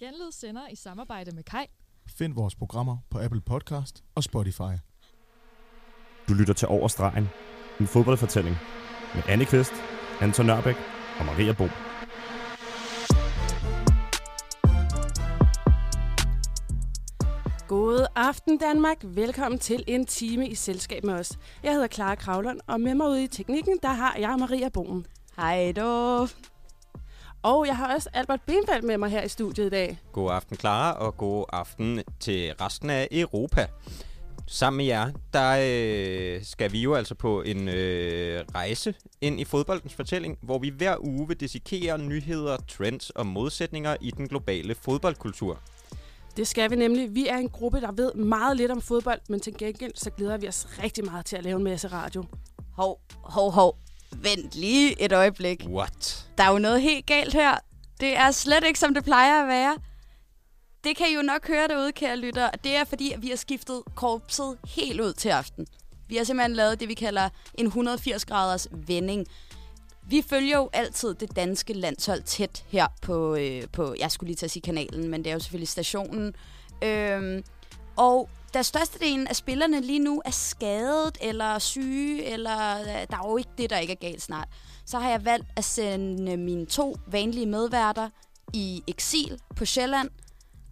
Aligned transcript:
Genlyd 0.00 0.32
sender 0.32 0.68
i 0.68 0.76
samarbejde 0.76 1.34
med 1.34 1.42
Kai. 1.42 1.66
Find 2.06 2.34
vores 2.34 2.54
programmer 2.54 2.96
på 3.10 3.18
Apple 3.18 3.40
Podcast 3.40 4.04
og 4.14 4.24
Spotify. 4.24 4.74
Du 6.28 6.34
lytter 6.34 6.54
til 6.54 6.68
Over 6.68 6.88
Stregen, 6.88 7.28
en 7.80 7.86
fodboldfortælling 7.86 8.56
med 9.14 9.22
Anne 9.28 9.44
Kvist, 9.44 9.72
Anton 10.20 10.46
Nørbæk 10.46 10.74
og 11.18 11.26
Maria 11.26 11.52
Bo. 11.52 11.64
God 17.68 18.06
aften 18.16 18.58
Danmark. 18.58 18.96
Velkommen 19.04 19.58
til 19.58 19.84
en 19.86 20.06
time 20.06 20.48
i 20.48 20.54
selskab 20.54 21.04
med 21.04 21.14
os. 21.14 21.38
Jeg 21.62 21.72
hedder 21.72 21.88
Clara 21.88 22.14
Kravlund, 22.14 22.60
og 22.66 22.80
med 22.80 22.94
mig 22.94 23.08
ude 23.08 23.24
i 23.24 23.28
teknikken, 23.28 23.78
der 23.82 23.92
har 23.92 24.16
jeg 24.16 24.36
Maria 24.38 24.68
Boen. 24.68 25.06
Hej 25.36 25.72
då. 25.72 26.26
Og 27.42 27.66
jeg 27.66 27.76
har 27.76 27.94
også 27.94 28.08
Albert 28.12 28.40
Benfeldt 28.46 28.84
med 28.84 28.98
mig 28.98 29.10
her 29.10 29.22
i 29.22 29.28
studiet 29.28 29.66
i 29.66 29.70
dag. 29.70 29.98
God 30.12 30.30
aften, 30.30 30.56
Clara, 30.56 30.92
og 30.92 31.16
god 31.16 31.44
aften 31.52 32.02
til 32.20 32.54
resten 32.60 32.90
af 32.90 33.08
Europa. 33.10 33.66
Sammen 34.46 34.76
med 34.76 34.84
jer, 34.84 35.10
der 35.32 35.56
øh, 35.60 36.44
skal 36.44 36.72
vi 36.72 36.80
jo 36.82 36.94
altså 36.94 37.14
på 37.14 37.42
en 37.42 37.68
øh, 37.68 38.44
rejse 38.54 38.94
ind 39.20 39.40
i 39.40 39.44
fodboldens 39.44 39.94
fortælling, 39.94 40.38
hvor 40.42 40.58
vi 40.58 40.68
hver 40.68 40.96
uge 41.00 41.28
vil 41.28 41.40
dissekere 41.40 41.98
nyheder, 41.98 42.56
trends 42.68 43.10
og 43.10 43.26
modsætninger 43.26 43.96
i 44.00 44.10
den 44.10 44.28
globale 44.28 44.74
fodboldkultur. 44.74 45.58
Det 46.36 46.46
skal 46.46 46.70
vi 46.70 46.76
nemlig. 46.76 47.14
Vi 47.14 47.26
er 47.26 47.36
en 47.36 47.48
gruppe, 47.48 47.80
der 47.80 47.92
ved 47.92 48.14
meget 48.14 48.56
lidt 48.56 48.70
om 48.70 48.80
fodbold, 48.80 49.20
men 49.28 49.40
til 49.40 49.58
gengæld 49.58 49.92
så 49.94 50.10
glæder 50.10 50.36
vi 50.36 50.48
os 50.48 50.68
rigtig 50.82 51.04
meget 51.04 51.26
til 51.26 51.36
at 51.36 51.44
lave 51.44 51.56
en 51.56 51.64
masse 51.64 51.88
radio. 51.88 52.24
Hov, 52.72 53.00
hov, 53.22 53.50
hov. 53.50 53.78
Vent 54.16 54.54
lige 54.54 55.02
et 55.02 55.12
øjeblik. 55.12 55.64
What? 55.66 56.26
Der 56.38 56.44
er 56.44 56.50
jo 56.52 56.58
noget 56.58 56.82
helt 56.82 57.06
galt 57.06 57.32
her. 57.32 57.58
Det 58.00 58.16
er 58.16 58.30
slet 58.30 58.64
ikke, 58.64 58.78
som 58.78 58.94
det 58.94 59.04
plejer 59.04 59.42
at 59.42 59.48
være. 59.48 59.76
Det 60.84 60.96
kan 60.96 61.06
I 61.10 61.14
jo 61.14 61.22
nok 61.22 61.48
høre 61.48 61.68
derude, 61.68 61.92
kære 61.92 62.16
lytter. 62.16 62.50
Det 62.50 62.76
er 62.76 62.84
fordi, 62.84 63.12
at 63.12 63.22
vi 63.22 63.28
har 63.28 63.36
skiftet 63.36 63.82
korpset 63.94 64.58
helt 64.76 65.00
ud 65.00 65.12
til 65.12 65.28
aften. 65.28 65.66
Vi 66.08 66.16
har 66.16 66.24
simpelthen 66.24 66.56
lavet 66.56 66.80
det, 66.80 66.88
vi 66.88 66.94
kalder 66.94 67.28
en 67.54 67.66
180-graders 67.66 68.68
vending. 68.72 69.26
Vi 70.08 70.22
følger 70.30 70.56
jo 70.56 70.70
altid 70.72 71.14
det 71.14 71.36
danske 71.36 71.72
landshold 71.72 72.22
tæt 72.22 72.64
her 72.68 72.86
på, 73.02 73.34
øh, 73.34 73.62
på 73.72 73.94
jeg 73.98 74.10
skulle 74.10 74.28
lige 74.28 74.36
til 74.36 74.46
at 74.46 74.50
sige 74.50 74.62
kanalen, 74.62 75.08
men 75.08 75.24
det 75.24 75.30
er 75.30 75.34
jo 75.34 75.40
selvfølgelig 75.40 75.68
stationen. 75.68 76.34
Øhm, 76.82 77.44
og 77.96 78.28
da 78.54 78.62
størstedelen 78.62 79.26
af 79.26 79.36
spillerne 79.36 79.80
lige 79.80 79.98
nu 79.98 80.22
er 80.24 80.30
skadet 80.30 81.18
eller 81.20 81.58
syge, 81.58 82.24
eller 82.24 82.80
øh, 82.80 82.86
der 82.86 83.16
er 83.16 83.28
jo 83.28 83.36
ikke 83.36 83.50
det, 83.58 83.70
der 83.70 83.78
ikke 83.78 83.92
er 83.92 83.96
galt 83.96 84.22
snart, 84.22 84.48
så 84.86 84.98
har 84.98 85.10
jeg 85.10 85.24
valgt 85.24 85.46
at 85.56 85.64
sende 85.64 86.36
mine 86.36 86.66
to 86.66 86.96
vanlige 87.06 87.46
medværter 87.46 88.10
i 88.52 88.82
eksil 88.86 89.40
på 89.56 89.64
Sjælland, 89.64 90.10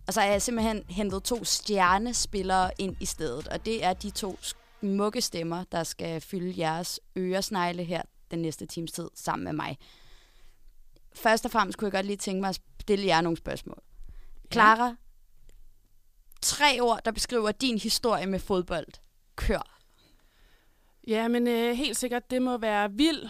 og 0.06 0.14
så 0.14 0.20
har 0.20 0.28
jeg 0.28 0.42
simpelthen 0.42 0.84
hentet 0.88 1.22
to 1.22 1.44
stjernespillere 1.44 2.70
ind 2.78 2.96
i 3.00 3.06
stedet, 3.06 3.48
og 3.48 3.66
det 3.66 3.84
er 3.84 3.92
de 3.92 4.10
to 4.10 4.38
smukke 4.80 5.20
stemmer, 5.20 5.64
der 5.72 5.84
skal 5.84 6.20
fylde 6.20 6.60
jeres 6.60 7.00
øresnegle 7.16 7.84
her 7.84 8.02
den 8.30 8.38
næste 8.38 8.66
times 8.66 8.92
tid 8.92 9.08
sammen 9.14 9.44
med 9.44 9.52
mig. 9.52 9.78
Først 11.14 11.44
og 11.44 11.50
fremmest 11.50 11.78
kunne 11.78 11.86
jeg 11.86 11.92
godt 11.92 12.06
lige 12.06 12.16
tænke 12.16 12.40
mig 12.40 12.48
at 12.48 12.60
stille 12.80 13.06
jer 13.06 13.20
nogle 13.20 13.36
spørgsmål. 13.36 13.82
Clara, 14.52 14.94
tre 16.42 16.80
ord, 16.80 17.00
der 17.04 17.10
beskriver 17.10 17.52
din 17.52 17.78
historie 17.78 18.26
med 18.26 18.38
fodbold. 18.38 18.86
Kør. 19.36 19.80
Ja, 21.06 21.28
men 21.28 21.48
øh, 21.48 21.76
helt 21.76 21.96
sikkert, 21.96 22.30
det 22.30 22.42
må 22.42 22.58
være 22.58 22.92
vild, 22.92 23.28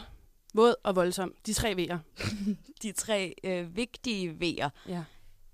våd 0.55 0.75
og 0.85 0.97
voldsom. 0.97 1.35
De 1.47 1.53
tre 1.53 1.75
V'er. 1.75 2.25
De 2.83 2.93
tre 2.93 3.35
øh, 3.45 3.77
vigtige 3.77 4.31
V'er. 4.31 4.69
Ja. 4.89 5.05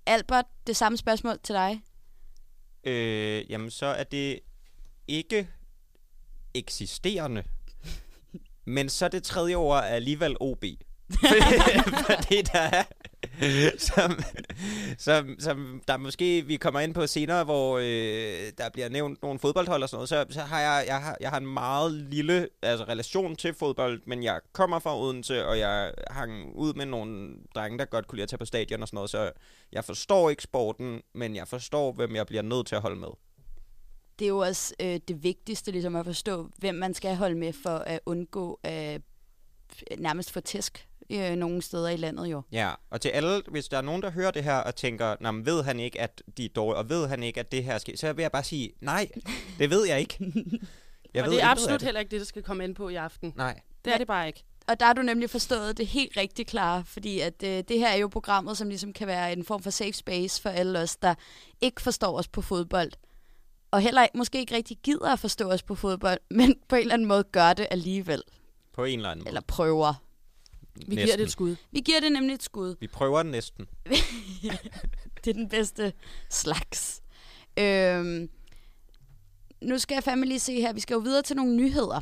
Albert, 0.05 0.45
det 0.67 0.75
samme 0.75 0.97
spørgsmål 0.97 1.39
til 1.43 1.55
dig. 1.55 1.81
Øh, 2.83 3.51
jamen, 3.51 3.71
så 3.71 3.85
er 3.85 4.03
det 4.03 4.39
ikke 5.07 5.49
eksisterende. 6.53 7.43
Men 8.65 8.89
så 8.89 9.07
det 9.07 9.23
tredje 9.23 9.55
ord 9.55 9.77
er 9.77 9.81
alligevel 9.81 10.37
OB. 10.39 10.63
Fordi 12.09 12.41
der 12.41 12.59
er... 12.59 12.83
Som, 13.77 14.19
som, 14.97 15.35
som 15.39 15.81
der 15.87 15.97
måske 15.97 16.41
vi 16.41 16.57
kommer 16.57 16.79
ind 16.79 16.93
på 16.93 17.07
senere, 17.07 17.43
hvor 17.43 17.77
øh, 17.77 18.51
der 18.57 18.69
bliver 18.73 18.89
nævnt 18.89 19.21
nogle 19.21 19.39
fodboldhold 19.39 19.83
og 19.83 19.89
sådan 19.89 19.97
noget, 19.97 20.09
så, 20.09 20.25
så 20.29 20.41
har 20.41 20.59
jeg, 20.59 20.83
jeg, 20.87 21.01
har, 21.01 21.17
jeg 21.21 21.29
har 21.29 21.37
en 21.37 21.47
meget 21.47 21.91
lille 21.91 22.49
altså, 22.61 22.85
relation 22.85 23.35
til 23.35 23.53
fodbold, 23.53 24.01
men 24.05 24.23
jeg 24.23 24.39
kommer 24.51 24.79
fra 24.79 24.99
Odense, 24.99 25.47
og 25.47 25.59
jeg 25.59 25.93
hang 26.09 26.55
ud 26.55 26.73
med 26.73 26.85
nogle 26.85 27.29
drenge, 27.55 27.77
der 27.77 27.85
godt 27.85 28.07
kunne 28.07 28.17
lide 28.17 28.23
at 28.23 28.29
tage 28.29 28.37
på 28.37 28.45
stadion 28.45 28.81
og 28.81 28.87
sådan 28.87 28.95
noget, 28.95 29.09
så 29.09 29.31
jeg 29.71 29.85
forstår 29.85 30.29
ikke 30.29 30.43
sporten, 30.43 31.01
men 31.13 31.35
jeg 31.35 31.47
forstår, 31.47 31.91
hvem 31.91 32.15
jeg 32.15 32.27
bliver 32.27 32.43
nødt 32.43 32.67
til 32.67 32.75
at 32.75 32.81
holde 32.81 32.99
med. 32.99 33.09
Det 34.19 34.25
er 34.25 34.29
jo 34.29 34.37
også 34.37 34.73
øh, 34.79 34.99
det 35.07 35.23
vigtigste 35.23 35.71
ligesom 35.71 35.95
at 35.95 36.05
forstå, 36.05 36.49
hvem 36.57 36.75
man 36.75 36.93
skal 36.93 37.15
holde 37.15 37.35
med 37.35 37.53
for 37.53 37.77
at 37.77 37.99
undgå 38.05 38.59
øh, 38.65 38.99
nærmest 39.97 40.31
få 40.31 40.39
tæsk 40.39 40.87
øh, 41.09 41.35
nogle 41.35 41.61
steder 41.61 41.89
i 41.89 41.97
landet 41.97 42.25
jo. 42.27 42.41
Ja, 42.51 42.73
og 42.89 43.01
til 43.01 43.09
alle, 43.09 43.41
hvis 43.51 43.67
der 43.67 43.77
er 43.77 43.81
nogen, 43.81 44.01
der 44.01 44.09
hører 44.09 44.31
det 44.31 44.43
her 44.43 44.57
og 44.57 44.75
tænker, 44.75 45.15
Nå, 45.19 45.31
men 45.31 45.45
ved 45.45 45.63
han 45.63 45.79
ikke, 45.79 46.01
at 46.01 46.23
de 46.37 46.45
er 46.45 46.49
dårlige, 46.49 46.77
og 46.77 46.89
ved 46.89 47.07
han 47.07 47.23
ikke, 47.23 47.39
at 47.39 47.51
det 47.51 47.63
her 47.63 47.77
sker, 47.77 47.97
så 47.97 48.13
vil 48.13 48.21
jeg 48.21 48.31
bare 48.31 48.43
sige, 48.43 48.71
nej, 48.81 49.07
det 49.59 49.69
ved 49.69 49.87
jeg 49.87 49.99
ikke. 49.99 50.17
Jeg 51.13 51.23
og 51.23 51.31
det 51.31 51.43
er 51.43 51.47
absolut 51.47 51.81
heller 51.81 51.99
ikke 51.99 52.11
det, 52.11 52.19
der 52.19 52.25
skal 52.25 52.43
komme 52.43 52.63
ind 52.63 52.75
på 52.75 52.89
i 52.89 52.95
aften. 52.95 53.33
Nej. 53.35 53.59
Det 53.85 53.93
er 53.93 53.97
det 53.97 54.07
bare 54.07 54.27
ikke. 54.27 54.43
Og 54.67 54.79
der 54.79 54.85
har 54.85 54.93
du 54.93 55.01
nemlig 55.01 55.29
forstået 55.29 55.77
det 55.77 55.87
helt 55.87 56.17
rigtig 56.17 56.47
klart, 56.47 56.87
fordi 56.87 57.19
at 57.19 57.43
øh, 57.43 57.63
det 57.67 57.79
her 57.79 57.87
er 57.87 57.95
jo 57.95 58.07
programmet, 58.07 58.57
som 58.57 58.69
ligesom 58.69 58.93
kan 58.93 59.07
være 59.07 59.33
en 59.33 59.45
form 59.45 59.63
for 59.63 59.69
safe 59.69 59.93
space 59.93 60.41
for 60.41 60.49
alle 60.49 60.79
os, 60.79 60.95
der 60.95 61.15
ikke 61.61 61.81
forstår 61.81 62.17
os 62.17 62.27
på 62.27 62.41
fodbold. 62.41 62.91
Og 63.71 63.81
heller 63.81 64.07
måske 64.15 64.39
ikke 64.39 64.55
rigtig 64.55 64.77
gider 64.83 65.13
at 65.13 65.19
forstå 65.19 65.51
os 65.51 65.63
på 65.63 65.75
fodbold, 65.75 66.19
men 66.39 66.55
på 66.67 66.75
en 66.75 66.81
eller 66.81 66.93
anden 66.93 67.07
måde 67.07 67.23
gør 67.23 67.53
det 67.53 67.67
alligevel. 67.71 68.23
På 68.73 68.83
en 68.83 68.99
eller 68.99 69.09
anden 69.09 69.23
måde. 69.23 69.29
Eller 69.29 69.41
prøver. 69.41 69.93
Vi 70.75 70.95
næsten. 70.95 71.05
giver 71.05 71.17
det 71.17 71.23
et 71.23 71.31
skud. 71.31 71.55
Vi 71.71 71.79
giver 71.79 71.99
det 71.99 72.11
nemlig 72.11 72.33
et 72.33 72.43
skud. 72.43 72.75
Vi 72.79 72.87
prøver 72.87 73.23
den 73.23 73.31
næsten. 73.31 73.67
det 75.23 75.29
er 75.29 75.33
den 75.33 75.49
bedste 75.49 75.93
slags. 76.29 77.01
Øhm, 77.59 78.29
nu 79.61 79.77
skal 79.77 79.95
jeg 79.95 80.03
fandme 80.03 80.25
lige 80.25 80.39
se 80.39 80.61
her. 80.61 80.73
Vi 80.73 80.79
skal 80.79 80.93
jo 80.93 80.99
videre 80.99 81.21
til 81.21 81.35
nogle 81.35 81.55
nyheder. 81.55 82.01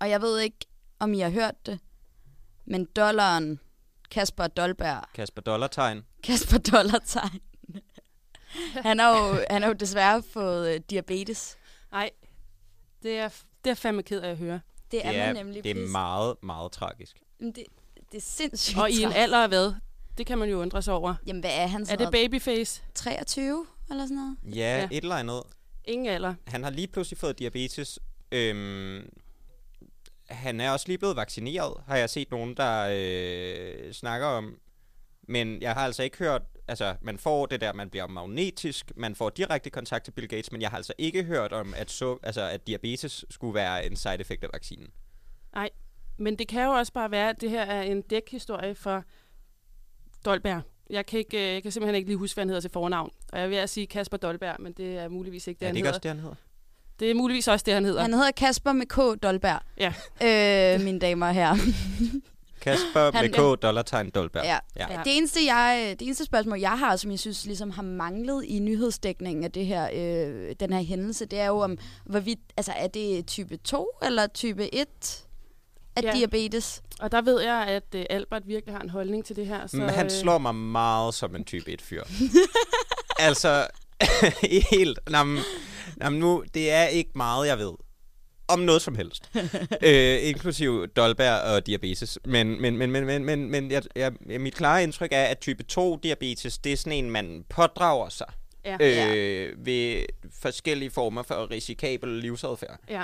Og 0.00 0.10
jeg 0.10 0.22
ved 0.22 0.40
ikke, 0.40 0.66
om 0.98 1.14
I 1.14 1.18
har 1.18 1.30
hørt 1.30 1.66
det. 1.66 1.80
Men 2.64 2.84
dollaren, 2.84 3.60
Kasper 4.10 4.46
Dolberg. 4.46 5.04
Kasper 5.14 5.42
Dollartegn. 5.42 6.02
Kasper 6.22 6.58
Dollartegn. 6.58 7.40
han, 8.82 8.98
har 8.98 9.18
jo, 9.18 9.44
han 9.50 9.62
har 9.62 9.68
jo 9.68 9.74
desværre 9.74 10.22
fået 10.22 10.74
uh, 10.74 10.80
diabetes. 10.90 11.58
Nej, 11.92 12.10
det 13.02 13.18
er, 13.18 13.28
det 13.64 13.70
er 13.70 13.74
fandme 13.74 14.02
ked 14.02 14.20
af 14.20 14.30
at 14.30 14.36
høre. 14.36 14.60
Det 14.90 15.06
er, 15.06 15.12
det 15.12 15.20
er 15.20 15.26
man 15.26 15.36
nemlig. 15.36 15.64
Det 15.64 15.70
er 15.70 15.88
meget, 15.88 16.36
meget 16.42 16.72
tragisk. 16.72 17.16
Det, 17.42 17.64
det 18.12 18.18
er 18.18 18.20
sindssygt 18.20 18.78
Og 18.78 18.90
i 18.90 19.02
en 19.02 19.12
alder 19.12 19.38
af 19.38 19.48
hvad? 19.48 19.74
Det 20.18 20.26
kan 20.26 20.38
man 20.38 20.48
jo 20.48 20.60
undre 20.60 20.82
sig 20.82 20.94
over. 20.94 21.14
Jamen, 21.26 21.40
hvad 21.40 21.50
er 21.54 21.66
han 21.66 21.86
så? 21.86 21.92
Er 21.92 21.96
det 21.96 22.10
babyface? 22.12 22.82
23 22.94 23.66
eller 23.90 24.04
sådan 24.04 24.16
noget? 24.16 24.36
Ja, 24.56 24.78
ja, 24.78 24.88
et 24.90 25.02
eller 25.02 25.16
andet. 25.16 25.42
Ingen 25.84 26.06
alder. 26.06 26.34
Han 26.46 26.62
har 26.62 26.70
lige 26.70 26.88
pludselig 26.88 27.18
fået 27.18 27.38
diabetes. 27.38 27.98
Øhm, 28.32 29.10
han 30.28 30.60
er 30.60 30.70
også 30.70 30.88
lige 30.88 30.98
blevet 30.98 31.16
vaccineret, 31.16 31.74
har 31.86 31.96
jeg 31.96 32.10
set 32.10 32.30
nogen, 32.30 32.56
der 32.56 32.88
øh, 32.92 33.92
snakker 33.92 34.26
om. 34.26 34.58
Men 35.28 35.62
jeg 35.62 35.74
har 35.74 35.84
altså 35.84 36.02
ikke 36.02 36.18
hørt, 36.18 36.42
altså 36.68 36.94
man 37.02 37.18
får 37.18 37.46
det 37.46 37.60
der, 37.60 37.72
man 37.72 37.90
bliver 37.90 38.06
magnetisk, 38.06 38.92
man 38.96 39.14
får 39.14 39.30
direkte 39.30 39.70
kontakt 39.70 40.04
til 40.04 40.12
Bill 40.12 40.28
Gates, 40.28 40.52
men 40.52 40.60
jeg 40.60 40.70
har 40.70 40.76
altså 40.76 40.92
ikke 40.98 41.24
hørt 41.24 41.52
om, 41.52 41.74
at, 41.76 41.90
så, 41.90 42.18
altså, 42.22 42.42
at 42.42 42.66
diabetes 42.66 43.24
skulle 43.30 43.54
være 43.54 43.86
en 43.86 43.96
side 43.96 44.20
effect 44.20 44.44
af 44.44 44.50
vaccinen. 44.52 44.88
Nej, 45.54 45.70
men 46.16 46.36
det 46.36 46.48
kan 46.48 46.64
jo 46.64 46.70
også 46.70 46.92
bare 46.92 47.10
være, 47.10 47.28
at 47.28 47.40
det 47.40 47.50
her 47.50 47.62
er 47.62 47.82
en 47.82 48.02
dækhistorie 48.02 48.74
for 48.74 49.04
Dolberg. 50.24 50.62
Jeg 50.90 51.06
kan, 51.06 51.18
ikke, 51.18 51.52
jeg 51.52 51.62
kan 51.62 51.72
simpelthen 51.72 51.94
ikke 51.94 52.08
lige 52.08 52.16
huske, 52.16 52.36
hvad 52.36 52.42
han 52.42 52.48
hedder 52.48 52.60
til 52.60 52.70
fornavn. 52.70 53.10
Og 53.32 53.40
jeg 53.40 53.50
vil 53.50 53.56
at 53.56 53.70
sige 53.70 53.86
Kasper 53.86 54.16
Dolberg, 54.16 54.56
men 54.58 54.72
det 54.72 54.98
er 54.98 55.08
muligvis 55.08 55.46
ikke 55.46 55.58
det, 55.58 55.64
er 55.64 55.68
han 55.68 55.74
det 55.74 55.78
ikke 55.78 55.86
hedder. 55.86 55.98
også 55.98 56.02
det, 56.02 56.10
han 56.10 56.20
hedder? 56.20 56.34
Det 57.00 57.10
er 57.10 57.14
muligvis 57.14 57.48
også 57.48 57.62
det, 57.64 57.74
han 57.74 57.84
hedder. 57.84 58.02
Han 58.02 58.12
hedder 58.12 58.30
Kasper 58.30 58.72
med 58.72 58.86
K. 58.86 59.22
Dolberg. 59.22 59.60
Ja. 59.78 59.92
Øh, 60.74 60.80
mine 60.84 60.98
damer 60.98 61.26
og 61.26 61.34
herrer. 61.34 61.56
Kasper 62.62 63.10
han, 63.14 63.24
med 63.24 63.56
K. 63.56 63.62
Dollartegn 63.62 64.10
Dolberg. 64.10 64.44
Ja. 64.44 64.58
ja. 64.76 64.86
Det, 65.04 65.16
eneste, 65.16 65.40
jeg, 65.46 65.96
det 65.98 66.04
eneste 66.04 66.24
spørgsmål, 66.24 66.58
jeg 66.58 66.78
har, 66.78 66.96
som 66.96 67.10
jeg 67.10 67.18
synes 67.18 67.46
ligesom 67.46 67.70
har 67.70 67.82
manglet 67.82 68.44
i 68.44 68.58
nyhedsdækningen 68.58 69.44
af 69.44 69.52
det 69.52 69.66
her, 69.66 69.88
øh, 69.94 70.54
den 70.60 70.72
her 70.72 70.82
hændelse, 70.82 71.26
det 71.26 71.40
er 71.40 71.46
jo 71.46 71.58
om, 71.58 71.78
hvorvidt, 72.04 72.40
altså 72.56 72.72
er 72.72 72.86
det 72.86 73.26
type 73.26 73.56
2 73.56 73.88
eller 74.02 74.26
type 74.26 74.74
1 74.74 74.86
af 75.96 76.02
ja. 76.02 76.12
diabetes? 76.12 76.82
Og 77.00 77.12
der 77.12 77.22
ved 77.22 77.40
jeg, 77.40 77.66
at 77.68 77.84
uh, 77.94 78.02
Albert 78.10 78.42
virkelig 78.46 78.74
har 78.74 78.82
en 78.82 78.90
holdning 78.90 79.24
til 79.24 79.36
det 79.36 79.46
her. 79.46 79.66
Så, 79.66 79.76
Men 79.76 79.88
han 79.88 80.10
slår 80.10 80.38
mig 80.38 80.54
meget 80.54 81.14
som 81.14 81.36
en 81.36 81.44
type 81.44 81.70
1-fyr. 81.80 82.02
altså, 83.18 83.66
helt... 84.72 84.98
Jamen, 85.10 85.38
jamen 86.02 86.20
nu, 86.20 86.44
det 86.54 86.70
er 86.70 86.86
ikke 86.86 87.10
meget, 87.14 87.46
jeg 87.46 87.58
ved. 87.58 87.72
om 88.48 88.58
noget 88.60 88.82
som 88.82 88.94
helst. 88.94 89.30
øh, 89.82 90.28
inklusiv 90.28 90.86
Dolberg 90.88 91.40
og 91.54 91.66
diabetes. 91.66 92.18
Men, 92.24 92.60
men, 92.62 92.76
men, 92.76 92.90
men, 92.90 93.04
men, 93.06 93.24
men, 93.24 93.50
men 93.50 93.70
jeg, 93.70 93.82
jeg, 93.96 94.12
mit 94.40 94.54
klare 94.54 94.82
indtryk 94.82 95.08
er, 95.12 95.24
at 95.24 95.38
type 95.38 95.62
2 95.62 95.96
diabetes, 95.96 96.58
det 96.58 96.72
er 96.72 96.76
sådan 96.76 96.92
en, 97.04 97.10
man 97.10 97.44
pådrager 97.48 98.08
sig 98.08 98.26
Ja. 98.64 98.76
øh, 98.80 99.66
ved 99.66 100.02
forskellige 100.42 100.90
former 100.90 101.22
for 101.22 101.50
risikabel 101.50 102.08
livsadfærd. 102.08 102.78
ja. 102.88 103.02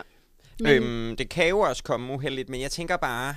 Men... 0.61 0.83
Øhm, 0.83 1.17
det 1.17 1.29
kan 1.31 1.49
jo 1.49 1.61
også 1.61 1.83
komme 1.83 2.13
uheldigt, 2.13 2.49
men 2.49 2.61
jeg 2.61 2.71
tænker 2.71 2.97
bare, 2.97 3.37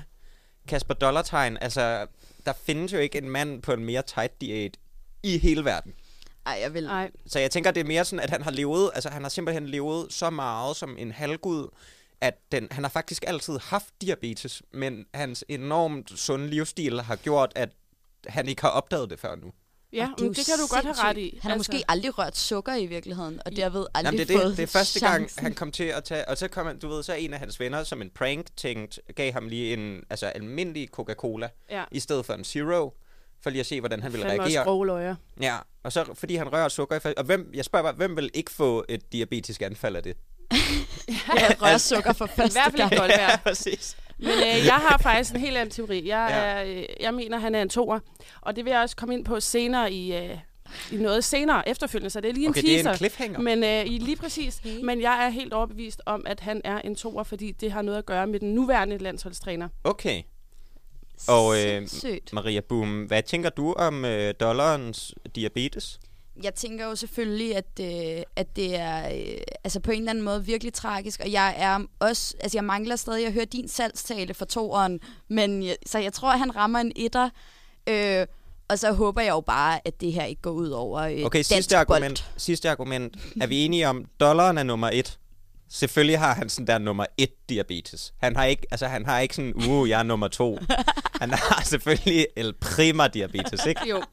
Kasper 0.67 0.93
Dollartegn, 0.93 1.57
altså, 1.61 2.07
der 2.45 2.53
findes 2.53 2.93
jo 2.93 2.97
ikke 2.97 3.17
en 3.17 3.29
mand 3.29 3.61
på 3.61 3.71
en 3.73 3.85
mere 3.85 4.01
tight 4.01 4.41
diæt 4.41 4.77
i 5.23 5.37
hele 5.37 5.65
verden. 5.65 5.93
Ej, 6.45 6.59
jeg 6.61 6.73
vil... 6.73 6.83
Nej, 6.83 7.11
Så 7.27 7.39
jeg 7.39 7.51
tænker, 7.51 7.71
det 7.71 7.81
er 7.81 7.85
mere 7.85 8.05
sådan, 8.05 8.23
at 8.23 8.29
han 8.29 8.41
har 8.41 8.51
levet, 8.51 8.91
altså 8.93 9.09
han 9.09 9.21
har 9.21 9.29
simpelthen 9.29 9.67
levet 9.67 10.13
så 10.13 10.29
meget 10.29 10.75
som 10.75 10.95
en 10.99 11.11
halvgud, 11.11 11.67
at 12.21 12.37
den, 12.51 12.67
han 12.71 12.83
har 12.83 12.89
faktisk 12.89 13.23
altid 13.27 13.59
haft 13.59 13.93
diabetes, 14.01 14.61
men 14.73 15.05
hans 15.13 15.45
enormt 15.49 16.09
sunde 16.09 16.47
livsstil 16.47 17.01
har 17.01 17.15
gjort, 17.15 17.51
at 17.55 17.69
han 18.27 18.47
ikke 18.47 18.61
har 18.61 18.69
opdaget 18.69 19.09
det 19.09 19.19
før 19.19 19.35
nu. 19.35 19.51
Ja, 19.93 20.03
Og 20.11 20.19
det, 20.19 20.25
jo 20.25 20.29
det 20.31 20.45
kan 20.45 20.57
du 20.57 20.67
godt 20.69 20.85
have 20.85 20.95
ret 21.09 21.17
i. 21.17 21.39
Han 21.41 21.51
har 21.51 21.57
måske 21.57 21.83
aldrig 21.87 22.17
rørt 22.17 22.37
sukker 22.37 22.75
i 22.75 22.85
virkeligheden, 22.85 23.39
og 23.45 23.55
derved 23.55 23.85
aldrig 23.93 24.13
Jamen, 24.13 24.27
det 24.27 24.35
er 24.35 24.39
fået 24.39 24.49
det. 24.49 24.57
Det 24.57 24.63
er 24.63 24.67
første 24.67 24.99
gang, 24.99 25.13
chancen. 25.13 25.43
han 25.43 25.53
kom 25.53 25.71
til 25.71 25.83
at 25.83 26.03
tage... 26.03 26.29
Og 26.29 26.37
så 26.37 26.47
kom 26.47 26.67
han, 26.67 26.79
du 26.79 26.89
ved, 26.89 27.03
så 27.03 27.13
en 27.13 27.33
af 27.33 27.39
hans 27.39 27.59
venner, 27.59 27.83
som 27.83 28.01
en 28.01 28.09
prank 28.15 28.45
tænkt, 28.57 28.99
gav 29.15 29.33
ham 29.33 29.47
lige 29.47 29.73
en 29.73 30.03
altså, 30.09 30.25
almindelig 30.25 30.89
Coca-Cola, 30.91 31.49
Ja. 31.71 31.83
i 31.91 31.99
stedet 31.99 32.25
for 32.25 32.33
en 32.33 32.43
Zero, 32.43 32.93
for 33.43 33.49
lige 33.49 33.59
at 33.59 33.65
se, 33.65 33.79
hvordan 33.79 34.01
han 34.01 34.11
ville 34.13 34.25
også 34.25 34.41
reagere. 34.43 34.85
løjer. 34.85 35.15
Ja, 35.41 35.57
og 35.83 35.91
så 35.91 36.05
fordi 36.13 36.35
han 36.35 36.53
rører 36.53 36.69
sukker 36.69 37.09
i 37.09 37.13
Og 37.17 37.23
hvem, 37.23 37.51
jeg 37.53 37.65
spørger 37.65 37.83
bare, 37.83 37.93
hvem 37.93 38.15
vil 38.15 38.29
ikke 38.33 38.51
få 38.51 38.85
et 38.89 39.11
diabetisk 39.11 39.61
anfald 39.61 39.95
af 39.95 40.03
det? 40.03 40.17
Ja, 41.37 41.47
røre 41.61 41.79
sukker 41.79 42.13
for 42.13 42.25
I 42.25 42.29
første 42.35 42.59
hvert 42.59 42.71
fald 42.71 42.77
gang. 42.77 42.91
ikke 42.91 43.01
Dolberg. 43.01 43.39
præcis. 43.43 43.97
Men 44.21 44.29
øh, 44.31 44.65
jeg 44.65 44.73
har 44.75 44.97
faktisk 44.97 45.33
en 45.33 45.39
helt 45.39 45.57
anden 45.57 45.71
teori. 45.71 46.07
Jeg, 46.07 46.27
Ja. 46.29 46.35
er, 46.37 46.63
øh, 46.79 46.83
jeg 46.99 47.13
mener, 47.13 47.39
han 47.39 47.55
er 47.55 47.61
en 47.61 47.69
toer. 47.69 47.99
Og 48.41 48.55
det 48.55 48.65
vil 48.65 48.71
jeg 48.71 48.81
også 48.81 48.95
komme 48.95 49.13
ind 49.15 49.25
på 49.25 49.39
senere 49.39 49.91
i, 49.91 50.15
øh, 50.15 50.37
i 50.91 50.95
noget 50.95 51.23
senere 51.23 51.69
efterfølgende. 51.69 52.09
Så 52.09 52.21
det 52.21 52.29
er 52.29 52.33
lige 52.33 52.49
Okay, 52.49 52.59
en 52.59 52.65
det 52.65 52.73
er 52.73 52.77
teaser. 52.77 52.91
en 52.91 52.97
cliffhanger. 52.97 53.39
Men 53.39 53.63
øh, 53.63 53.85
i 53.85 53.97
lige 53.97 54.17
præcis. 54.17 54.59
Okay. 54.59 54.79
Men 54.83 55.01
jeg 55.01 55.25
er 55.25 55.29
helt 55.29 55.53
overbevist 55.53 56.01
om, 56.05 56.23
at 56.27 56.39
han 56.39 56.61
er 56.63 56.79
en 56.81 56.95
toer, 56.95 57.23
fordi 57.23 57.51
det 57.51 57.71
har 57.71 57.81
noget 57.81 57.97
at 57.97 58.05
gøre 58.05 58.27
med 58.27 58.39
den 58.39 58.53
nuværende 58.55 58.97
landsholdstræner. 58.97 59.67
Okay. 59.83 60.21
Og 61.27 61.55
øh. 61.65 61.87
Maria 62.33 62.59
Boom, 62.59 63.03
hvad 63.03 63.23
tænker 63.23 63.49
du 63.49 63.73
om 63.73 64.05
øh, 64.05 64.33
dollarens 64.39 65.13
diabetes? 65.35 65.99
Jeg 66.43 66.55
tænker 66.55 66.85
jo 66.85 66.95
selvfølgelig, 66.95 67.55
at, 67.55 67.65
øh, 67.81 68.23
at 68.35 68.55
det 68.55 68.75
er 68.75 69.09
øh, 69.15 69.41
altså 69.63 69.79
på 69.79 69.91
en 69.91 69.97
eller 69.97 70.09
anden 70.09 70.23
måde 70.23 70.45
virkelig 70.45 70.73
tragisk, 70.73 71.19
og 71.23 71.31
jeg 71.31 71.55
er 71.57 71.79
også, 71.99 72.35
altså 72.39 72.57
jeg 72.57 72.63
mangler 72.65 72.95
stadig 72.95 73.27
at 73.27 73.33
høre 73.33 73.45
din 73.45 73.67
salgstale 73.67 74.33
for 74.33 74.45
toeren, 74.45 74.99
men 75.29 75.63
jeg, 75.63 75.75
så 75.85 75.99
jeg 75.99 76.13
tror, 76.13 76.31
at 76.31 76.39
han 76.39 76.55
rammer 76.55 76.79
en 76.79 76.91
etter, 76.95 77.29
øh, 77.89 78.25
og 78.69 78.79
så 78.79 78.91
håber 78.91 79.21
jeg 79.21 79.31
jo 79.31 79.41
bare, 79.41 79.79
at 79.85 80.01
det 80.01 80.13
her 80.13 80.23
ikke 80.25 80.41
går 80.41 80.51
ud 80.51 80.69
over 80.69 80.99
øh, 80.99 81.25
Okay, 81.25 81.41
sidste 81.41 81.77
argument. 81.77 82.25
bold. 82.25 82.39
Sidste 82.39 82.69
argument. 82.69 83.15
Er 83.41 83.47
vi 83.47 83.65
enige 83.65 83.87
om, 83.87 84.05
dollaren 84.19 84.57
er 84.57 84.63
nummer 84.63 84.89
et? 84.93 85.17
Selvfølgelig 85.69 86.19
har 86.19 86.33
han 86.33 86.49
sådan 86.49 86.67
der 86.67 86.77
nummer 86.77 87.05
et 87.17 87.49
diabetes. 87.49 88.13
Han 88.17 88.35
har 88.35 88.45
ikke, 88.45 88.67
altså 88.71 88.87
han 88.87 89.05
har 89.05 89.19
ikke 89.19 89.35
sådan, 89.35 89.53
uh, 89.55 89.89
jeg 89.89 89.99
er 89.99 90.03
nummer 90.03 90.27
to. 90.27 90.57
Han 91.21 91.29
har 91.29 91.63
selvfølgelig 91.65 92.27
el 92.35 92.53
prima 92.53 93.07
diabetes, 93.07 93.65
ikke? 93.65 93.89
Jo, 93.89 94.03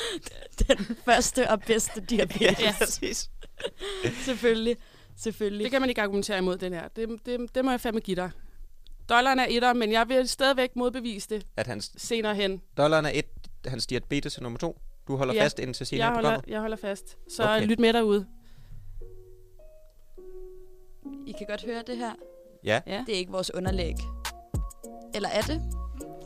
Den 0.68 0.76
første 1.04 1.50
og 1.50 1.60
bedste 1.66 2.00
diabetes. 2.00 2.60
Ja, 2.66 2.74
præcis. 2.78 3.30
selvfølgelig. 4.26 4.76
Selvfølgelig. 5.16 5.64
det 5.64 5.70
kan 5.70 5.80
man 5.80 5.88
ikke 5.88 6.02
argumentere 6.02 6.38
imod, 6.38 6.56
den 6.58 6.72
her. 6.72 6.88
Det, 6.88 7.08
det, 7.26 7.54
det 7.54 7.64
må 7.64 7.70
jeg 7.70 7.80
fandme 7.80 8.00
give 8.00 8.16
dig. 8.16 8.30
Dollaren 9.08 9.38
er 9.38 9.46
etter, 9.50 9.72
men 9.72 9.92
jeg 9.92 10.08
vil 10.08 10.28
stadigvæk 10.28 10.76
modbevise 10.76 11.28
det 11.28 11.46
At 11.56 11.66
hans, 11.66 11.92
senere 11.96 12.34
hen. 12.34 12.60
dollaren 12.76 13.04
er 13.04 13.10
et, 13.14 13.26
hans 13.66 13.86
diabetes 13.86 14.36
er 14.38 14.42
nummer 14.42 14.58
to. 14.58 14.78
Du 15.08 15.16
holder 15.16 15.34
Ja. 15.34 15.44
fast 15.44 15.58
indtil 15.58 15.86
senere 15.86 16.06
Jeg 16.06 16.14
holder, 16.14 16.28
programmet. 16.30 16.52
jeg 16.52 16.60
holder 16.60 16.76
fast. 16.76 17.18
Så 17.28 17.42
okay. 17.42 17.66
lyt 17.66 17.78
med 17.78 17.92
derude. 17.92 18.26
I 21.26 21.32
kan 21.38 21.46
godt 21.48 21.64
høre 21.64 21.82
det 21.86 21.96
her. 21.96 22.12
Ja. 22.64 22.80
Ja. 22.86 23.04
Det 23.06 23.14
er 23.14 23.18
ikke 23.18 23.32
vores 23.32 23.54
underlæg. 23.54 23.94
Eller 25.14 25.28
er 25.28 25.40
det? 25.40 25.62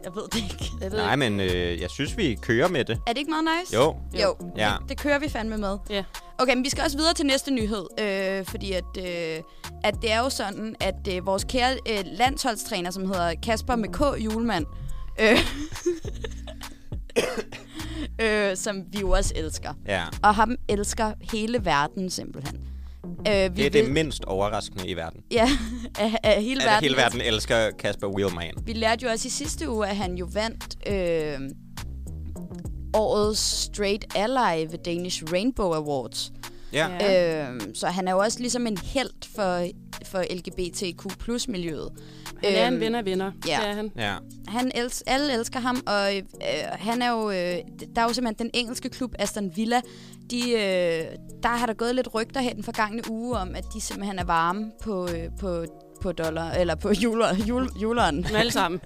Jeg 0.06 0.14
ved 0.14 0.23
det 0.32 0.37
ikke. 0.43 0.73
Jeg 0.81 0.91
ved 0.93 0.99
Nej, 0.99 1.14
ikke. 1.14 1.31
men 1.31 1.41
øh, 1.41 1.81
jeg 1.81 1.91
synes, 1.91 2.17
vi 2.17 2.38
kører 2.43 2.69
med 2.69 2.85
det. 2.85 3.00
Er 3.06 3.12
det 3.12 3.19
ikke 3.19 3.31
meget 3.31 3.44
nice? 3.62 3.75
Jo. 3.76 3.97
Jo, 4.23 4.35
Ja. 4.56 4.75
det, 4.81 4.88
det 4.88 4.99
kører 4.99 5.19
vi 5.19 5.29
fandme 5.29 5.58
med. 5.58 5.79
Ja. 5.91 6.05
Okay, 6.38 6.55
men 6.55 6.64
vi 6.64 6.69
skal 6.70 6.85
også 6.85 6.97
videre 6.97 7.14
til 7.14 7.26
næste 7.26 7.50
nyhed, 7.50 7.87
øh, 8.00 8.44
fordi 8.47 8.73
at, 8.73 8.85
øh, 8.99 9.43
at 9.85 9.94
det 10.03 10.12
er 10.12 10.19
jo 10.19 10.31
sådan, 10.31 10.76
at 10.81 11.08
øh, 11.14 11.26
vores 11.26 11.44
kære 11.44 11.76
øh, 11.88 12.05
landsholdstræner, 12.12 12.91
som 12.91 13.06
hedder 13.06 13.35
Kasper 13.43 13.76
med 13.76 13.88
K. 13.88 14.25
Julemand, 14.25 14.67
øh, 15.20 15.38
øh, 18.26 18.56
som 18.56 18.82
vi 18.93 18.99
jo 19.00 19.11
også 19.11 19.32
elsker, 19.37 19.73
Ja. 19.87 20.03
og 20.23 20.35
ham 20.35 20.56
elsker 20.69 21.12
hele 21.32 21.64
verden 21.64 22.11
simpelthen. 22.11 22.61
Øh, 23.29 23.56
vi 23.56 23.62
Det 23.62 23.67
er 23.67 23.70
det 23.70 23.75
ved- 23.85 23.91
mindst 23.91 24.25
overraskende 24.25 24.88
i 24.88 24.94
verden. 24.97 25.20
Ja, 25.31 25.49
af, 25.99 26.19
af 26.23 26.43
hele 26.43 26.62
At 26.62 26.67
verden. 26.67 26.82
hele 26.82 26.97
verden 26.97 27.20
elsker 27.20 27.70
Kasper 27.79 28.06
Wheelman. 28.08 28.53
Vi 28.64 28.73
lærte 28.73 29.05
jo 29.05 29.11
også 29.11 29.26
i 29.29 29.31
sidste 29.31 29.70
uge, 29.70 29.87
at 29.87 29.97
han 29.97 30.14
jo 30.14 30.29
vandt 30.32 30.76
øh, 30.88 31.50
årets 32.94 33.41
Straight 33.41 34.05
Ally 34.17 34.67
ved 34.70 34.79
Danish 34.85 35.23
Rainbow 35.32 35.73
Awards. 35.73 36.32
Ja. 36.73 36.88
Ja. 37.00 37.50
Øh, 37.53 37.61
så 37.75 37.87
han 37.87 38.08
er 38.08 38.12
jo 38.12 38.19
også 38.19 38.38
ligesom 38.41 38.67
en 38.67 38.79
held 38.85 39.35
for, 39.37 39.69
for 40.04 40.25
LGBTQ 40.34 41.19
plus 41.19 41.48
miljøet. 41.48 41.88
Han 42.44 42.54
er 42.54 42.66
en 42.69 42.72
Øhm, 42.75 42.81
ven 42.81 42.94
af 42.94 43.04
venner. 43.04 43.32
ja. 43.48 43.58
Det 43.62 43.69
er 43.69 43.75
han. 43.75 43.93
Ja. 43.96 44.14
Han 44.48 44.70
els, 44.75 45.02
alle 45.06 45.32
elsker 45.34 45.60
ham, 45.60 45.82
og 45.87 46.16
øh, 46.16 46.22
han 46.72 47.02
er 47.02 47.10
jo, 47.10 47.31
øh, 47.31 47.37
der 47.96 48.00
er 48.00 48.02
jo 48.02 48.12
simpelthen 48.12 48.46
den 48.46 48.50
engelske 48.54 48.88
klub 48.88 49.14
Aston 49.19 49.50
Villa. 49.56 49.81
De, 50.31 50.50
øh, 50.52 51.04
der 51.43 51.48
har 51.48 51.66
der 51.66 51.75
gået 51.75 51.94
lidt 51.94 52.14
rygter 52.14 52.40
her 52.40 52.54
den 52.54 52.62
forgangne 52.64 53.02
uge 53.10 53.37
om, 53.37 53.54
at 53.54 53.64
de 53.75 53.81
simpelthen 53.81 54.19
er 54.19 54.25
varme 54.25 54.72
på, 54.82 55.08
øh, 55.08 55.25
på, 55.40 55.64
på 56.02 56.12
dollar, 56.12 56.52
eller 56.52 56.75
på 56.75 56.90
juler, 56.90 57.34
jul, 57.48 57.69
juleren. 57.82 58.16
Men 58.16 58.37
alle 58.37 58.52
sammen. 58.52 58.81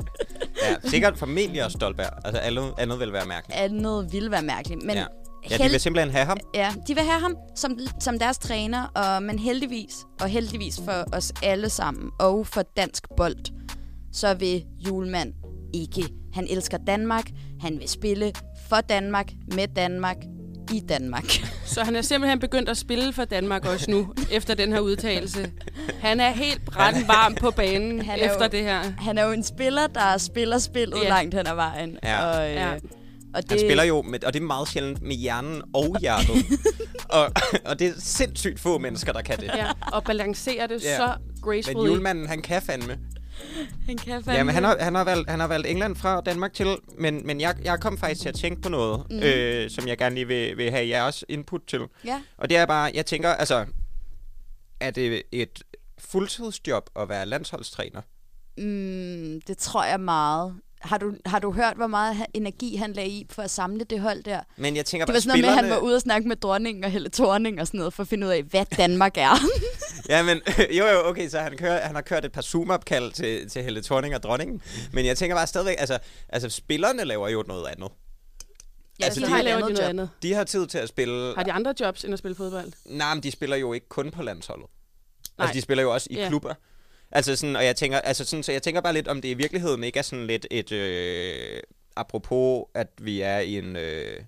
ja. 0.63 0.89
Sikkert 0.89 1.19
familie 1.19 1.65
og 1.65 1.71
Stolberg. 1.71 2.11
Altså 2.25 2.41
andet, 2.41 2.73
andet 2.79 3.01
vil 3.01 3.13
være 3.13 3.27
mærkeligt. 3.27 3.61
Andet 3.61 4.13
ville 4.13 4.31
være 4.31 4.43
mærkeligt. 4.43 4.83
Men 4.83 4.97
Ja. 4.97 5.05
Ja, 5.51 5.57
de 5.59 5.71
vil 5.71 5.81
simpelthen 5.81 6.13
have 6.15 6.25
ham. 6.27 6.37
Ja, 6.55 6.73
de 6.89 6.95
vil 6.95 7.05
have 7.05 7.21
ham 7.21 7.37
som, 7.57 7.79
som 8.01 8.19
deres 8.19 8.39
træner, 8.39 8.85
og, 8.85 9.23
men 9.23 9.39
heldigvis, 9.39 9.95
og 10.21 10.29
heldigvis 10.29 10.81
for 10.85 11.05
os 11.17 11.33
alle 11.43 11.69
sammen, 11.71 12.11
og 12.21 12.47
for 12.47 12.63
dansk 12.77 13.05
bold, 13.17 13.37
så 14.13 14.35
vil 14.35 14.65
Julemand 14.87 15.33
ikke. 15.75 16.09
Han 16.35 16.47
elsker 16.51 16.79
Danmark, 16.87 17.31
han 17.61 17.79
vil 17.81 17.89
spille 17.89 18.33
for 18.69 18.81
Danmark, 18.81 19.33
med 19.55 19.69
Danmark, 19.69 20.17
i 20.73 20.81
Danmark. 20.89 21.25
Så 21.67 21.85
han 21.85 21.97
er 21.97 22.03
simpelthen 22.03 22.39
begyndt 22.39 22.69
at 22.69 22.77
spille 22.77 23.13
for 23.13 23.25
Danmark 23.25 23.67
også 23.67 23.91
nu, 23.91 24.13
efter 24.33 24.55
den 24.55 24.73
her 24.73 24.81
udtalelse. 24.81 25.51
Han 26.01 26.21
er 26.21 26.31
helt 26.31 26.65
brændt 26.65 27.09
varm 27.09 27.35
på 27.35 27.51
banen 27.51 28.01
Han 28.03 28.19
er 28.21 28.25
efter 28.33 28.45
jo- 28.45 28.51
det 28.51 28.63
her. 28.63 28.81
Han 28.99 29.19
er 29.19 29.25
jo 29.25 29.33
en 29.33 29.45
spiller, 29.45 29.87
der 29.87 30.19
spiller 30.19 30.59
spillet 30.59 30.99
Ja. 31.03 31.09
langt 31.09 31.35
hen 31.35 31.47
ad 31.47 31.55
vejen. 31.55 31.99
Ja. 32.03 32.25
Og, 32.27 32.49
øh, 32.49 32.55
Ja. 32.55 32.71
Og 33.35 33.43
det, 33.43 33.51
Han 33.51 33.59
spiller 33.59 33.85
jo, 33.85 34.03
med, 34.03 34.25
og 34.25 34.33
det 34.35 34.41
er 34.43 34.47
meget 34.47 34.69
sjældent, 34.69 35.03
med 35.03 35.17
hjernen 35.17 35.63
og 35.75 35.97
hjertet. 36.01 36.45
og, 37.09 37.33
og 37.65 37.79
det 37.79 37.87
er 37.87 37.93
sindssygt 37.99 38.61
få 38.61 38.79
mennesker, 38.79 39.13
der 39.13 39.23
kan 39.23 39.37
det. 39.39 39.45
Ja, 39.45 39.71
og 39.93 40.05
balancerer 40.05 40.67
det 40.67 40.83
Ja. 40.83 40.97
så 40.97 41.15
Men 41.27 41.41
gracefully. 41.43 41.89
julemanden, 41.89 42.27
han 42.27 42.43
kan 42.43 42.63
fandme. 42.63 42.99
han 43.87 43.97
kan 43.97 44.25
fandme. 44.25 44.33
Jamen, 44.33 44.55
han 44.55 44.65
har, 44.65 44.77
han, 44.81 44.95
har 44.95 45.05
valgt, 45.05 45.31
han 45.31 45.41
har 45.41 45.47
valgt 45.47 45.67
England 45.67 45.97
fra 45.97 46.21
Danmark 46.21 46.53
til, 46.53 46.77
men, 46.99 47.27
men 47.27 47.41
jeg, 47.41 47.57
jeg 47.65 47.81
kom 47.81 47.99
faktisk 47.99 48.21
til 48.21 48.29
at 48.29 48.35
tænke 48.35 48.63
på 48.63 48.69
noget, 48.69 49.03
mm. 49.11 49.19
øh, 49.19 49.71
som 49.71 49.89
jeg 49.89 49.99
gerne 49.99 50.15
lige 50.15 50.27
vil, 50.27 50.57
vil 50.57 50.71
have 50.71 50.89
jeres 50.89 51.25
input 51.29 51.61
til. 51.67 51.81
Ja. 52.05 52.21
Og 52.39 52.49
det 52.51 52.57
er 52.57 52.67
bare, 52.67 52.91
jeg 52.95 53.07
tænker, 53.07 53.29
altså, 53.29 53.67
er 54.81 54.91
det 54.91 55.23
et 55.33 55.63
fuldtidsjob 55.99 56.91
at 56.97 57.09
være 57.09 57.27
landsholdstræner? 57.27 58.01
Mm, 58.59 59.41
det 59.47 59.59
tror 59.59 59.85
jeg 59.85 60.01
meget. 60.01 60.55
Har 60.81 60.99
du, 60.99 61.13
har 61.27 61.39
du 61.39 61.53
hørt, 61.53 61.77
hvor 61.77 61.87
meget 61.87 62.17
energi 62.35 62.77
han 62.77 62.93
lagde 62.93 63.11
i 63.11 63.27
for 63.31 63.43
at 63.43 63.51
samle 63.51 63.85
det 63.85 64.01
hold 64.01 64.23
der? 64.23 64.41
Men 64.57 64.77
jeg 64.77 64.87
tænker 64.87 65.07
Det 65.07 65.13
var 65.15 65.21
sådan 65.21 65.29
noget 65.29 65.41
med, 65.43 65.49
at 65.49 65.55
han 65.55 65.65
spillerne... 65.65 65.81
var 65.81 65.87
ude 65.87 65.95
og 65.97 66.01
snakke 66.01 66.29
med 66.29 66.37
dronningen 66.37 66.85
og 66.85 66.91
Helle 66.91 67.09
Thorning 67.11 67.61
og 67.61 67.67
sådan 67.67 67.79
noget, 67.79 67.93
for 67.95 68.03
at 68.03 68.09
finde 68.09 68.27
ud 68.27 68.33
af, 68.33 68.43
hvad 68.43 68.65
Danmark 68.77 69.17
er. 69.17 69.35
Ja, 70.09 70.23
men 70.23 70.41
jo 70.79 70.87
jo, 70.87 71.09
okay, 71.09 71.29
så 71.29 71.39
han, 71.41 71.57
kører, 71.57 71.87
han 71.87 71.95
har 71.95 72.03
kørt 72.03 72.25
et 72.25 72.33
par 72.33 72.43
Zoom-opkald 72.43 73.13
til, 73.13 73.49
til 73.51 73.63
Helle 73.63 73.83
Thorning 73.83 74.15
og 74.15 74.23
dronningen. 74.23 74.63
Men 74.93 75.07
jeg 75.07 75.17
tænker 75.17 75.37
bare 75.37 75.47
stadigvæk, 75.47 75.77
altså, 75.79 75.99
altså 76.29 76.49
spillerne 76.51 77.05
laver 77.05 77.29
jo 77.29 77.45
noget 77.49 77.67
andet. 77.67 77.89
ja, 79.01 79.05
Altså, 79.05 79.21
så 79.21 79.27
de 79.27 79.33
har 79.33 79.43
de 79.43 79.49
andet 79.49 79.61
noget 79.61 79.79
job. 79.79 79.89
andet. 79.89 80.11
De 80.23 80.35
har 80.35 80.45
tid 80.45 80.67
til 80.67 80.79
at 80.79 80.89
spille... 80.89 81.35
Har 81.37 81.43
de 81.43 81.53
andre 81.53 81.75
jobs 81.81 82.05
end 82.05 82.13
at 82.13 82.19
spille 82.19 82.35
fodbold? 82.35 82.73
Nej, 82.87 83.15
men 83.15 83.23
de 83.23 83.31
spiller 83.31 83.57
jo 83.57 83.73
ikke 83.73 83.89
kun 83.89 84.11
på 84.11 84.23
landsholdet. 84.23 84.67
Nej. 85.39 85.45
Altså, 85.47 85.55
de 85.55 85.61
spiller 85.63 85.83
jo 85.83 85.93
også 85.95 86.09
i 86.11 86.15
Ja. 86.17 86.29
klubber. 86.29 86.55
Altså 87.13 87.37
sådan, 87.37 87.57
og 87.57 87.65
jeg 87.65 87.77
tænker, 87.77 87.99
altså 87.99 88.25
sådan, 88.25 88.43
så 88.43 88.53
jeg 88.53 88.63
tænker 88.63 88.81
bare 88.81 88.93
lidt, 88.93 89.09
om 89.09 89.23
det 89.23 89.29
i 89.29 89.35
virkeligheden 89.35 89.85
ikke 89.85 89.99
er 89.99 90.03
sådan 90.03 90.27
lidt 90.27 90.47
et, 90.51 90.73
øh, 90.73 91.61
apropos, 91.97 92.65
at 92.75 92.89
vi 93.01 93.21
er 93.21 93.39
i 93.39 93.59
en, 93.59 93.77
øh, 93.77 94.21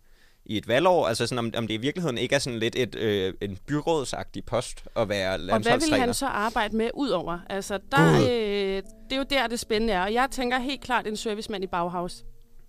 i 0.44 0.56
et 0.56 0.68
valgår? 0.68 1.06
Altså 1.08 1.26
sådan, 1.26 1.38
om, 1.38 1.52
om 1.56 1.66
det 1.66 1.74
i 1.74 1.76
virkeligheden 1.76 2.18
ikke 2.18 2.34
er 2.34 2.38
sådan 2.38 2.58
lidt 2.58 2.76
et, 2.76 2.94
øh, 2.94 3.34
en 3.40 3.58
byrådsagtig 3.66 4.44
post 4.44 4.84
at 4.96 5.08
være 5.08 5.32
Og 5.32 5.38
hvad 5.38 5.48
vil 5.48 5.62
landsholdstræner? 5.62 6.04
han 6.04 6.14
så 6.14 6.26
arbejde 6.26 6.76
med 6.76 6.90
udover? 6.94 7.38
Altså, 7.50 7.78
der, 7.92 8.14
øh, 8.22 8.82
det 9.10 9.12
er 9.12 9.16
jo 9.16 9.24
der, 9.30 9.46
det 9.46 9.60
spændende 9.60 9.92
er. 9.94 10.02
Og 10.02 10.12
jeg 10.12 10.28
tænker 10.30 10.58
helt 10.58 10.80
klart 10.80 11.06
en 11.06 11.16
servicemand 11.16 11.64
i 11.64 11.66
Bauhaus. 11.66 12.24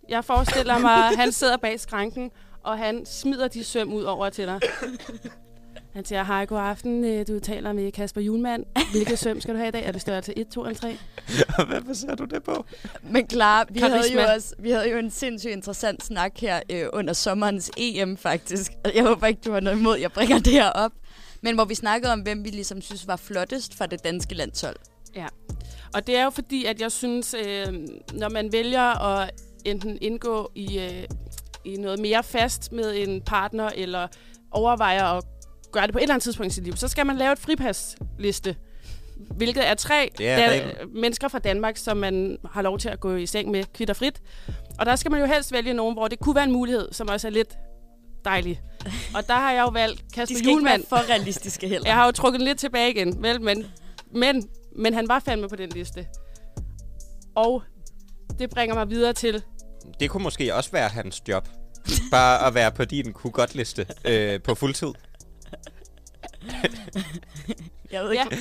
Jeg 0.10 0.26
forestiller 0.26 0.78
mig, 0.78 1.08
at 1.08 1.16
han 1.16 1.32
sidder 1.32 1.58
bag 1.58 1.80
skranken, 1.80 2.32
og 2.64 2.78
han 2.78 3.06
smider 3.06 3.48
de 3.48 3.64
søm 3.64 3.94
ud 3.94 4.04
over 4.04 4.30
til 4.30 4.48
dig. 4.48 4.60
Han 5.94 6.06
siger, 6.06 6.24
hej, 6.24 6.46
god 6.46 6.58
aften. 6.60 7.04
Øh, 7.04 7.28
Du 7.28 7.40
taler 7.40 7.74
med 7.74 7.92
Kasper 7.92 8.22
Julemand. 8.22 8.66
Hvilke 8.92 9.18
søm 9.18 9.42
skal 9.42 9.54
du 9.54 9.58
have 9.60 9.68
i 9.68 9.72
dag? 9.72 9.86
Er 9.86 9.92
det 9.92 10.02
størrelse 10.02 10.38
1, 10.40 10.48
2 10.48 10.62
eller 10.66 10.76
3? 10.76 10.98
Hvad 11.70 11.82
baserer 11.82 12.16
du 12.16 12.26
det 12.26 12.44
på? 12.44 12.66
Men 13.04 13.28
klar, 13.28 13.68
vi 13.70 13.80
havde, 13.80 13.94
jo 13.96 14.00
Karisma. 14.02 14.34
også, 14.36 14.56
vi 14.60 14.72
havde 14.72 14.90
jo 14.90 14.98
en 14.98 15.12
sindssygt 15.12 15.54
interessant 15.54 16.04
snak 16.04 16.38
her 16.38 16.60
øh, 16.70 16.86
under 16.94 17.14
sommerens 17.14 17.72
EM 17.78 18.18
faktisk. 18.18 18.72
Jeg 18.96 19.04
håber 19.04 19.28
ikke, 19.28 19.42
du 19.46 19.52
har 19.52 19.60
noget 19.60 19.78
imod, 19.78 19.98
jeg 19.98 20.12
bringer 20.12 20.40
det 20.40 20.54
her 20.54 20.70
op. 20.70 20.92
Men 21.42 21.56
hvor 21.56 21.66
vi 21.66 21.76
snakkede 21.76 22.14
om, 22.14 22.20
hvem 22.20 22.44
vi 22.44 22.50
ligesom 22.50 22.82
synes 22.82 23.08
var 23.08 23.16
flottest 23.16 23.78
for 23.78 23.86
det 23.86 24.04
danske 24.04 24.36
landshold. 24.36 24.76
Og 25.94 26.08
det 26.08 26.18
er 26.18 26.24
jo 26.24 26.30
fordi, 26.30 26.66
at 26.66 26.82
jeg 26.82 26.92
synes, 26.92 27.34
øh, 27.46 27.74
når 28.14 28.30
man 28.30 28.52
vælger 28.52 29.06
at 29.06 29.32
enten 29.66 29.98
indgå 30.02 30.52
i, 30.56 30.80
øh, 30.80 31.04
i 31.66 31.76
noget 31.78 32.00
mere 32.00 32.24
fast 32.24 32.72
med 32.72 32.96
en 32.98 33.22
partner, 33.22 33.70
eller 33.76 34.08
overvejer 34.52 35.04
at 35.06 35.24
gøre 35.74 35.88
det 35.88 35.94
på 35.94 35.98
et 36.00 36.02
eller 36.02 36.14
andet 36.14 36.24
tidspunkt 36.24 36.52
i 36.52 36.56
sit 36.56 36.64
liv, 36.64 36.76
så 36.76 36.88
skal 36.88 37.06
man 37.06 37.16
lave 37.18 37.32
et 37.32 37.40
fripassliste. 37.40 38.56
Hvilket 39.36 39.68
er 39.70 39.74
tre 39.74 40.10
er 40.22 40.50
reglen. 40.50 40.94
mennesker 41.02 41.28
fra 41.28 41.40
Danmark, 41.40 41.78
som 41.78 41.98
man 41.98 42.38
har 42.52 42.62
lov 42.62 42.80
til 42.80 42.90
at 42.90 43.00
gå 43.00 43.16
i 43.16 43.26
seng 43.26 43.52
med 43.52 43.64
kvitt 43.74 43.90
og 43.90 43.96
frit. 43.96 44.22
Og 44.80 44.86
der 44.86 44.96
skal 44.96 45.12
man 45.12 45.20
jo 45.20 45.26
helst 45.26 45.52
vælge 45.52 45.74
nogen, 45.74 45.94
hvor 45.96 46.08
det 46.08 46.20
kunne 46.20 46.36
være 46.36 46.44
en 46.44 46.52
mulighed, 46.52 46.88
som 46.92 47.08
også 47.10 47.28
er 47.28 47.32
lidt 47.32 47.58
dejlig. 48.26 48.62
Og 49.16 49.28
der 49.28 49.34
har 49.34 49.52
jeg 49.52 49.62
jo 49.62 49.68
valgt 49.68 50.00
De 50.00 50.06
Kasper 50.14 50.26
skal 50.26 50.38
ikke 50.38 50.48
være 50.48 50.54
Julemand. 50.54 50.84
for 50.90 51.10
realistiske 51.10 51.68
heller. 51.68 51.88
Jeg 51.90 51.96
har 51.96 52.06
jo 52.06 52.12
trukket 52.12 52.40
den 52.40 52.48
lidt 52.48 52.60
tilbage 52.60 52.92
igen, 52.92 53.24
vel, 53.24 53.42
men, 53.42 53.66
men, 54.16 54.50
men 54.76 54.94
han 54.94 55.08
var 55.08 55.20
fandme 55.26 55.50
på 55.50 55.56
den 55.56 55.70
liste. 55.70 56.08
Og 57.36 57.64
det 58.40 58.50
bringer 58.50 58.76
mig 58.76 58.90
videre 58.90 59.14
til, 59.14 59.44
Det 60.00 60.10
kunne 60.10 60.24
måske 60.24 60.56
også 60.56 60.72
være 60.72 60.90
hans 60.90 61.22
job. 61.28 61.48
Bare 62.12 62.48
at 62.48 62.54
være 62.54 62.72
på 62.72 62.86
din 62.86 63.14
kunne 63.14 63.32
godt 63.32 63.56
liste 63.56 63.88
øh, 64.06 64.42
på 64.42 64.56
fuldtid. 64.56 64.88
Jeg 67.92 68.04
ved 68.04 68.12
ja, 68.14 68.24
ikke, 68.24 68.38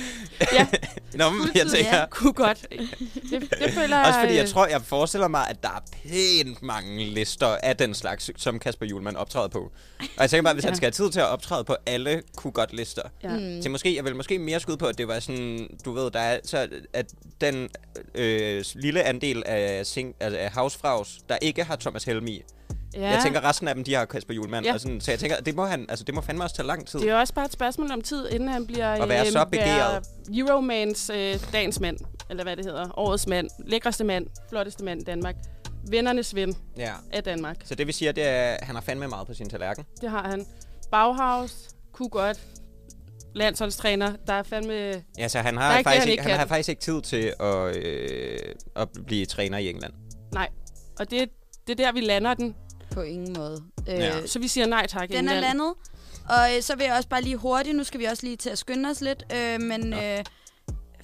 ja, 0.53 0.67
Nå, 1.17 1.29
men 1.29 1.49
jeg 1.55 1.67
tænker, 1.67 1.97
ja, 1.97 2.05
kunne 2.09 2.33
godt. 2.33 2.65
Det, 2.69 3.49
det 3.59 3.71
føler 3.73 3.97
jeg... 3.97 4.05
Også 4.07 4.19
fordi 4.19 4.35
jeg 4.35 4.49
tror, 4.49 4.67
jeg 4.67 4.81
forestiller 4.81 5.27
mig, 5.27 5.49
at 5.49 5.63
der 5.63 5.69
er 5.69 5.79
pænt 6.03 6.61
mange 6.61 7.05
lister 7.05 7.47
af 7.47 7.77
den 7.77 7.93
slags, 7.93 8.31
som 8.37 8.59
Kasper 8.59 8.85
Julemand 8.85 9.15
optræder 9.15 9.47
på. 9.47 9.59
Og 9.99 10.07
jeg 10.19 10.29
tænker 10.29 10.43
bare, 10.43 10.53
hvis 10.53 10.63
ja. 10.63 10.67
han 10.67 10.73
Ja. 10.73 10.75
skal 10.77 10.85
have 10.85 10.91
tid 10.91 11.11
til 11.11 11.19
at 11.19 11.25
optræde 11.27 11.63
på 11.63 11.75
alle 11.85 12.21
kunne 12.35 12.51
godt 12.53 12.73
lister. 12.73 13.01
Ja. 13.23 13.37
Mm. 13.37 13.61
Så 13.61 13.69
måske, 13.69 13.95
jeg 13.95 14.05
vil 14.05 14.15
måske 14.15 14.39
mere 14.39 14.59
skyde 14.59 14.77
på, 14.77 14.85
at 14.85 14.97
det 14.97 15.07
var 15.07 15.19
sådan, 15.19 15.69
du 15.85 15.91
ved, 15.91 16.11
der 16.11 16.19
er, 16.19 16.39
så 16.43 16.67
at 16.93 17.05
den 17.41 17.69
øh, 18.15 18.63
lille 18.75 19.03
andel 19.03 19.43
af, 19.45 19.85
sing, 19.85 20.15
altså 20.19 20.39
af 20.39 20.51
housefraus, 20.53 21.17
der 21.29 21.37
ikke 21.41 21.63
har 21.63 21.75
Thomas 21.75 22.03
Helm 22.03 22.27
i. 22.27 22.41
Ja. 22.93 23.09
Jeg 23.09 23.19
tænker, 23.23 23.43
resten 23.43 23.67
af 23.67 23.75
dem, 23.75 23.83
de 23.83 23.93
har 23.93 24.05
Kasper 24.05 24.33
Julemand. 24.33 24.65
Ja. 24.65 24.73
Og 24.73 24.79
sådan, 24.79 25.01
så 25.01 25.11
jeg 25.11 25.19
tænker, 25.19 25.37
det 25.39 25.55
må, 25.55 25.65
han, 25.65 25.85
altså, 25.89 26.05
det 26.05 26.15
må 26.15 26.21
fandme 26.21 26.43
også 26.43 26.55
tage 26.55 26.67
lang 26.67 26.87
tid. 26.87 26.99
Det 26.99 27.09
er 27.09 27.13
jo 27.13 27.19
også 27.19 27.33
bare 27.33 27.45
et 27.45 27.53
spørgsmål 27.53 27.91
om 27.91 28.01
tid, 28.01 28.29
inden 28.29 28.49
han 28.49 28.67
bliver... 28.67 28.89
At 28.93 29.09
være 29.09 29.25
så 29.31 29.45
begæret. 29.51 30.03
være 30.27 30.37
Euromans 30.39 31.09
øh, 31.09 31.39
dagens 31.53 31.79
mand, 31.79 31.97
eller 32.29 32.43
hvad 32.43 32.55
det 32.57 32.65
hedder. 32.65 32.99
Årets 32.99 33.27
mand, 33.27 33.49
lækreste 33.65 34.03
mand, 34.03 34.27
flotteste 34.49 34.83
mand 34.83 35.01
i 35.01 35.03
Danmark. 35.03 35.35
Vennernes 35.89 36.35
ven 36.35 36.55
Ja. 36.77 36.91
af 37.11 37.23
Danmark. 37.23 37.57
Så 37.65 37.75
det 37.75 37.85
vil 37.87 37.93
sige, 37.93 38.09
at 38.09 38.15
det 38.15 38.27
er, 38.27 38.57
han 38.61 38.75
har 38.75 38.81
fandme 38.81 39.07
meget 39.07 39.27
på 39.27 39.33
sin 39.33 39.49
tallerken. 39.49 39.85
Det 40.01 40.09
har 40.09 40.27
han. 40.29 40.45
Bauhaus, 40.91 41.51
kunne 41.93 42.09
godt. 42.09 42.39
Landsholdstræner, 43.35 44.13
der 44.27 44.33
er 44.33 44.43
fandme... 44.43 45.03
Ja, 45.17 45.27
så 45.27 45.39
han 45.39 45.57
har, 45.57 45.73
er 45.73 45.77
ikke 45.77 45.87
faktisk 45.87 45.99
han 45.99 46.07
ikke, 46.09 46.11
ikke 46.11 46.23
han 46.23 46.31
kan. 46.31 46.39
har 46.39 46.45
faktisk 46.47 46.69
ikke 46.69 46.81
tid 46.81 47.01
til 47.01 47.33
at, 47.39 47.75
øh, 47.75 48.39
at 48.75 48.87
blive 49.05 49.25
træner 49.25 49.57
i 49.57 49.69
England. 49.69 49.93
Nej. 50.33 50.49
Og 50.99 51.11
det, 51.11 51.29
det 51.67 51.79
er 51.79 51.85
der, 51.85 51.91
vi 51.91 52.01
lander 52.01 52.33
den. 52.33 52.55
På 52.93 53.01
ingen 53.01 53.33
måde. 53.37 53.63
Ja. 53.87 54.19
Øh, 54.21 54.27
Så 54.27 54.39
vi 54.39 54.47
siger 54.47 54.67
nej 54.67 54.87
tak. 54.87 55.09
Den 55.09 55.27
er 55.27 55.39
landet. 55.39 55.73
Og 56.29 56.55
øh, 56.55 56.61
så 56.61 56.75
vil 56.75 56.83
jeg 56.83 56.95
også 56.95 57.09
bare 57.09 57.21
lige 57.21 57.35
hurtigt, 57.37 57.75
nu 57.77 57.83
skal 57.83 57.99
vi 57.99 58.05
også 58.05 58.23
lige 58.25 58.35
til 58.35 58.49
at 58.49 58.57
skynde 58.57 58.89
os 58.89 59.01
lidt, 59.01 59.23
øh, 59.35 59.61
men 59.61 59.93
øh, 59.93 60.23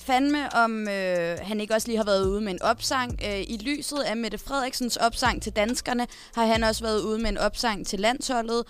fandme 0.01 0.53
om 0.55 0.87
øh, 0.89 1.37
han 1.41 1.61
ikke 1.61 1.73
også 1.73 1.87
lige 1.87 1.97
har 1.97 2.03
været 2.05 2.25
ude 2.27 2.41
med 2.41 2.51
en 2.53 2.61
opsang. 2.61 3.19
Øh, 3.25 3.39
I 3.39 3.57
lyset 3.61 3.99
af 3.99 4.17
Mette 4.17 4.37
Frederiksens 4.37 4.97
opsang 4.97 5.41
til 5.41 5.51
danskerne, 5.51 6.07
har 6.35 6.45
han 6.45 6.63
også 6.63 6.83
været 6.83 7.01
ude 7.01 7.19
med 7.19 7.29
en 7.29 7.37
opsang 7.37 7.87
til 7.87 7.99
landsholdet. 7.99 8.63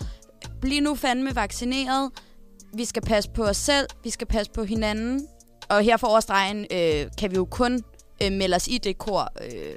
Bliv 0.61 0.81
nu 0.81 0.95
fandme 0.95 1.35
vaccineret. 1.35 2.11
Vi 2.73 2.85
skal 2.85 3.01
passe 3.01 3.29
på 3.29 3.43
os 3.43 3.57
selv, 3.57 3.87
vi 4.03 4.09
skal 4.09 4.27
passe 4.27 4.51
på 4.51 4.63
hinanden. 4.63 5.27
Og 5.69 5.81
her 5.81 5.97
for 5.97 6.07
overstregen 6.07 6.65
øh, 6.71 7.11
kan 7.17 7.31
vi 7.31 7.35
jo 7.35 7.45
kun 7.45 7.83
øh, 8.23 8.31
melde 8.31 8.55
os 8.55 8.67
i 8.67 8.77
det 8.77 8.97
kor. 8.97 9.31
Øh, 9.43 9.75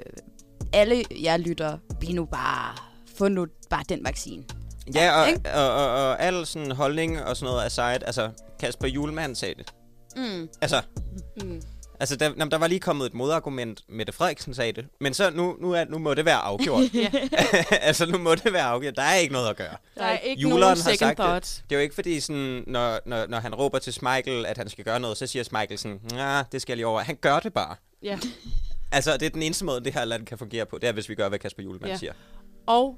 alle 0.73 1.03
jer 1.23 1.37
lytter, 1.37 1.77
bliv 1.99 2.15
nu 2.15 2.25
bare, 2.25 2.75
få 3.17 3.27
nu 3.27 3.47
bare 3.69 3.83
den 3.89 4.05
vaccine. 4.05 4.43
Ja, 4.95 5.21
og, 5.21 5.29
Ikke? 5.29 5.53
og, 5.53 5.73
og, 5.75 6.09
og 6.09 6.21
al 6.23 6.45
sådan 6.45 6.71
holdning 6.71 7.23
og 7.23 7.37
sådan 7.37 7.53
noget 7.53 7.65
aside, 7.65 8.05
altså 8.05 8.29
Kasper 8.59 8.87
Julemand 8.87 9.35
sagde 9.35 9.55
det. 9.55 9.73
Mm. 10.15 10.49
Altså, 10.61 10.81
Mm. 11.43 11.61
altså 11.99 12.15
der, 12.15 12.25
jamen, 12.25 12.51
der 12.51 12.57
var 12.57 12.67
lige 12.67 12.79
kommet 12.79 13.05
et 13.05 13.13
modargument, 13.13 13.81
Mette 13.89 14.13
Frederiksen 14.13 14.53
sagde 14.53 14.71
det. 14.73 14.85
Men 15.01 15.13
så 15.13 15.29
nu, 15.29 15.55
nu, 15.61 15.71
er, 15.71 15.85
nu 15.89 15.97
må 15.97 16.13
det 16.13 16.25
være 16.25 16.35
afgjort. 16.37 16.83
Ja. 16.93 17.11
altså 17.81 18.05
nu 18.05 18.17
må 18.17 18.35
det 18.35 18.53
være 18.53 18.63
afgjort. 18.63 18.95
Der 18.95 19.01
er 19.03 19.15
ikke 19.15 19.33
noget 19.33 19.49
at 19.49 19.55
gøre. 19.55 19.75
Der 19.97 20.03
er 20.03 20.17
ikke 20.17 20.41
Juleren 20.41 20.59
nogen 20.59 20.77
har 20.77 20.83
second 20.83 20.97
sagt 20.97 21.17
det. 21.17 21.23
thoughts. 21.25 21.63
Det 21.69 21.75
er 21.75 21.79
jo 21.79 21.83
ikke 21.83 21.95
fordi, 21.95 22.19
sådan, 22.19 22.63
når, 22.67 22.99
når, 23.05 23.27
når 23.27 23.39
han 23.39 23.55
råber 23.55 23.79
til 23.79 23.93
Michael, 24.01 24.45
at 24.45 24.57
han 24.57 24.69
skal 24.69 24.85
gøre 24.85 24.99
noget, 24.99 25.17
så 25.17 25.27
siger 25.27 25.43
Michael 25.51 25.77
sådan, 25.79 25.99
nej, 26.11 26.43
det 26.51 26.61
skal 26.61 26.71
jeg 26.71 26.77
lige 26.77 26.87
over. 26.87 27.01
Han 27.01 27.15
gør 27.21 27.39
det 27.39 27.53
bare. 27.53 27.75
Ja. 28.03 28.19
Altså, 28.91 29.13
det 29.17 29.25
er 29.25 29.29
den 29.29 29.41
eneste 29.43 29.65
måde, 29.65 29.83
det 29.83 29.93
her 29.93 30.05
land 30.05 30.25
kan 30.25 30.37
fungere 30.37 30.65
på. 30.65 30.77
Det 30.77 30.87
er, 30.89 30.93
hvis 30.93 31.09
vi 31.09 31.15
gør, 31.15 31.29
hvad 31.29 31.39
Kasper 31.39 31.63
Julemand 31.63 31.91
Ja. 31.91 31.97
siger. 31.97 32.13
Og 32.67 32.97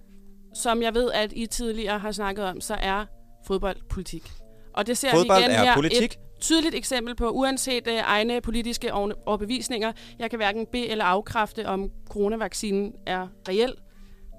som 0.53 0.81
jeg 0.81 0.93
ved, 0.93 1.11
at 1.11 1.33
I 1.35 1.45
tidligere 1.45 1.99
har 1.99 2.11
snakket 2.11 2.45
om, 2.45 2.61
så 2.61 2.73
er 2.79 3.05
fodbold 3.47 3.77
politik. 3.89 4.31
Og 4.73 4.87
det 4.87 4.97
ser 4.97 5.11
Fodbold 5.11 5.37
vi 5.39 5.43
igen 5.45 5.55
er 5.55 5.63
her. 5.63 5.75
politik. 5.75 6.11
Et 6.13 6.19
tydeligt 6.41 6.75
eksempel 6.75 7.15
på, 7.15 7.29
uanset 7.29 7.87
uh, 7.87 7.93
egne 7.93 8.41
politiske 8.41 8.93
over- 8.93 9.13
overbevisninger, 9.25 9.91
jeg 10.19 10.29
kan 10.29 10.39
hverken 10.39 10.65
be- 10.71 10.87
eller 10.87 11.05
afkræfte, 11.05 11.67
om 11.67 11.91
coronavaccinen 12.09 12.93
er 13.07 13.27
reel, 13.49 13.73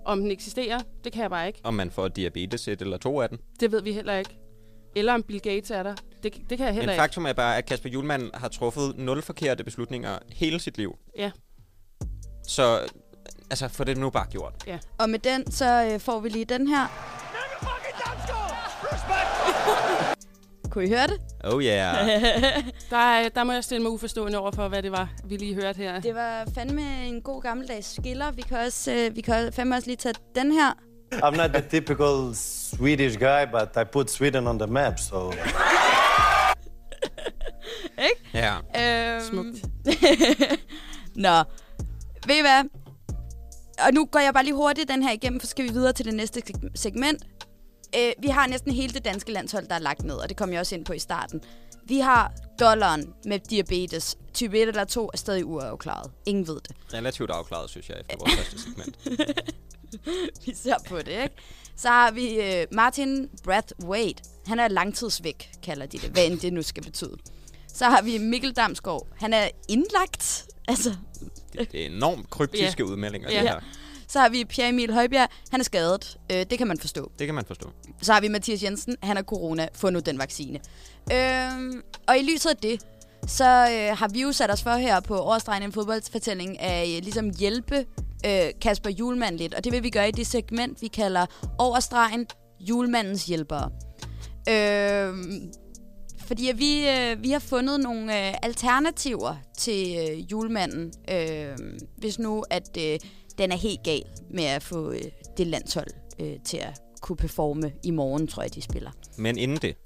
om 0.04 0.21
den 0.21 0.30
eksisterer. 0.30 0.80
Det 1.04 1.12
kan 1.12 1.23
jeg 1.23 1.30
bare 1.30 1.47
ikke. 1.47 1.61
Om 1.64 1.75
man 1.75 1.90
får 1.90 2.09
diabetes 2.09 2.68
et 2.68 2.80
eller 2.83 2.97
to 2.97 3.21
af 3.21 3.28
den. 3.28 3.38
Det 3.61 3.73
ved 3.73 3.83
vi 3.83 3.92
heller 3.92 4.14
ikke. 4.16 4.38
Eller 4.97 5.12
om 5.14 5.23
Bill 5.23 5.40
Gates 5.40 5.71
er 5.71 5.83
der. 5.83 5.95
Det, 6.23 6.35
det 6.50 6.59
kan 6.59 6.66
jeg 6.66 6.75
heller 6.75 6.87
Men 6.87 6.92
ikke. 6.92 7.00
faktum 7.02 7.26
er 7.26 7.33
bare, 7.33 7.56
at 7.56 7.66
Kasper 7.66 7.88
Julemand 7.90 8.30
har 8.35 8.49
truffet 8.49 8.95
nul 8.99 9.23
forkerte 9.23 9.64
beslutninger 9.64 10.18
hele 10.33 10.61
sit 10.61 10.78
liv. 10.78 10.97
Ja. 11.18 11.30
Så, 12.42 12.78
altså, 13.50 13.68
få 13.68 13.85
det 13.85 13.97
nu 13.99 14.11
bare 14.11 14.26
gjort. 14.30 14.54
Og 14.99 15.11
med 15.11 15.18
den, 15.18 15.50
så 15.52 15.90
øh, 15.92 16.00
får 16.00 16.21
vi 16.21 16.28
lige 16.28 16.45
den 16.45 16.66
her. 16.68 16.87
Kunne 20.71 20.85
I 20.85 20.88
høre 20.88 21.06
det? 21.06 21.21
Oh 21.45 21.62
yeah. 21.64 22.09
Der, 22.90 22.97
er- 22.97 23.28
der 23.28 23.45
må 23.45 23.52
jeg 23.52 23.64
stille 23.64 23.83
mig 23.83 23.90
uforstående 23.92 24.38
over 24.38 24.50
for, 24.52 24.68
hvad 24.68 24.83
det 24.83 24.92
var, 24.92 25.09
vi 25.25 25.37
lige 25.37 25.54
hørte 25.54 25.76
her. 25.78 26.00
Det 26.00 26.14
var 26.14 26.45
fandme 26.54 27.06
en 27.06 27.23
god 27.23 27.42
gammeldags 27.42 27.95
skiller. 27.97 28.30
Vi 28.30 28.42
kan 28.42 28.59
også, 28.59 28.92
øh, 28.92 29.16
vi 29.16 29.21
kan 29.21 29.52
fandme 29.52 29.75
også 29.76 29.87
lige 29.87 29.97
tage 29.97 30.14
den 30.35 30.52
her. 30.52 30.73
I'm 31.14 31.37
not 31.37 31.50
the 31.50 31.62
typical 31.71 32.35
Swedish 32.35 33.18
guy, 33.18 33.45
but 33.52 33.83
I 33.83 33.85
put 33.92 34.11
Sweden 34.11 34.47
on 34.47 34.59
the 34.59 34.66
map, 34.66 34.99
so 34.99 35.33
ja. 38.35 38.54
Øhm, 39.14 39.21
Smukt. 39.25 39.56
Nå, 41.26 41.37
ved 42.26 42.35
I 42.37 42.40
hvad? 42.40 42.64
Og 43.78 43.92
nu 43.95 44.04
går 44.04 44.18
jeg 44.18 44.35
bare 44.35 44.45
lige 44.45 44.54
hurtigt 44.54 44.88
den 44.88 45.02
her 45.02 45.12
igennem, 45.12 45.40
for 45.40 45.47
så 45.47 45.50
skal 45.50 45.64
vi 45.64 45.71
videre 45.73 45.92
til 45.92 46.04
det 46.06 46.14
næste 46.14 46.42
seg- 46.49 46.71
segment. 46.75 47.25
Øh, 47.99 48.12
vi 48.18 48.28
har 48.28 48.47
næsten 48.47 48.73
hele 48.73 48.95
det 48.95 49.04
danske 49.04 49.33
landshold, 49.33 49.68
der 49.68 49.75
er 49.75 49.78
lagt 49.78 50.02
ned, 50.04 50.14
og 50.14 50.28
det 50.28 50.37
kom 50.37 50.52
jeg 50.52 50.61
også 50.61 50.75
ind 50.75 50.85
på 50.85 50.92
i 50.92 50.99
starten. 50.99 51.40
Vi 51.85 51.99
har 51.99 52.33
dollaren 52.61 53.14
med 53.25 53.38
diabetes. 53.38 54.16
Type 54.35 54.59
1 54.62 54.68
eller 54.68 54.85
2 54.85 55.11
er 55.12 55.16
stadig 55.16 55.47
uafklaret. 55.47 56.11
Ingen 56.26 56.47
ved 56.49 56.54
det. 56.68 56.76
Relativt 56.95 57.30
afklaret, 57.30 57.71
synes 57.71 57.88
jeg, 57.88 57.97
efter 58.00 58.16
vores 58.18 58.35
første 58.40 58.59
segment. 58.62 58.97
vi 60.47 60.54
ser 60.54 60.75
på 60.88 60.99
det, 60.99 61.09
ikke? 61.09 61.35
Så 61.76 61.88
har 61.88 62.11
vi 62.11 62.40
øh, 62.40 62.66
Martin 62.73 63.28
Brathwaite. 63.45 64.23
Han 64.47 64.61
er 64.61 64.68
langtidsvæk, 64.68 65.50
kalder 65.62 65.87
de 65.87 65.99
det. 65.99 66.11
Hvad 66.11 66.26
end 66.26 66.40
det 66.40 66.52
nu 66.52 66.62
skal 66.62 66.83
betyde. 66.83 67.16
Så 67.75 67.85
har 67.85 68.02
vi 68.02 68.18
Mikkel 68.18 68.52
Damsgaard. 68.52 69.06
Han 69.16 69.33
er 69.33 69.49
indlagt. 69.68 70.47
Altså, 70.68 70.95
Det, 71.59 71.83
er 71.83 71.87
enormt 71.87 72.31
kryptiske 72.31 72.83
Ja. 72.85 72.91
udmeldinger, 72.91 73.31
Ja. 73.31 73.41
det 73.41 73.49
her. 73.49 73.61
så 74.09 74.19
har 74.21 74.29
vi 74.29 74.45
Pierre 74.45 74.69
Emil 74.69 74.93
Højbjerg. 74.93 75.29
Han 75.51 75.61
er 75.61 75.65
skadet. 75.65 76.17
Øh, 76.33 76.47
det 76.51 76.59
kan 76.59 76.67
man 76.67 76.79
forstå. 76.79 77.11
Det 77.19 77.27
kan 77.27 77.35
man 77.35 77.45
forstå. 77.45 77.71
Så 78.03 78.13
har 78.13 78.21
vi 78.21 78.29
Mathias 78.29 78.63
Jensen. 78.63 78.97
Han 79.03 79.17
er 79.17 79.23
corona. 79.23 79.69
Få 79.75 79.91
nu 79.91 79.99
den 79.99 80.19
vaccine. 80.19 80.61
Øhm, 81.13 81.83
og 82.09 82.19
i 82.19 82.23
lyset 82.33 82.51
af 82.51 82.57
det, 82.57 82.81
så 83.27 83.45
øh, 83.45 83.99
har 83.99 84.09
vi 84.09 84.23
jo 84.23 84.33
sat 84.33 84.51
os 84.51 84.63
for 84.63 84.71
her 84.71 85.01
på 85.01 85.19
Overstregen 85.19 85.63
en 85.63 85.73
fodboldfortælling 85.73 86.61
at 86.61 86.97
øh, 86.97 87.03
ligesom 87.03 87.31
hjælpe 87.39 87.85
øh, 88.27 88.41
Kasper 88.61 88.91
Julemand 88.91 89.39
lidt, 89.39 89.55
og 89.55 89.65
det 89.65 89.73
vil 89.73 89.83
vi 89.83 89.91
gøre 89.91 90.09
i 90.09 90.13
det 90.13 90.27
segment, 90.27 90.83
vi 90.83 90.87
kalder 90.89 91.27
Overstregen 91.59 92.27
Julemandens 92.61 93.25
Hjælpere. 93.27 93.71
Øh, 94.49 95.15
fordi 96.26 96.52
vi, 96.54 96.88
øh, 96.88 97.23
vi 97.23 97.30
har 97.30 97.38
fundet 97.38 97.80
nogle 97.80 98.28
øh, 98.28 98.35
alternativer 98.42 99.37
til 99.59 99.97
øh, 100.11 100.33
julemanden, 100.33 100.92
øh, 101.11 101.59
hvis 101.99 102.18
nu 102.18 102.45
at 102.50 102.76
øh, 102.78 102.99
den 103.38 103.52
er 103.52 103.56
helt 103.56 103.80
gal 103.85 104.04
med 104.30 104.45
at 104.45 104.62
få 104.62 104.90
øh, 104.92 105.02
det 105.37 105.47
landshold 105.47 105.87
øh, 106.18 106.33
til 106.45 106.56
at 106.56 106.80
kunne 107.00 107.16
performe 107.16 107.73
i 107.83 107.90
morgen, 107.90 108.26
tror 108.26 108.42
jeg, 108.42 108.54
de 108.54 108.62
spiller. 108.62 108.90
Men 109.18 109.38
inden 109.38 109.56
det, 109.56 109.76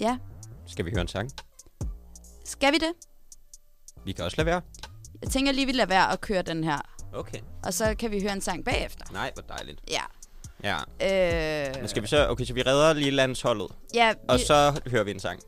Ja, 0.00 0.18
skal 0.66 0.84
vi 0.84 0.90
høre 0.90 1.00
en 1.00 1.08
sang. 1.08 1.30
skal 2.44 2.72
vi 2.72 2.78
det? 2.78 2.92
Vi 4.04 4.12
kan 4.12 4.24
også 4.24 4.36
lade 4.36 4.46
være. 4.46 4.60
Jeg 5.22 5.30
tænker 5.30 5.52
lige, 5.52 5.66
vi 5.66 5.72
lader 5.72 5.86
være 5.88 6.12
at 6.12 6.20
køre 6.20 6.42
den 6.42 6.64
her, 6.64 6.78
Okay. 7.14 7.38
og 7.64 7.74
så 7.74 7.94
kan 7.98 8.10
vi 8.10 8.20
høre 8.22 8.32
en 8.32 8.40
sang 8.40 8.64
bagefter. 8.64 9.04
Nej, 9.12 9.30
hvor 9.34 9.42
dejligt. 9.42 9.80
Ja. 9.90 10.02
Ja. 10.64 10.76
Øh, 11.68 11.74
Men 11.80 11.88
skal 11.88 12.02
vi 12.02 12.06
så... 12.08 12.28
Okay, 12.28 12.44
så 12.44 12.54
vi 12.54 12.62
redder 12.62 12.92
lige 12.92 13.10
landsholdet, 13.10 13.66
ja, 13.94 14.12
og 14.28 14.38
vi, 14.38 14.44
så 14.44 14.80
hører 14.86 15.04
vi 15.04 15.10
en 15.10 15.20
sang. 15.20 15.40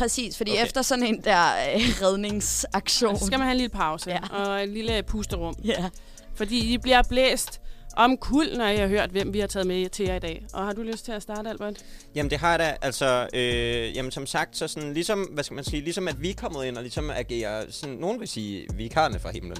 Præcis, 0.00 0.36
fordi 0.36 0.50
Okay. 0.50 0.64
efter 0.64 0.82
sådan 0.82 1.04
en 1.04 1.20
der 1.24 1.46
øh, 1.74 1.80
redningsaktion... 2.02 3.18
Så 3.18 3.26
skal 3.26 3.38
man 3.38 3.46
have 3.46 3.52
en 3.52 3.56
lille 3.56 3.68
pause 3.70 4.10
Ja. 4.10 4.18
og 4.36 4.62
en 4.62 4.74
lille 4.74 5.02
pusterum. 5.02 5.54
Ja. 5.64 5.90
Fordi 6.34 6.72
I 6.72 6.78
bliver 6.78 7.02
blæst 7.08 7.60
om 7.96 8.16
kul, 8.16 8.46
når 8.56 8.64
jeg 8.66 8.80
har 8.80 8.86
hørt, 8.88 9.10
hvem 9.10 9.32
vi 9.32 9.40
har 9.40 9.46
taget 9.46 9.66
med 9.66 9.88
til 9.88 10.04
jer 10.06 10.16
i 10.16 10.18
dag. 10.18 10.46
Og 10.52 10.64
har 10.64 10.72
du 10.72 10.82
lyst 10.82 11.04
til 11.04 11.12
at 11.12 11.22
starte, 11.22 11.48
Albert? 11.50 11.84
Jamen 12.14 12.30
det 12.30 12.38
har 12.38 12.50
jeg 12.50 12.58
da, 12.58 12.76
altså, 12.82 13.28
øh, 13.34 13.96
jamen 13.96 14.10
som 14.12 14.26
sagt, 14.26 14.56
så 14.56 14.68
sådan, 14.68 14.94
ligesom, 14.94 15.22
hvad 15.22 15.44
skal 15.44 15.54
man 15.54 15.64
sige, 15.64 15.82
ligesom 15.82 16.08
at 16.08 16.22
vi 16.22 16.30
er 16.30 16.34
kommet 16.34 16.64
ind 16.64 16.76
og 16.76 16.82
ligesom 16.82 17.10
agerer, 17.10 17.64
sådan, 17.70 17.96
nogen 17.96 18.20
vil 18.20 18.28
sige, 18.28 18.66
vikarerne 18.74 19.18
fra 19.18 19.30
himlen, 19.32 19.56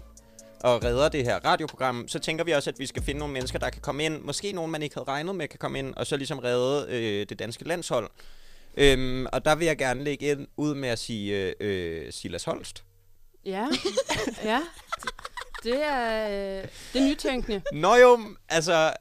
og 0.60 0.84
redder 0.84 1.08
det 1.08 1.24
her 1.24 1.36
radioprogram, 1.44 2.08
så 2.08 2.18
tænker 2.18 2.44
vi 2.44 2.52
også, 2.52 2.70
at 2.70 2.78
vi 2.78 2.86
skal 2.86 3.02
finde 3.02 3.18
nogle 3.18 3.34
mennesker, 3.34 3.58
der 3.58 3.70
kan 3.70 3.82
komme 3.82 4.04
ind, 4.04 4.20
måske 4.22 4.52
nogen, 4.52 4.70
man 4.70 4.82
ikke 4.82 4.94
havde 4.94 5.08
regnet 5.08 5.34
med, 5.34 5.48
kan 5.48 5.58
komme 5.58 5.78
ind, 5.78 5.94
og 5.94 6.06
så 6.06 6.16
ligesom 6.16 6.38
redde 6.38 6.86
øh, 6.88 7.26
det 7.28 7.38
danske 7.38 7.64
landshold. 7.68 8.10
Øhm, 8.76 9.26
og 9.32 9.44
der 9.44 9.54
vil 9.54 9.66
jeg 9.66 9.78
gerne 9.78 10.04
lægge 10.04 10.26
ind 10.26 10.46
ud 10.56 10.74
med 10.74 10.88
at 10.88 10.98
sige 10.98 11.36
øh, 11.36 11.54
øh, 11.60 12.12
Silas 12.12 12.44
Holst. 12.44 12.84
Ja. 13.44 13.66
ja. 14.44 14.60
Det 15.64 15.84
er, 15.84 16.28
øh, 16.28 16.68
det 16.92 17.00
er 17.02 17.08
nytænkende. 17.08 17.62
Nå 17.72 17.94
jo, 17.94 18.20
altså, 18.48 18.92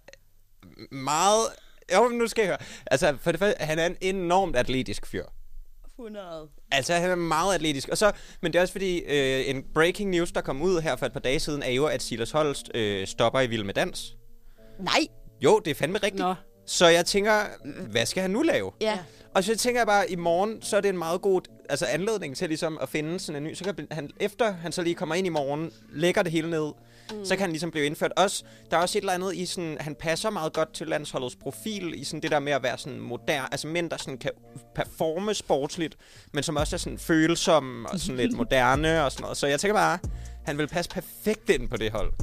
meget... 0.92 1.48
Jo, 1.94 2.08
nu 2.08 2.28
skal 2.28 2.42
jeg 2.42 2.48
høre. 2.48 2.58
Altså, 2.92 3.18
for 3.22 3.32
det 3.32 3.40
første, 3.40 3.64
han 3.64 3.80
er 3.80 3.86
en 3.86 3.98
enormt 4.02 4.56
atletisk 4.56 5.06
fyr. 5.06 5.26
100. 6.00 6.50
Altså, 6.72 6.94
han 6.94 7.10
er 7.10 7.16
meget 7.16 7.56
atletisk. 7.56 7.90
Og 7.90 7.98
så, 7.98 8.12
men 8.42 8.54
det 8.54 8.60
er 8.60 8.62
også 8.62 8.72
fordi, 8.72 9.00
øh, 9.00 9.50
en 9.50 9.64
breaking 9.74 10.10
news, 10.10 10.32
der 10.32 10.42
kom 10.42 10.62
ud 10.62 10.82
her 10.82 10.96
for 10.96 11.06
et 11.06 11.14
par 11.14 11.20
dage 11.20 11.40
siden, 11.40 11.64
er 11.64 11.72
jo, 11.72 11.86
at 11.86 12.02
Silas 12.02 12.32
Holst 12.32 12.72
øh, 12.76 13.08
stopper 13.08 13.40
i 13.40 13.48
Vild 13.48 13.64
med 13.64 13.74
Dans. 13.74 14.16
Nej. 14.80 15.08
Jo, 15.42 15.60
det 15.60 15.72
er 15.72 15.76
fandme 15.76 15.98
rigtigt. 15.98 16.24
Nå. 16.24 16.36
Så 16.70 16.88
jeg 16.88 17.06
tænker, 17.06 17.44
hvad 17.92 18.06
skal 18.06 18.22
han 18.22 18.32
nu 18.32 18.42
lave? 18.42 18.72
Ja. 18.82 19.00
Og 19.36 19.44
så 19.44 19.58
tænker 19.58 19.80
jeg 19.80 19.88
bare, 19.88 20.04
at 20.04 20.12
i 20.12 20.16
morgen, 20.16 20.62
så 20.62 20.78
er 20.78 20.82
det 20.82 20.90
en 20.90 20.98
meget 20.98 21.22
god 21.22 21.42
altså 21.70 21.86
anledning 21.86 22.38
til 22.38 22.48
ligesom 22.48 22.78
at 22.82 22.90
finde 22.90 23.20
sådan 23.20 23.44
en 23.44 23.50
ny. 23.50 23.54
Så 23.54 23.64
kan 23.64 23.88
han, 23.92 24.10
efter 24.20 24.52
han 24.52 24.72
så 24.72 24.82
lige 24.82 24.96
kommer 24.96 25.16
ind 25.16 25.28
i 25.28 25.30
morgen, 25.30 25.72
lægger 25.94 26.24
det 26.24 26.32
hele 26.32 26.50
ned, 26.50 26.72
mm. 27.12 27.26
så 27.26 27.36
kan 27.36 27.42
han 27.42 27.50
ligesom 27.50 27.72
blive 27.72 27.86
indført. 27.86 28.12
Også, 28.18 28.44
der 28.72 28.78
er 28.78 28.82
også 28.82 28.98
et 28.98 29.02
eller 29.02 29.14
andet 29.14 29.36
i 29.36 29.46
sådan, 29.46 29.78
han 29.80 29.96
passer 29.96 30.30
meget 30.30 30.54
godt 30.54 30.74
til 30.74 30.88
landsholdets 30.88 31.36
profil, 31.36 32.02
i 32.02 32.04
sådan 32.04 32.22
det 32.22 32.32
der 32.32 32.40
med 32.40 32.52
at 32.54 32.64
være 32.64 32.78
sådan 32.78 33.00
moderne, 33.00 33.48
altså 33.52 33.68
mænd, 33.68 33.90
der 33.90 33.98
sådan 33.98 34.18
kan 34.18 34.32
performe 34.76 35.34
sportsligt, 35.34 35.98
men 36.32 36.44
som 36.44 36.56
også 36.56 36.76
er 36.76 36.78
sådan 36.78 37.00
følsomme 37.00 37.90
og 37.90 38.00
sådan 38.00 38.18
lidt 38.18 38.34
moderne 38.42 39.04
og 39.04 39.12
sådan 39.12 39.22
noget. 39.22 39.38
Så 39.38 39.48
jeg 39.48 39.60
tænker 39.60 39.76
bare, 39.76 40.00
han 40.46 40.58
vil 40.58 40.68
passe 40.68 40.92
perfekt 40.92 41.50
ind 41.50 41.70
på 41.70 41.78
det 41.78 41.92
hold. 41.92 42.14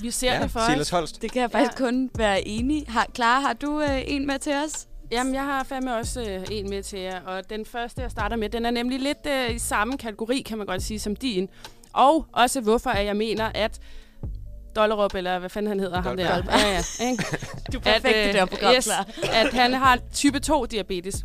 Vi 0.00 0.10
ser 0.10 0.34
ja, 0.34 0.42
det 0.42 0.50
for 0.50 0.60
Silas 0.70 0.80
os. 0.86 0.90
Holst. 0.90 1.22
Det 1.22 1.32
kan 1.32 1.42
jeg 1.42 1.50
faktisk 1.50 1.80
Ja. 1.80 1.84
kun 1.86 2.10
være 2.18 2.48
enig. 2.48 2.84
Har, 2.88 3.06
Clara, 3.14 3.40
har 3.40 3.52
du 3.52 3.80
øh, 3.80 4.02
en 4.06 4.26
med 4.26 4.38
til 4.38 4.52
os? 4.66 4.86
Jamen, 5.12 5.34
jeg 5.34 5.44
har 5.44 5.64
fandme 5.64 5.94
også 5.96 6.20
øh, 6.22 6.42
en 6.50 6.70
med 6.70 6.82
til 6.82 6.98
jer. 6.98 7.20
Og 7.20 7.50
den 7.50 7.66
første, 7.66 8.02
jeg 8.02 8.10
starter 8.10 8.36
med, 8.36 8.48
den 8.48 8.66
er 8.66 8.70
nemlig 8.70 9.00
lidt 9.00 9.26
øh, 9.28 9.54
i 9.54 9.58
samme 9.58 9.98
kategori, 9.98 10.40
kan 10.40 10.58
man 10.58 10.66
godt 10.66 10.82
sige, 10.82 10.98
som 11.00 11.16
din. 11.16 11.48
Og 11.92 12.26
også 12.32 12.60
hvorfor 12.60 12.90
at 12.90 13.06
jeg 13.06 13.16
mener, 13.16 13.50
at 13.54 13.80
Dollerup, 14.76 15.14
eller 15.14 15.38
hvad 15.38 15.50
fanden 15.50 15.68
han 15.68 15.80
hedder, 15.80 16.02
ham 16.02 16.16
der. 16.16 16.34
Dolberg. 16.34 16.60
Ja, 16.60 16.68
ja, 17.00 17.06
ikke? 17.10 17.24
Du 17.72 17.78
er 17.78 17.82
perfekt 17.82 18.16
øh, 18.16 18.24
det 18.26 18.34
der 18.34 18.44
program, 18.44 18.74
yes, 18.74 18.88
at 19.32 19.52
han 19.52 19.72
har 19.74 19.98
type 20.14 20.38
2 20.40 20.66
diabetes. 20.66 21.24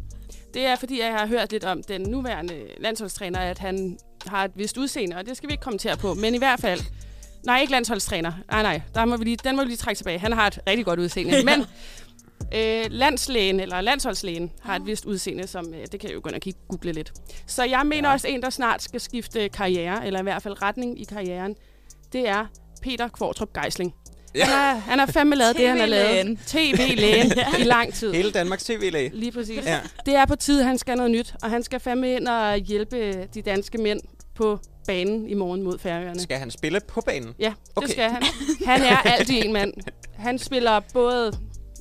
Det 0.54 0.66
er, 0.66 0.76
fordi 0.76 1.00
jeg 1.02 1.12
har 1.12 1.28
hørt 1.28 1.52
lidt 1.52 1.64
om 1.64 1.84
den 1.84 2.02
nuværende 2.02 2.62
landsholdstræner, 2.78 3.40
at 3.40 3.58
han 3.60 3.98
har 4.28 4.46
et 4.46 4.52
vist 4.56 4.78
udseende, 4.78 5.16
og 5.16 5.26
det 5.26 5.38
skal 5.38 5.50
vi 5.50 5.54
ikke 5.54 5.64
kommentere 5.64 5.98
på. 5.98 6.14
Men 6.14 6.36
i 6.36 6.38
hvert 6.38 6.60
fald, 6.60 6.80
nej, 7.46 7.60
ikke 7.62 7.72
landsholdstræner. 7.72 8.32
Nej, 8.52 8.62
nej, 8.62 8.82
der 8.96 9.06
må 9.06 9.18
vi 9.18 9.24
lige, 9.24 9.38
den 9.44 9.56
må 9.56 9.62
vi 9.62 9.68
lige 9.68 9.78
trække 9.78 10.00
tilbage. 10.00 10.20
Han 10.20 10.34
har 10.34 10.48
et 10.48 10.60
rigtig 10.68 10.86
godt 10.86 11.00
udseende. 11.00 11.44
Men 11.46 11.66
øh, 12.54 12.86
landslægen, 12.90 13.60
eller 13.60 13.82
landsholdslægen, 13.82 14.52
har 14.62 14.76
et 14.76 14.86
vist 14.86 15.06
udseende, 15.06 15.48
som 15.48 15.74
øh, 15.74 15.80
det 15.92 16.00
kan 16.00 16.10
jeg 16.10 16.16
jo 16.16 16.20
gå 16.24 16.30
ind 16.30 16.36
og 16.36 16.42
kigge, 16.42 16.60
google 16.70 16.92
lidt. 16.92 17.14
Så 17.48 17.64
jeg 17.64 17.82
mener 17.86 18.02
Ja. 18.02 18.08
ja. 18.08 18.14
også, 18.14 18.28
en, 18.28 18.42
der 18.42 18.50
snart 18.50 18.84
skal 18.84 19.00
skifte 19.00 19.50
karriere, 19.50 20.06
eller 20.08 20.20
i 20.20 20.24
hvert 20.24 20.44
fald 20.44 20.62
retning 20.62 21.02
i 21.02 21.04
karrieren, 21.04 21.56
det 22.14 22.30
er 22.30 22.46
Peter 22.82 23.08
Kvartrup 23.08 23.50
Geisling. 23.64 23.94
Ja. 24.36 24.46
Han, 24.46 24.54
har, 24.54 24.76
han 24.76 25.00
har 25.00 25.06
fandme 25.06 25.36
lavet 25.36 25.58
det, 25.58 25.68
han 25.70 25.80
har 25.80 25.86
lavet. 25.86 26.40
TV-lægen 26.48 27.32
i 27.60 27.64
lang 27.64 27.94
tid. 27.94 28.14
Hele 28.14 28.32
Danmarks 28.32 28.64
tv-læge. 28.64 29.12
Lige 29.14 29.32
præcis. 29.32 29.66
Ja. 29.66 29.80
Det 30.06 30.16
er 30.16 30.26
på 30.26 30.36
tide, 30.36 30.64
han 30.64 30.78
skal 30.78 30.98
noget 30.98 31.12
nyt, 31.12 31.34
og 31.44 31.50
han 31.50 31.64
skal 31.64 31.80
fandme 31.80 32.14
ind 32.14 32.28
og 32.28 32.56
hjælpe 32.58 33.26
de 33.34 33.42
danske 33.42 33.78
mænd 33.78 34.00
på 34.38 34.60
banen 34.88 35.28
i 35.30 35.34
morgen 35.34 35.64
mod 35.64 35.78
Færøerne. 35.80 36.20
Skal 36.20 36.38
han 36.38 36.52
spille 36.52 36.80
på 36.88 37.02
banen? 37.02 37.34
Ja, 37.40 37.46
det 37.46 37.72
Okay. 37.76 37.88
skal 37.88 38.10
han. 38.10 38.24
Han 38.66 38.82
er 38.82 38.98
alt 38.98 39.30
i 39.30 39.46
en 39.46 39.54
mand. 39.54 39.74
Han 40.14 40.40
spiller 40.40 40.80
både 40.94 41.28
et 41.28 41.34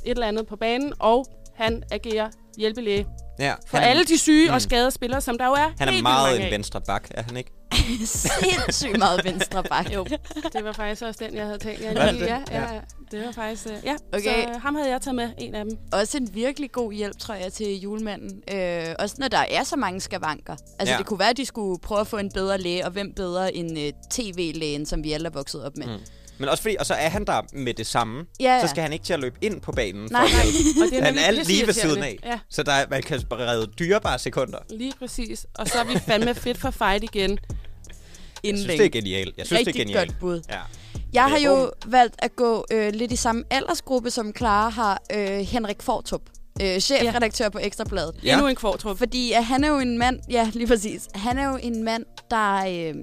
eller 0.04 0.26
andet 0.26 0.46
på 0.46 0.56
banen, 0.56 0.92
og 0.98 1.26
han 1.54 1.82
agerer 1.90 2.28
hjælpelæge 2.58 3.06
Ja. 3.38 3.55
for 3.66 3.77
han, 3.79 3.88
alle 3.88 4.05
de 4.05 4.18
syge 4.18 4.49
Mm. 4.49 4.55
og 4.55 4.62
skadede 4.62 4.90
spillere, 4.90 5.20
som 5.20 5.38
der 5.38 5.46
jo 5.46 5.53
er 5.53 5.72
Han 5.79 5.88
er 5.88 6.03
meget 6.03 6.03
mange 6.03 6.37
en 6.37 6.42
af. 6.42 6.51
venstre 6.51 6.81
bak, 6.81 7.09
er 7.11 7.22
han 7.22 7.37
ikke? 7.37 7.51
Sindssygt 8.07 8.99
meget 8.99 9.25
venstre 9.25 9.62
bak. 9.62 9.94
Jo, 9.94 10.05
det 10.53 10.64
var 10.64 10.72
faktisk 10.72 11.03
også 11.03 11.25
den, 11.25 11.35
jeg 11.37 11.44
havde 11.44 11.59
tænkt. 11.59 11.81
Jeg 11.81 11.94
Var 11.94 12.05
det 12.05 12.14
lige, 12.14 12.25
det? 12.25 12.31
ja, 12.31 12.61
ja, 12.61 12.75
ja, 12.75 12.81
det 13.11 13.27
var 13.27 13.33
faktisk... 13.33 13.66
øh, 13.66 13.72
Ja, 13.85 13.94
Okay. 14.12 14.25
så 14.44 14.51
øh, 14.51 14.62
ham 14.62 14.75
havde 14.75 14.90
jeg 14.90 15.01
taget 15.01 15.14
med, 15.14 15.31
en 15.38 15.55
af 15.55 15.64
dem. 15.64 15.79
Også 15.92 16.16
en 16.16 16.35
virkelig 16.35 16.72
god 16.72 16.92
hjælp, 16.92 17.18
tror 17.18 17.35
jeg, 17.35 17.53
til 17.53 17.81
julemanden. 17.81 18.42
Øh, 18.55 18.85
også 18.99 19.16
når 19.18 19.29
der 19.29 19.38
er 19.51 19.64
så 19.64 19.77
mange 19.77 20.01
skavanker. 20.01 20.57
Altså, 20.79 20.92
ja. 20.92 20.99
det 20.99 21.07
kunne 21.07 21.18
være, 21.18 21.31
at 21.31 21.37
de 21.37 21.46
skulle 21.46 21.81
prøve 21.81 22.01
at 22.01 22.07
få 22.07 22.16
en 22.18 22.31
bedre 22.35 22.59
læge, 22.59 22.85
og 22.85 22.90
hvem 22.90 23.12
bedre 23.16 23.55
end 23.55 23.79
øh, 23.79 23.92
tv-lægen, 24.11 24.87
som 24.87 25.05
vi 25.05 25.12
alle 25.12 25.27
er 25.27 25.33
vokset 25.33 25.64
op 25.64 25.72
med. 25.77 25.87
Mm. 25.87 26.03
Men 26.38 26.49
også 26.49 26.62
fordi, 26.62 26.77
og 26.81 26.87
så 26.87 26.94
er 26.94 27.09
han 27.09 27.25
der 27.25 27.42
med 27.53 27.75
det 27.75 27.87
samme. 27.87 28.25
Ja, 28.40 28.55
ja. 28.55 28.61
Så 28.61 28.66
skal 28.68 28.83
han 28.83 28.92
ikke 28.92 29.05
til 29.05 29.12
at 29.12 29.20
løbe 29.20 29.37
ind 29.40 29.61
på 29.61 29.72
banen. 29.72 30.09
Nej, 30.11 30.29
for 30.29 30.42
hjælpe. 30.53 30.81
Og 30.85 30.90
det 30.90 30.99
er 30.99 31.05
Han 31.05 31.18
er 31.18 31.31
lige 31.44 31.66
ved 31.66 31.75
siden 31.75 32.03
af. 32.03 32.18
Ja, 32.25 32.38
Så 32.51 32.62
der, 32.62 32.72
er- 32.72 32.87
man 32.90 33.03
kan 33.03 33.22
redde 33.33 33.66
dyrebare 33.79 34.18
sekunder. 34.18 34.59
lige 34.70 34.92
præcis. 34.99 35.46
Og 35.55 35.66
så 35.68 35.79
er 35.79 35.85
vi 35.85 35.99
fandme 35.99 36.35
fedt 36.35 36.59
for 36.59 36.70
fight 36.70 37.05
igen. 37.05 37.31
Jeg 37.31 37.38
Inden 38.42 38.62
synes, 38.62 38.77
det 38.79 38.87
er 38.87 38.90
genialt. 38.90 39.37
Jeg 39.37 39.46
synes, 39.46 39.59
Rigtig 39.59 39.75
det 39.75 39.81
er 39.81 39.85
genialt. 39.85 40.09
godt 40.11 40.20
bud. 40.20 40.42
Ja. 40.51 40.59
Jeg 41.12 41.25
har 41.25 41.38
jo 41.38 41.70
valgt 41.87 42.14
at 42.18 42.37
gå 42.37 42.64
øh, 42.72 42.92
lidt 42.94 43.12
i 43.12 43.16
samme 43.16 43.44
aldersgruppe, 43.51 44.11
som 44.11 44.33
Clara 44.37 44.68
har. 44.68 45.03
Øh, 45.12 45.38
Henrik 45.38 45.83
Fortrup, 45.83 46.20
øh, 46.62 46.79
chefredaktør 46.81 47.49
på 47.49 47.59
Ekstrabladet. 47.62 48.14
Ja. 48.25 48.33
Endnu 48.33 48.46
en 48.46 48.57
kvartrup. 48.57 48.99
Fordi 48.99 49.33
at 49.33 49.44
han 49.44 49.64
er 49.64 49.68
jo 49.68 49.79
en 49.79 49.99
mand, 49.99 50.20
ja 50.31 50.51
lige 50.55 50.66
præcis, 50.66 51.09
han 51.14 51.38
er 51.38 51.49
jo 51.51 51.59
en 51.62 51.85
mand, 51.85 52.05
der 52.31 52.57
øh, 52.57 52.94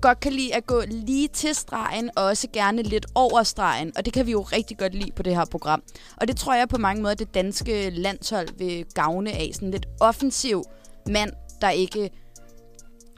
godt 0.00 0.20
kan 0.20 0.32
lide 0.32 0.54
at 0.54 0.66
gå 0.66 0.82
lige 0.86 1.28
til 1.28 1.54
stregen, 1.54 2.10
og 2.16 2.24
også 2.24 2.48
gerne 2.52 2.82
lidt 2.82 3.06
over 3.14 3.42
stregen. 3.42 3.92
Og 3.96 4.04
det 4.04 4.12
kan 4.12 4.26
vi 4.26 4.30
jo 4.30 4.42
rigtig 4.42 4.78
godt 4.78 4.94
lide 4.94 5.12
på 5.16 5.22
det 5.22 5.36
her 5.36 5.44
program. 5.44 5.82
Og 6.16 6.28
det 6.28 6.36
tror 6.36 6.54
jeg 6.54 6.68
på 6.68 6.78
mange 6.78 7.02
måder, 7.02 7.14
det 7.14 7.34
danske 7.34 7.90
landshold 7.90 8.48
vil 8.58 8.84
gavne 8.94 9.32
af. 9.32 9.50
Sådan 9.54 9.70
lidt 9.70 9.86
offensiv 10.00 10.64
mand, 11.06 11.32
der 11.60 11.70
ikke 11.70 12.10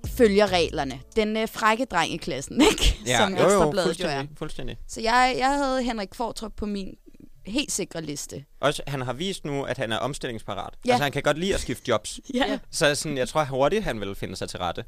følger 0.07 0.53
reglerne. 0.53 1.01
Den 1.17 1.37
øh, 1.37 1.49
frække 1.49 1.85
dreng 1.85 2.13
i 2.13 2.17
klassen, 2.17 2.61
ikke? 2.71 2.99
Ja, 3.07 3.19
Som 3.19 3.33
jo, 3.35 3.39
jo, 3.39 3.45
Ekstrabladet 3.47 4.01
jo 4.01 4.07
er. 4.07 4.09
fuldstændig, 4.09 4.39
fuldstændig. 4.39 4.77
Så 4.89 5.01
jeg, 5.01 5.35
jeg 5.39 5.49
havde 5.49 5.83
Henrik 5.83 6.15
Fortrup 6.15 6.53
på 6.57 6.67
min 6.67 6.95
helt 7.47 7.73
sikre 7.73 8.01
liste. 8.03 8.45
Også, 8.61 8.83
han 8.87 9.03
har 9.03 9.13
vist 9.13 9.45
nu, 9.45 9.63
at 9.63 9.79
han 9.79 9.93
er 9.93 9.97
omstillingsparat. 9.99 10.75
Ja. 10.87 10.91
Altså, 10.91 11.03
han 11.03 11.13
kan 11.13 11.23
godt 11.23 11.39
lide 11.39 11.55
at 11.55 11.61
skifte 11.61 11.89
jobs. 11.89 12.21
Ja. 12.35 12.59
Så 12.71 12.95
sådan, 12.95 13.19
jeg 13.19 13.29
tror 13.29 13.45
hurtigt, 13.45 13.85
han 13.85 14.01
vil 14.01 14.15
finde 14.15 14.37
sig 14.37 14.49
til 14.49 14.59
rette. 14.59 14.85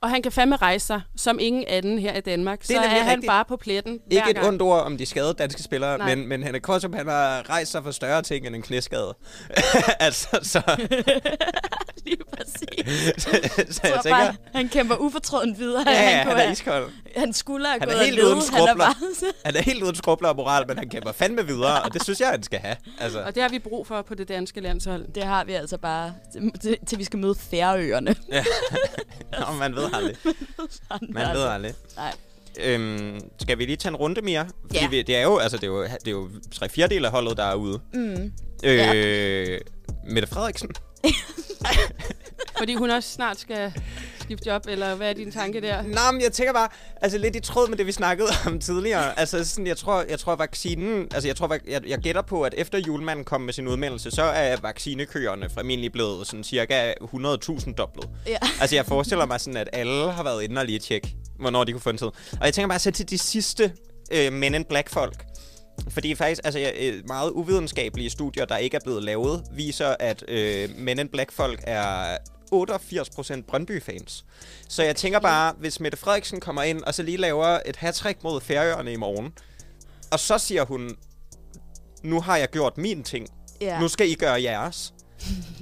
Og 0.00 0.10
han 0.10 0.22
kan 0.22 0.32
fandme 0.32 0.56
rejse 0.56 0.86
sig, 0.86 1.00
som 1.16 1.38
ingen 1.40 1.64
anden 1.68 1.98
her 1.98 2.16
i 2.16 2.20
Danmark. 2.20 2.60
er 2.60 2.64
så 2.64 2.74
er 2.78 2.88
han 2.88 3.10
rigtigt. 3.10 3.26
bare 3.26 3.44
på 3.44 3.56
pletten 3.56 4.00
Ikke 4.10 4.30
et 4.30 4.34
gang. 4.36 4.46
ondt 4.48 4.62
ord 4.62 4.82
om 4.82 4.98
de 4.98 5.06
skadede 5.06 5.34
danske 5.34 5.62
spillere, 5.62 5.98
Nej. 5.98 6.14
men, 6.14 6.26
men 6.28 6.42
Henrik 6.42 6.62
Kortrup, 6.62 6.94
han 6.94 7.08
har 7.08 7.50
rejst 7.50 7.72
sig 7.72 7.82
for 7.84 7.90
større 7.90 8.22
ting 8.22 8.46
end 8.46 8.54
en 8.54 8.62
knæskade. 8.62 9.14
altså, 10.00 10.38
så, 10.42 10.62
Lige 12.06 12.16
præcis. 12.36 13.14
så, 13.22 13.30
så 13.70 13.80
jeg 13.84 13.92
Jeg 13.94 14.00
tænker... 14.02 14.10
bare, 14.10 14.34
han 14.54 14.68
kæmper 14.68 14.96
ufortrødent 14.96 15.58
videre. 15.58 15.82
Ja, 15.86 15.92
ja, 15.92 16.08
han, 16.16 16.26
han 16.28 16.36
er 16.36 16.40
have- 16.40 16.52
iskold. 16.52 16.90
hans 17.16 17.36
skulder 17.36 17.68
er 17.68 17.72
Han 17.72 17.82
er 17.88 17.92
gået 17.92 18.04
helt 18.04 18.18
uden 18.22 18.28
Han 18.28 18.38
er 18.38 18.42
skrubler. 18.42 18.74
bare... 18.74 18.94
Han 19.44 19.56
er 19.56 19.62
helt 19.62 19.82
uden 19.82 19.94
skrubler 19.94 20.28
og 20.28 20.36
moral, 20.36 20.64
men 20.68 20.78
han 20.78 20.88
kæmper 20.88 21.12
fandme 21.12 21.46
videre, 21.46 21.82
og 21.82 21.94
det 21.94 22.04
synes 22.04 22.20
jeg, 22.20 22.28
han 22.28 22.42
skal 22.42 22.58
have. 22.58 22.76
Altså, 23.00 23.22
Og 23.22 23.34
det 23.34 23.42
har 23.42 23.50
vi 23.50 23.58
brug 23.58 23.86
for 23.86 24.02
på 24.02 24.14
det 24.14 24.28
danske 24.28 24.60
landshold. 24.60 25.12
Det 25.14 25.22
har 25.24 25.44
vi 25.44 25.52
altså 25.52 25.78
bare, 25.78 26.12
til, 26.62 26.76
til, 26.86 26.98
vi 26.98 27.04
skal 27.04 27.18
møde 27.18 27.34
Færøerne. 27.50 28.14
Nå, 29.40 29.52
man 29.58 29.74
ved 29.74 29.87
aldrig. 29.92 30.16
Man 31.14 31.34
ved 31.36 31.42
aldrig. 31.42 31.74
Øhm, 32.60 33.20
skal 33.40 33.58
vi 33.58 33.64
lige 33.64 33.76
tage 33.76 33.90
en 33.90 33.96
runde 33.96 34.22
mere? 34.22 34.48
Fordi 34.62 34.78
Ja. 34.78 34.88
vi, 34.88 35.02
det 35.02 35.16
er 35.16 35.22
jo, 35.22 35.38
altså, 35.38 35.56
det 35.56 35.64
er 35.64 35.68
jo, 35.68 35.82
det 35.82 36.06
er 36.06 36.10
jo 36.10 36.28
tre 36.52 36.68
fjerdedel 36.68 37.04
af 37.04 37.10
holdet, 37.10 37.36
der 37.36 37.44
er 37.44 37.54
ude. 37.54 37.80
Mm. 37.94 38.32
Øh, 38.64 39.60
Mette 40.10 40.28
Frederiksen. 40.28 40.70
Fordi 42.58 42.74
hun 42.74 42.90
også 42.90 43.10
snart 43.10 43.40
skal 43.40 43.72
skifte 44.20 44.50
job, 44.50 44.62
eller 44.68 44.94
hvad 44.94 45.08
er 45.10 45.12
din 45.12 45.32
tanke 45.32 45.60
der? 45.60 45.82
Nå, 45.82 46.12
men 46.12 46.20
jeg 46.22 46.32
tænker 46.32 46.52
bare, 46.52 46.68
altså 47.00 47.18
lidt 47.18 47.36
i 47.36 47.40
tråd 47.40 47.68
med 47.68 47.78
det, 47.78 47.86
vi 47.86 47.92
snakkede 47.92 48.28
om 48.46 48.60
tidligere. 48.60 49.18
Altså 49.18 49.44
sådan, 49.44 49.66
jeg 49.66 49.76
tror, 49.76 50.04
jeg 50.08 50.18
tror 50.18 50.36
vaccinen, 50.36 51.08
altså 51.14 51.28
jeg 51.28 51.36
tror, 51.36 51.58
jeg, 51.68 51.88
jeg 51.88 51.98
gætter 51.98 52.22
på, 52.22 52.42
at 52.42 52.54
efter 52.56 52.78
julemanden 52.78 53.24
kom 53.24 53.40
med 53.40 53.52
sin 53.52 53.68
udmeldelse, 53.68 54.10
så 54.10 54.22
er 54.22 54.56
vaccinekøerne 54.56 55.50
formentlig 55.50 55.92
blevet 55.92 56.26
sådan 56.26 56.44
cirka 56.44 56.92
100.000 56.92 57.74
doblet. 57.74 58.08
Ja. 58.26 58.38
Altså 58.60 58.76
jeg 58.76 58.86
forestiller 58.86 59.26
mig 59.26 59.40
sådan, 59.40 59.56
at 59.56 59.68
alle 59.72 60.12
har 60.12 60.22
været 60.22 60.42
inde 60.42 60.60
og 60.60 60.66
lige 60.66 60.78
tjekke, 60.78 61.14
hvornår 61.40 61.64
de 61.64 61.72
kunne 61.72 61.80
få 61.80 61.90
en 61.90 61.98
tid. 61.98 62.06
Og 62.06 62.44
jeg 62.44 62.54
tænker 62.54 62.68
bare 62.68 62.78
sætte 62.78 62.96
til 62.96 63.10
de 63.10 63.18
sidste 63.18 63.72
øh, 64.12 64.32
Men 64.32 64.54
in 64.54 64.64
Black 64.64 64.90
folk. 64.90 65.24
Fordi 65.88 66.14
faktisk, 66.14 66.40
altså 66.44 66.72
øh, 66.80 67.02
meget 67.06 67.30
uvidenskabelige 67.30 68.10
studier, 68.10 68.44
der 68.44 68.56
ikke 68.56 68.74
er 68.76 68.80
blevet 68.84 69.02
lavet, 69.02 69.44
viser, 69.52 69.96
at 70.00 70.24
øh, 70.28 70.68
Men 70.78 70.98
in 70.98 71.08
Black 71.08 71.32
folk 71.32 71.60
er 71.66 72.16
88% 72.54 73.42
Brøndby-fans. 73.48 74.24
Så 74.68 74.82
jeg 74.82 74.96
tænker 74.96 75.20
bare, 75.20 75.54
hvis 75.58 75.80
Mette 75.80 75.98
Frederiksen 75.98 76.40
kommer 76.40 76.62
ind, 76.62 76.82
og 76.82 76.94
så 76.94 77.02
lige 77.02 77.16
laver 77.16 77.58
et 77.66 77.76
hattrick 77.76 78.22
mod 78.22 78.40
Færøerne 78.40 78.92
i 78.92 78.96
morgen, 78.96 79.32
og 80.12 80.20
så 80.20 80.38
siger 80.38 80.64
hun, 80.64 80.96
nu 82.02 82.20
har 82.20 82.36
jeg 82.36 82.48
gjort 82.50 82.78
min 82.78 83.02
ting, 83.02 83.26
Ja. 83.60 83.80
nu 83.80 83.88
skal 83.88 84.08
I 84.10 84.14
gøre 84.14 84.42
jeres. 84.42 84.94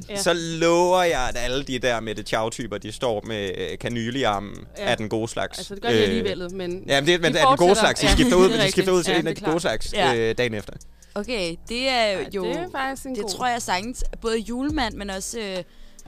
Ja. 0.09 0.17
Så 0.17 0.33
lover 0.35 1.03
jeg, 1.03 1.29
at 1.29 1.37
alle 1.37 1.63
de 1.65 1.79
der 1.79 2.01
Mette 2.01 2.23
Chow-typer, 2.23 2.79
de 2.79 2.93
står 2.93 3.23
med 3.27 3.51
øh, 3.59 3.79
kanyle 3.79 4.19
i 4.19 4.23
armen 4.23 4.57
Ja. 4.79 4.91
af 4.91 4.97
den 4.97 5.09
gode 5.09 5.29
slags. 5.29 5.59
Altså, 5.59 5.75
det 5.75 5.83
gør 5.83 5.89
de 5.91 5.95
alligevel, 6.03 6.55
men... 6.55 6.85
Ja, 6.89 7.01
men 7.01 7.07
det, 7.09 7.21
men 7.21 7.33
de 7.33 7.39
det 7.39 7.43
er 7.45 7.49
den 7.49 7.57
gode 7.57 7.75
slags. 7.77 8.01
De 8.01 8.07
Ja, 8.07 8.13
skifter 8.13 8.37
ud, 8.37 8.49
det 8.51 8.61
de 8.61 8.71
skifter 8.71 8.93
ud 8.93 9.03
til 9.03 9.15
rigtigt. 9.15 9.23
en 9.23 9.27
af 9.29 9.35
det 9.35 9.45
de 9.45 9.47
er 9.47 9.51
gode 9.51 9.61
slags 9.61 9.93
Ja. 9.93 10.15
øh, 10.17 10.35
dagen 10.39 10.55
efter. 10.55 10.73
Okay, 11.15 11.57
det 11.69 11.89
er 11.89 12.11
Ja, 12.11 12.25
jo... 12.35 12.45
det 12.45 12.57
er 12.57 12.67
faktisk 12.73 13.07
en 13.07 13.15
det 13.15 13.23
god... 13.23 13.31
tror 13.31 13.47
jeg 13.47 13.63
sagtens, 13.63 14.05
både 14.21 14.39
julemand, 14.39 14.95
men 14.95 15.11
også, 15.11 15.39
øh, 15.41 15.63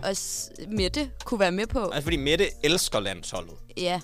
også 0.09 0.51
Mette 0.71 1.11
kunne 1.25 1.41
være 1.41 1.53
med 1.53 1.67
på. 1.67 1.85
Altså, 1.85 2.03
fordi 2.03 2.17
Mette 2.17 2.47
elsker 2.63 3.01
landsholdet. 3.01 3.55
Ja. 3.77 4.01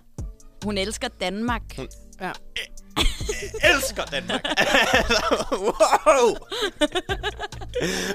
Hun 0.64 0.78
elsker 0.78 1.08
Danmark. 1.20 1.62
Hun- 1.76 1.88
Ja. 2.20 2.30
elsker 3.74 4.04
Danmark. 4.04 4.44
wow! 5.66 6.36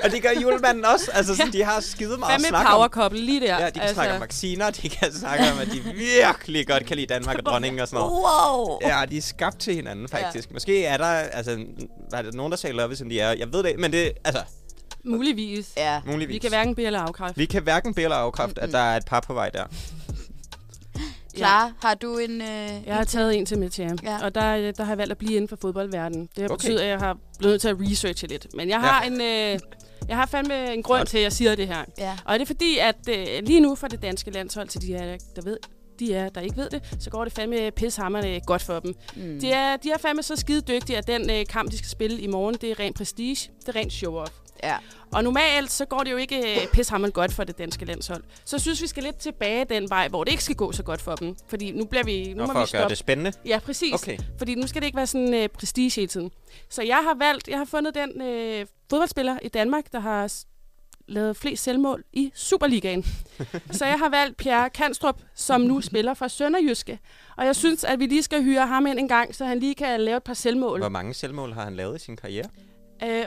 og 0.04 0.12
det 0.12 0.22
gør 0.22 0.30
julemanden 0.42 0.86
også. 0.86 1.12
Altså, 1.14 1.36
sådan, 1.36 1.54
de 1.54 1.64
har 1.64 1.80
skide 1.80 2.18
meget 2.18 2.20
Hvad 2.20 2.36
at 2.36 2.42
med 2.42 2.50
snakke 2.50 2.70
power 2.70 2.84
om. 2.84 2.90
couple 2.90 3.20
lige 3.20 3.40
der? 3.40 3.60
Ja, 3.60 3.66
de 3.66 3.72
kan 3.72 3.82
altså... 3.82 3.94
snakke 3.94 4.14
om 4.14 4.22
vacciner, 4.22 4.70
de 4.70 4.90
kan 4.90 5.14
snakke 5.14 5.52
om, 5.52 5.60
at 5.60 5.68
de 5.68 5.82
virkelig 5.96 6.68
godt 6.68 6.86
kan 6.86 6.96
lide 6.96 7.08
Danmark 7.14 7.38
og 7.38 7.46
dronningen 7.46 7.80
og 7.80 7.88
sådan 7.88 8.00
noget. 8.00 8.14
Wow! 8.14 8.80
Ja, 8.82 9.06
de 9.10 9.18
er 9.18 9.22
skabt 9.22 9.60
til 9.60 9.76
hinanden, 9.76 10.08
faktisk. 10.08 10.50
Ja. 10.50 10.54
Måske 10.54 10.86
er 10.86 10.98
der, 10.98 11.06
altså, 11.06 11.66
var 12.12 12.22
der 12.22 12.32
nogen, 12.32 12.52
der 12.52 12.58
sagde 12.58 12.76
love, 12.76 12.96
som 12.96 13.10
de 13.10 13.20
er. 13.20 13.32
Jeg 13.32 13.54
ved 13.54 13.64
det, 13.64 13.80
men 13.80 13.92
det, 13.92 14.12
altså, 14.26 14.42
Muligvis. 15.06 15.74
Ja. 15.78 16.02
muligvis. 16.06 16.34
Vi 16.34 16.40
kan 16.40 16.50
hverken 16.50 16.76
bede 16.76 16.88
eller 16.88 17.00
afkræfte. 17.00 17.38
Vi 17.38 17.46
kan 17.46 17.64
hverken 17.64 17.94
bede 17.94 18.04
eller 18.04 18.18
afkræfte, 18.18 18.62
at 18.62 18.72
der 18.72 18.80
er 18.80 18.98
et 18.98 19.06
par 19.06 19.20
på 19.20 19.34
vej 19.34 19.50
der. 19.50 19.64
Klar, 21.40 21.72
har 21.82 21.94
du 21.94 22.18
en... 22.18 22.42
Øh, 22.42 22.70
Jeg 22.86 22.96
har 22.96 23.04
taget 23.04 23.38
en 23.38 23.46
til 23.46 23.60
med 23.60 23.70
til 23.70 23.84
Ja. 23.84 24.12
ja. 24.12 24.26
og 24.26 24.36
der, 24.36 24.56
øh, 24.56 24.74
der 24.78 24.84
har 24.84 24.92
jeg 24.92 24.98
valgt 24.98 25.12
at 25.12 25.18
blive 25.18 25.34
inden 25.36 25.48
for 25.48 25.58
fodboldverdenen. 25.62 26.30
Det 26.36 26.42
har 26.42 26.50
Okay. 26.50 26.56
betydet, 26.56 26.80
at 26.80 26.88
jeg 26.90 27.00
har 27.00 27.18
blevet 27.40 27.54
nødt 27.54 27.62
til 27.62 27.68
at 27.68 27.76
researche 27.80 28.28
lidt. 28.28 28.48
Men 28.56 28.70
jeg 28.70 28.80
har, 28.80 29.04
Ja. 29.04 29.08
en, 29.10 29.22
øh, 29.22 29.60
jeg 30.08 30.18
har 30.18 30.26
fandme 30.26 30.74
en 30.74 30.84
grund 30.84 31.08
til, 31.08 31.18
at 31.18 31.24
jeg 31.24 31.34
siger 31.34 31.56
det 31.56 31.68
her. 31.68 31.84
Ja. 31.98 32.18
Og 32.26 32.34
det 32.34 32.42
er 32.42 32.46
fordi, 32.46 32.78
at 32.78 32.96
øh, 33.10 33.26
lige 33.44 33.60
nu 33.60 33.76
for 33.76 33.88
det 33.88 34.02
danske 34.02 34.32
landshold, 34.32 34.68
til 34.68 34.82
de 34.82 34.96
er, 34.96 35.18
der 35.36 35.42
ved, 35.42 35.58
de 36.00 36.14
er, 36.14 36.30
der 36.30 36.42
ikke 36.42 36.58
ved 36.58 36.70
det, 36.70 36.96
så 37.00 37.10
går 37.10 37.24
det 37.24 37.34
fandme 37.34 37.72
pishammerende 37.72 38.40
godt 38.46 38.62
for 38.62 38.80
dem. 38.80 38.94
Mm. 39.16 39.40
De 39.40 39.52
er, 39.52 39.78
de 39.78 39.92
er 39.92 39.98
fandme 39.98 40.24
så 40.24 40.36
skide 40.36 40.62
dygtige, 40.62 40.98
at 40.98 41.08
den 41.08 41.30
øh, 41.30 41.46
kamp, 41.50 41.72
de 41.72 41.78
skal 41.78 41.90
spille 41.90 42.20
i 42.22 42.28
morgen, 42.28 42.56
det 42.62 42.72
er 42.72 42.80
ren 42.80 42.94
prestige, 42.94 43.52
det 43.66 43.76
er 43.76 43.80
rent 43.80 43.94
show-off. 43.94 44.32
Ja. 44.64 44.78
Og 45.12 45.24
normalt, 45.24 45.72
så 45.72 45.86
går 45.86 46.00
det 46.00 46.12
jo 46.12 46.18
ikke 46.18 46.62
øh, 46.62 46.68
pishammerende 46.74 47.14
godt 47.14 47.34
for 47.34 47.44
det 47.44 47.58
danske 47.58 47.86
landshold. 47.86 48.24
Så 48.46 48.56
jeg 48.56 48.62
synes, 48.62 48.82
vi 48.82 48.88
skal 48.88 49.04
lidt 49.04 49.18
tilbage 49.18 49.66
den 49.66 49.90
vej, 49.90 50.08
hvor 50.08 50.24
det 50.24 50.32
ikke 50.32 50.44
skal 50.44 50.56
gå 50.56 50.72
så 50.72 50.84
godt 50.84 51.02
for 51.02 51.16
dem. 51.16 51.36
Fordi 51.48 51.72
nu 51.72 51.86
bliver 51.86 52.04
vi... 52.04 52.34
Nu 52.34 52.36
Nå, 52.36 52.46
må 52.46 52.54
for 52.54 52.60
vi 52.60 52.64
at 52.64 52.72
gøre 52.72 52.80
stoppe. 52.80 52.90
det 52.90 52.98
spændende. 52.98 53.34
Ja, 53.46 53.60
præcis. 53.60 53.94
Okay. 53.94 54.18
Fordi 54.38 54.56
nu 54.56 54.68
skal 54.68 54.82
det 54.82 54.86
ikke 54.86 54.98
være 54.98 55.08
sådan 55.08 55.34
øh, 55.34 55.50
prestige 55.50 55.92
hele 55.96 56.08
tiden. 56.08 56.32
Så 56.70 56.84
jeg 56.84 56.98
har 56.98 57.16
valgt, 57.26 57.48
jeg 57.48 57.58
har 57.58 57.66
fundet 57.66 57.96
den 57.96 58.22
øh, 58.22 58.66
fodboldspiller 58.90 59.38
i 59.42 59.48
Danmark, 59.48 59.92
der 59.92 60.00
har 60.00 60.34
lavet 61.08 61.38
flest 61.38 61.64
selvmål 61.64 62.04
i 62.14 62.32
Superligaen. 62.36 63.06
så 63.72 63.86
jeg 63.86 64.00
har 64.00 64.10
valgt 64.10 64.38
Pierre 64.38 64.70
Kanstrup, 64.70 65.22
som 65.36 65.62
nu 65.62 65.82
spiller 65.82 66.14
for 66.14 66.28
Sønderjyske. 66.28 67.00
Og 67.38 67.46
jeg 67.46 67.56
synes, 67.56 67.84
at 67.84 68.00
vi 68.00 68.06
lige 68.06 68.24
skal 68.24 68.44
hyre 68.44 68.68
ham 68.68 68.88
ind 68.88 69.00
en 69.00 69.08
gang, 69.08 69.36
så 69.36 69.46
han 69.46 69.60
lige 69.60 69.76
kan 69.76 70.02
lave 70.02 70.18
et 70.18 70.24
par 70.24 70.34
selvmål. 70.34 70.80
Hvor 70.80 70.90
mange 70.90 71.14
selvmål 71.14 71.54
har 71.54 71.64
han 71.64 71.76
lavet 71.76 71.96
i 71.96 72.00
sin 72.06 72.16
karriere? 72.18 72.46
Øh, 73.04 73.26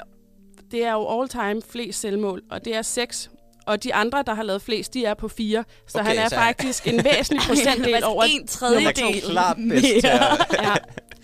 det 0.72 0.84
er 0.84 0.92
jo 0.92 1.20
all-time 1.20 1.62
flest 1.70 2.00
selvmål, 2.00 2.42
og 2.50 2.64
det 2.64 2.76
er 2.76 2.82
seks. 2.82 3.30
Og 3.66 3.82
de 3.84 3.94
andre, 3.94 4.22
der 4.26 4.34
har 4.34 4.42
lavet 4.42 4.62
flest, 4.62 4.94
de 4.94 5.04
er 5.04 5.14
på 5.14 5.28
fire. 5.28 5.64
Så 5.88 5.98
Okay, 5.98 6.08
han 6.08 6.18
er 6.18 6.28
så- 6.28 6.34
faktisk 6.36 6.86
en 6.86 7.04
væsentlig 7.04 7.40
procentdel 7.48 8.04
over... 8.04 8.22
en 8.24 8.30
Han 8.30 8.42
er 8.42 8.46
tredjedel 8.46 9.20
klart 9.30 9.56
bedst 9.56 10.04
Ja. 10.04 10.74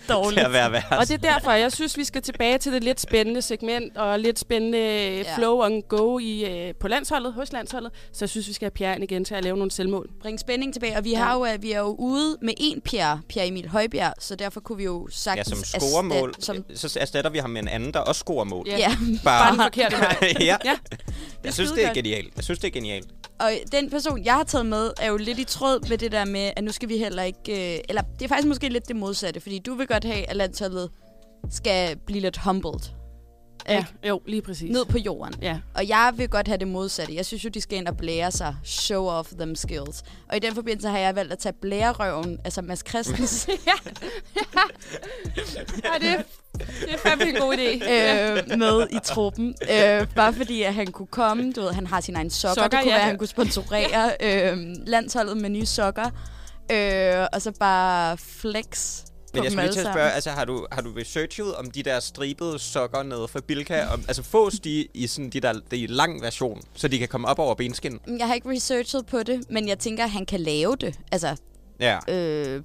Til 0.09 0.23
dårligt. 0.23 0.41
at 0.45 0.51
være 0.53 0.71
værst. 0.71 0.85
Og 0.91 1.07
det 1.07 1.11
er 1.25 1.33
derfor, 1.33 1.51
jeg 1.51 1.71
synes, 1.71 1.97
vi 1.97 2.03
skal 2.03 2.21
tilbage 2.21 2.57
til 2.57 2.73
det 2.73 2.83
lidt 2.83 3.01
spændende 3.01 3.41
segment 3.41 3.97
og 3.97 4.19
lidt 4.19 4.39
spændende 4.39 4.77
Ja. 4.79 5.17
ja. 5.17 5.35
flow 5.37 5.61
and 5.61 5.83
go 5.83 6.19
i, 6.19 6.45
øh, 6.67 6.73
på 6.79 6.87
landsholdet, 6.87 7.33
hos 7.33 7.51
landsholdet. 7.51 7.91
Så 8.13 8.17
jeg 8.25 8.29
synes, 8.29 8.47
vi 8.47 8.53
skal 8.53 8.65
have 8.65 8.71
Pierre 8.71 8.95
ind 8.95 9.03
igen 9.03 9.25
til 9.25 9.35
at 9.35 9.43
lave 9.43 9.57
nogle 9.57 9.71
selvmål. 9.71 10.09
Bring 10.21 10.39
spænding 10.39 10.73
tilbage. 10.73 10.97
Og 10.97 11.03
vi, 11.03 11.09
Ja. 11.11 11.17
har 11.17 11.33
jo, 11.35 11.45
øh, 11.45 11.61
vi 11.61 11.71
er 11.71 11.79
jo 11.79 11.95
ude 11.99 12.37
med 12.41 12.53
en 12.57 12.81
Pierre, 12.81 13.21
Pierre 13.29 13.47
Emil 13.47 13.67
Højbjerg, 13.69 14.13
så 14.19 14.35
derfor 14.35 14.59
kunne 14.59 14.77
vi 14.77 14.83
jo 14.83 15.07
Ja, 15.09 15.15
sagtens... 15.15 15.47
som 15.47 15.79
scorer 15.81 16.01
mål. 16.01 16.29
erstatte- 16.37 16.77
Som, 16.77 16.89
Så 16.89 16.99
erstatter 16.99 17.29
vi 17.31 17.37
ham 17.37 17.49
med 17.49 17.61
en 17.61 17.67
anden, 17.67 17.93
der 17.93 17.99
også 17.99 18.19
scorer 18.19 18.43
mål. 18.43 18.65
Ja. 18.69 18.77
ja. 18.77 18.91
Bare 19.23 19.51
den 19.51 19.61
forkerte 19.61 19.95
vej. 19.97 20.17
ja. 20.39 20.57
Ja. 20.65 20.75
Jeg 21.43 21.53
synes, 21.53 21.71
det 21.71 21.85
er 21.85 21.93
genialt. 21.93 22.35
Jeg 22.35 22.43
synes, 22.43 22.59
det 22.59 22.67
er 22.67 22.71
genialt. 22.71 23.07
Og 23.39 23.51
den 23.71 23.89
person, 23.89 24.25
jeg 24.25 24.33
har 24.33 24.43
taget 24.43 24.65
med, 24.65 24.91
er 25.01 25.07
jo 25.09 25.17
lidt 25.17 25.39
i 25.39 25.43
tråd 25.43 25.89
med 25.89 25.97
det 25.97 26.11
der 26.11 26.25
med, 26.25 26.51
at 26.55 26.63
nu 26.63 26.71
skal 26.71 26.89
vi 26.89 26.97
heller 26.97 27.23
ikke... 27.23 27.75
Øh, 27.75 27.79
eller 27.89 28.01
det 28.01 28.21
er 28.25 28.27
faktisk 28.27 28.47
måske 28.47 28.69
lidt 28.69 28.87
det 28.87 28.95
modsatte, 28.95 29.39
fordi 29.39 29.59
du 29.59 29.73
vil 29.73 29.87
godt 29.87 30.03
have, 30.03 30.29
at 30.29 30.35
landsholdet 30.35 30.89
skal 31.49 31.97
blive 32.05 32.19
lidt 32.19 32.37
humbled. 32.37 32.98
Ja, 33.69 33.77
Ikke? 33.77 34.07
jo, 34.07 34.21
lige 34.27 34.41
præcis. 34.41 34.71
Ned 34.71 34.85
på 34.85 34.97
jorden. 34.97 35.33
Ja. 35.41 35.59
Og 35.73 35.87
jeg 35.87 36.13
vil 36.15 36.29
godt 36.29 36.47
have 36.47 36.57
det 36.57 36.67
modsatte. 36.67 37.15
Jeg 37.15 37.25
synes 37.25 37.43
jo, 37.45 37.49
de 37.49 37.61
skal 37.61 37.77
ind 37.77 37.87
og 37.87 37.97
blære 37.97 38.31
sig. 38.31 38.55
Show 38.63 39.05
off 39.05 39.29
them 39.39 39.55
skills. 39.55 40.03
Og 40.29 40.35
i 40.35 40.39
den 40.39 40.55
forbindelse 40.55 40.87
har 40.89 40.97
jeg 40.97 41.15
valgt 41.15 41.31
at 41.33 41.39
tage 41.39 41.53
blærerøven, 41.53 42.39
altså 42.45 42.61
Mads 42.61 42.83
Christens, 42.89 43.47
ja. 43.67 43.71
ja, 45.83 45.89
det, 45.99 46.09
er, 46.09 46.21
det 46.57 46.93
er 46.93 46.97
fandme 46.97 47.29
en 47.29 47.35
god 47.35 47.53
idé. 47.53 47.91
øh, 47.91 48.57
med 48.59 48.87
i 48.91 48.99
truppen. 49.03 49.55
Øh, 49.61 50.07
bare 50.15 50.33
fordi, 50.33 50.63
at 50.63 50.73
han 50.73 50.87
kunne 50.87 51.07
komme. 51.07 51.53
Du 51.53 51.61
ved, 51.61 51.71
han 51.71 51.87
har 51.87 52.01
sin 52.01 52.15
egen 52.15 52.29
sokker. 52.29 52.61
Sokker, 52.61 52.77
det 52.77 52.83
kunne 52.83 52.91
ja. 52.91 52.95
være, 52.97 53.01
at 53.01 53.07
han 53.07 53.17
kunne 53.17 53.27
sponsorere 53.27 54.11
øh, 54.21 54.57
landsholdet 54.87 55.37
med 55.37 55.49
nye 55.49 55.65
sokker. 55.65 56.09
Øh, 56.71 57.27
og 57.33 57.41
så 57.41 57.51
bare 57.59 58.17
flex 58.17 58.99
Men 59.33 59.43
jeg 59.43 59.51
skulle 59.51 59.63
lige 59.65 59.73
til 59.73 59.79
at 59.79 59.83
sammen. 59.83 59.93
spørge, 59.93 60.11
altså 60.11 60.29
har 60.29 60.45
du, 60.45 60.67
har 60.71 60.81
du 60.81 60.93
researchet 60.97 61.55
om 61.55 61.71
de 61.71 61.83
der 61.83 61.99
stribede 61.99 62.59
sokker 62.59 63.03
nede 63.03 63.27
fra 63.27 63.39
Bilka? 63.47 63.85
Om, 63.93 64.03
altså 64.07 64.23
fås 64.23 64.53
de 64.59 64.87
i 64.93 65.07
sådan 65.07 65.29
de 65.29 65.39
der 65.39 65.53
de 65.71 65.87
lang 65.87 66.21
version, 66.21 66.61
så 66.75 66.87
de 66.87 66.99
kan 66.99 67.07
komme 67.07 67.27
op 67.27 67.39
over 67.39 67.55
benskin? 67.55 67.99
Jeg 68.19 68.27
har 68.27 68.33
ikke 68.33 68.49
researchet 68.49 69.05
på 69.05 69.23
det, 69.23 69.41
men 69.49 69.67
jeg 69.67 69.79
tænker, 69.79 70.03
at 70.03 70.09
han 70.11 70.25
kan 70.25 70.39
lave 70.39 70.75
det. 70.75 70.99
Altså, 71.11 71.35
Ja. 71.79 71.97
øh, 72.07 72.63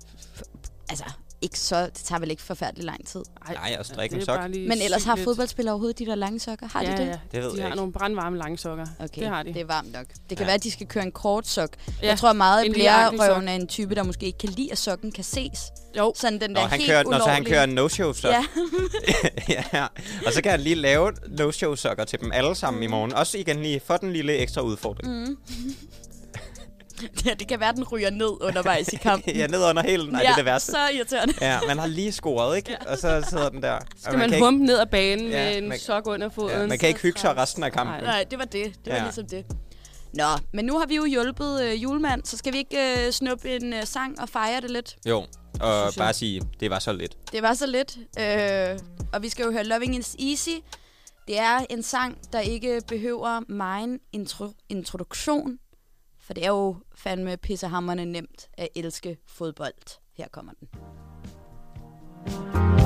altså 0.89 1.05
ikke 1.43 1.59
så, 1.61 1.85
det 1.85 1.95
tager 1.95 2.19
vel 2.21 2.31
ikke 2.31 2.43
forfærdelig 2.43 2.85
lang 2.85 3.07
tid. 3.07 3.23
Nej, 3.55 3.77
at 3.79 3.87
strikke 3.87 4.17
det 4.17 4.23
en 4.23 4.29
er 4.31 4.43
sok. 4.43 4.51
Men 4.51 4.83
ellers 4.83 5.05
har 5.05 5.17
fodboldspillere 5.17 5.73
overhovedet 5.73 5.99
de 5.99 6.07
der 6.07 6.15
lange 6.15 6.41
sokker? 6.41 6.67
Har 6.69 6.83
ja, 6.83 6.93
de 6.93 6.97
det? 6.97 7.07
Ja, 7.07 7.19
Det 7.33 7.43
ved 7.43 7.51
de 7.51 7.57
jeg 7.57 7.63
har 7.65 7.69
ikke. 7.69 7.77
nogle 7.77 7.93
brandvarme 7.93 8.39
lange 8.39 8.59
sokker. 8.59 8.87
Okay, 8.99 9.21
Det 9.21 9.29
har 9.29 9.43
de. 9.43 9.53
det 9.55 9.61
er 9.61 9.67
varmt 9.67 9.93
nok. 9.93 10.07
Det 10.09 10.17
kan 10.29 10.39
Ja. 10.39 10.45
være, 10.45 10.55
at 10.55 10.65
de 10.65 10.71
skal 10.71 10.87
køre 10.87 11.05
en 11.05 11.13
kort 11.13 11.47
sok. 11.47 11.71
Ja, 12.03 12.07
Jeg 12.09 12.19
tror 12.19 12.33
meget, 12.33 12.65
at 12.65 12.73
blærerøven 12.73 13.49
er 13.49 13.55
en 13.55 13.67
type, 13.67 13.95
der 13.95 14.03
måske 14.03 14.27
ikke 14.27 14.39
kan 14.39 14.49
lide, 14.49 14.73
at 14.73 14.79
sokken 14.79 15.13
kan 15.13 15.25
ses. 15.25 15.59
Jo, 15.99 16.13
Sådan 16.17 16.41
den 16.41 16.51
Nå, 16.51 16.61
der 16.61 16.67
han 16.67 16.79
helt 16.81 16.91
kører, 16.91 17.03
når 17.03 17.19
så 17.19 17.25
han 17.25 17.43
ulovlige- 17.43 17.51
kører 17.51 17.65
en 17.65 17.75
no-show 17.79 18.13
sok. 18.13 18.31
Ja, 18.33 18.45
ja. 19.73 19.87
Og 20.27 20.33
så 20.33 20.43
kan 20.43 20.51
han 20.51 20.61
lige 20.61 20.75
lave 20.75 21.13
no-show 21.41 21.75
sokker 21.75 22.05
til 22.05 22.21
dem 22.21 22.31
alle 22.35 22.55
sammen 22.55 22.83
i 22.83 22.87
morgen. 22.87 23.15
Også 23.15 23.39
igen 23.39 23.63
lige 23.63 23.81
for 23.81 23.97
den 23.97 24.13
lille 24.13 24.33
ekstra 24.37 24.61
udfordring. 24.63 25.13
mm. 25.29 25.37
ja, 27.27 27.35
det 27.35 27.49
kan 27.49 27.61
være, 27.61 27.73
den 27.73 27.85
ryger 27.85 28.11
ned 28.11 28.31
undervejs 28.41 28.89
i 28.89 28.97
kampen. 28.97 29.37
ja, 29.41 29.47
ned 29.47 29.65
under 29.71 29.83
hælen. 29.83 30.09
Nej, 30.13 30.21
ja, 30.21 30.27
det 30.27 30.33
er 30.33 30.37
det 30.37 30.45
værste. 30.45 30.73
så 30.73 30.79
irriterende. 30.95 31.35
Ja, 31.41 31.61
man 31.67 31.79
har 31.79 31.87
lige 31.87 32.13
scoret, 32.13 32.57
ikke? 32.57 32.77
Og 32.87 32.99
så 32.99 33.25
sidder 33.31 33.49
den 33.49 33.63
der. 33.63 33.79
skal 34.03 34.19
man, 34.19 34.31
kan 34.31 34.39
humpe 34.45 34.65
ned 34.65 34.79
ad 34.79 34.87
banen 34.87 35.27
Ja, 35.31 35.45
med 35.51 35.59
en 35.59 35.69
man- 35.69 35.79
sok 35.79 36.07
under 36.07 36.29
foden. 36.29 36.49
ikke, 36.51 36.61
ja, 36.61 36.67
man 36.67 36.79
kan 36.79 36.89
ikke 36.89 37.01
hygge 37.01 37.21
sig 37.21 37.37
resten 37.37 37.63
af 37.63 37.73
kampen. 37.73 37.95
Nej. 37.97 38.05
Nej, 38.05 38.25
det 38.31 38.39
var 38.39 38.45
det. 38.45 38.65
Det 38.85 38.93
var 38.93 38.97
Ja. 38.97 39.03
ligesom 39.03 39.27
det. 39.27 39.45
Nå, 40.15 40.25
men 40.53 40.65
nu 40.65 40.79
har 40.79 40.87
vi 40.87 40.95
jo 40.97 41.05
hjulpet 41.05 41.63
øh, 41.63 41.83
julemand, 41.83 42.25
så 42.25 42.37
skal 42.37 42.53
vi 42.53 42.59
ikke 42.59 43.07
øh, 43.07 43.13
snuppe 43.13 43.57
en 43.57 43.73
øh, 43.73 43.85
sang 43.85 44.21
og 44.21 44.29
fejre 44.29 44.61
det 44.61 44.71
lidt? 44.71 44.97
Jo, 45.07 45.27
og 45.61 45.93
bare 45.99 46.13
sige, 46.13 46.43
det 46.61 46.71
var 46.71 46.79
så 46.79 46.93
lidt. 46.93 47.17
Det 47.33 47.43
var 47.43 47.55
så 47.55 47.67
lidt. 47.67 47.99
Øh, 48.19 48.79
og 49.13 49.23
vi 49.23 49.29
skal 49.29 49.45
jo 49.45 49.53
høre 49.53 49.65
Loving 49.65 49.97
is 49.97 50.17
Easy. 50.19 50.51
Det 51.29 51.39
er 51.39 51.59
en 51.71 51.83
sang, 51.83 52.19
der 52.33 52.41
ikke 52.41 52.81
behøver 52.89 53.41
meget 53.53 53.99
intro- 54.17 54.55
introduktion. 54.69 55.59
For 56.21 56.35
det 56.35 56.45
er 56.45 56.49
jo 56.49 56.77
fandme 56.95 57.37
pissehammerne 57.37 58.05
nemt 58.05 58.49
at 58.55 58.69
elske 58.77 59.17
fodbold. 59.27 59.99
Her 60.17 60.29
kommer 60.33 60.53
den. 60.61 60.69
Loving 62.27 62.84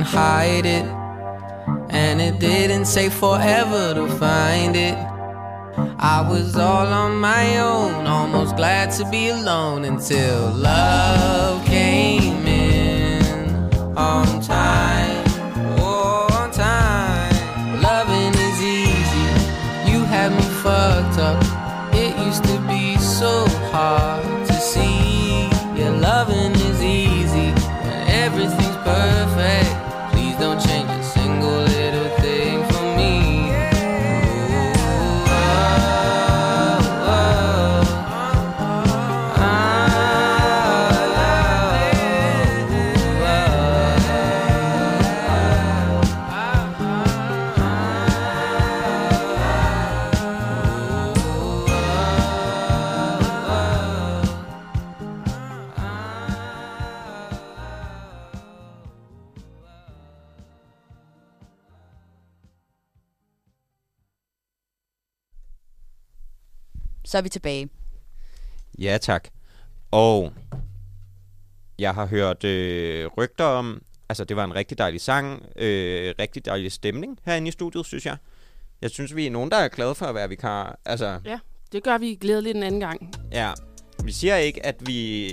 can't 0.00 0.14
hide 0.14 0.66
it, 0.66 0.84
and 1.90 2.20
it 2.20 2.38
didn't 2.38 2.84
take 2.84 3.12
forever 3.12 3.94
to 3.94 4.08
find 4.18 4.74
it. 4.76 4.96
I 5.98 6.26
was 6.28 6.56
all 6.56 6.86
on 6.86 7.16
my 7.16 7.58
own, 7.58 8.06
almost 8.06 8.56
glad 8.56 8.90
to 8.92 9.10
be 9.10 9.28
alone 9.28 9.84
until 9.84 10.52
love 10.52 11.64
came 11.66 12.46
in 12.46 13.70
er 67.20 67.22
vi 67.22 67.28
tilbage. 67.28 67.68
Ja, 68.78 68.98
tak. 69.00 69.28
Og 69.90 70.32
jeg 71.78 71.94
har 71.94 72.06
hørt 72.06 72.44
øh, 72.44 73.06
rygter 73.18 73.44
om, 73.44 73.82
altså 74.08 74.24
det 74.24 74.36
var 74.36 74.44
en 74.44 74.54
rigtig 74.54 74.78
dejlig 74.78 75.00
sang, 75.00 75.42
øh, 75.56 76.14
rigtig 76.18 76.44
dejlig 76.46 76.72
stemning 76.72 77.18
herinde 77.24 77.48
i 77.48 77.50
studiet, 77.50 77.86
synes 77.86 78.06
jeg. 78.06 78.16
Jeg 78.82 78.90
synes, 78.90 79.16
vi 79.16 79.26
er 79.26 79.30
nogen, 79.30 79.50
der 79.50 79.56
er 79.56 79.68
glade 79.68 79.94
for 79.94 80.06
at 80.06 80.14
være 80.14 80.28
vikar. 80.28 80.78
Altså, 80.84 81.20
Ja, 81.24 81.38
det 81.72 81.82
gør 81.82 81.98
vi 81.98 82.14
glædeligt 82.20 82.56
en 82.56 82.62
anden 82.62 82.80
gang. 82.80 83.14
ja. 83.32 83.52
Vi 84.04 84.12
siger 84.12 84.36
ikke, 84.36 84.66
at 84.66 84.86
vi, 84.86 85.32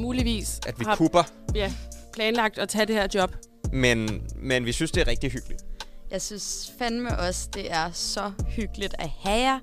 Muligvis 0.00 0.60
at 0.66 0.78
vi 0.80 0.84
har 0.84 0.96
kupper, 0.96 1.22
ja, 1.54 1.72
planlagt 2.12 2.58
at 2.58 2.68
tage 2.68 2.86
det 2.86 2.94
her 2.94 3.08
job. 3.14 3.36
men, 3.72 4.26
men 4.36 4.64
vi 4.64 4.72
synes, 4.72 4.90
det 4.90 5.00
er 5.00 5.06
rigtig 5.06 5.30
hyggeligt. 5.32 5.62
Jeg 6.10 6.22
synes 6.22 6.72
fandme 6.78 7.18
også, 7.18 7.48
det 7.54 7.72
er 7.72 7.90
så 7.92 8.32
hyggeligt 8.48 8.94
at 8.98 9.10
have 9.20 9.38
jer, 9.40 9.58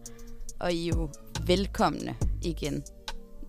og 0.61 0.73
I 0.73 0.89
er 0.89 0.93
jo 0.97 1.09
velkomne 1.45 2.15
igen. 2.43 2.83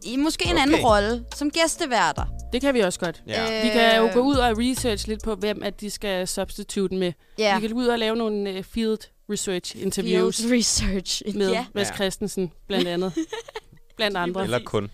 I 0.05 0.17
måske 0.17 0.49
en 0.49 0.59
anden 0.59 0.75
Okay. 0.75 0.85
rolle, 0.85 1.25
som 1.35 1.51
gæsteværter. 1.51 2.25
Det 2.53 2.61
kan 2.61 2.75
vi 2.75 2.81
også 2.81 3.01
godt. 3.01 3.23
Ja. 3.27 3.63
Vi 3.65 3.69
kan 3.69 3.97
jo 3.97 4.07
Øh, 4.07 4.15
gå 4.15 4.21
ud 4.21 4.37
og 4.37 4.59
research 4.59 5.09
lidt 5.09 5.23
på, 5.23 5.35
hvem 5.35 5.63
at 5.63 5.81
de 5.81 5.91
skal 5.91 6.29
substitute 6.29 6.95
med. 6.97 7.13
Ja, 7.39 7.55
Vi 7.59 7.67
kan 7.67 7.77
gå 7.77 7.81
ud 7.83 7.87
og 7.87 7.99
lave 7.99 8.17
nogle 8.17 8.59
uh, 8.59 8.65
field 8.65 8.99
research 9.31 9.77
interviews 9.83 10.37
field 10.43 10.53
research. 10.53 11.23
med 11.37 11.51
Ja. 11.51 11.67
Mads 11.75 11.89
Ja. 11.89 11.95
Christensen, 11.95 12.53
blandt 12.67 12.89
andet. 12.89 13.13
blandt 13.97 14.17
andre. 14.17 14.43
Eller 14.45 14.61
kun. 14.65 14.91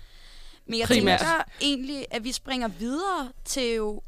Men 0.67 0.79
jeg 0.79 0.87
Primært. 0.89 1.19
tænker 1.21 1.43
egentlig, 1.61 2.07
at 2.11 2.25
vi 2.25 2.33
springer 2.33 2.69
videre 2.69 3.29
til 3.45 3.75
jo, 3.75 4.03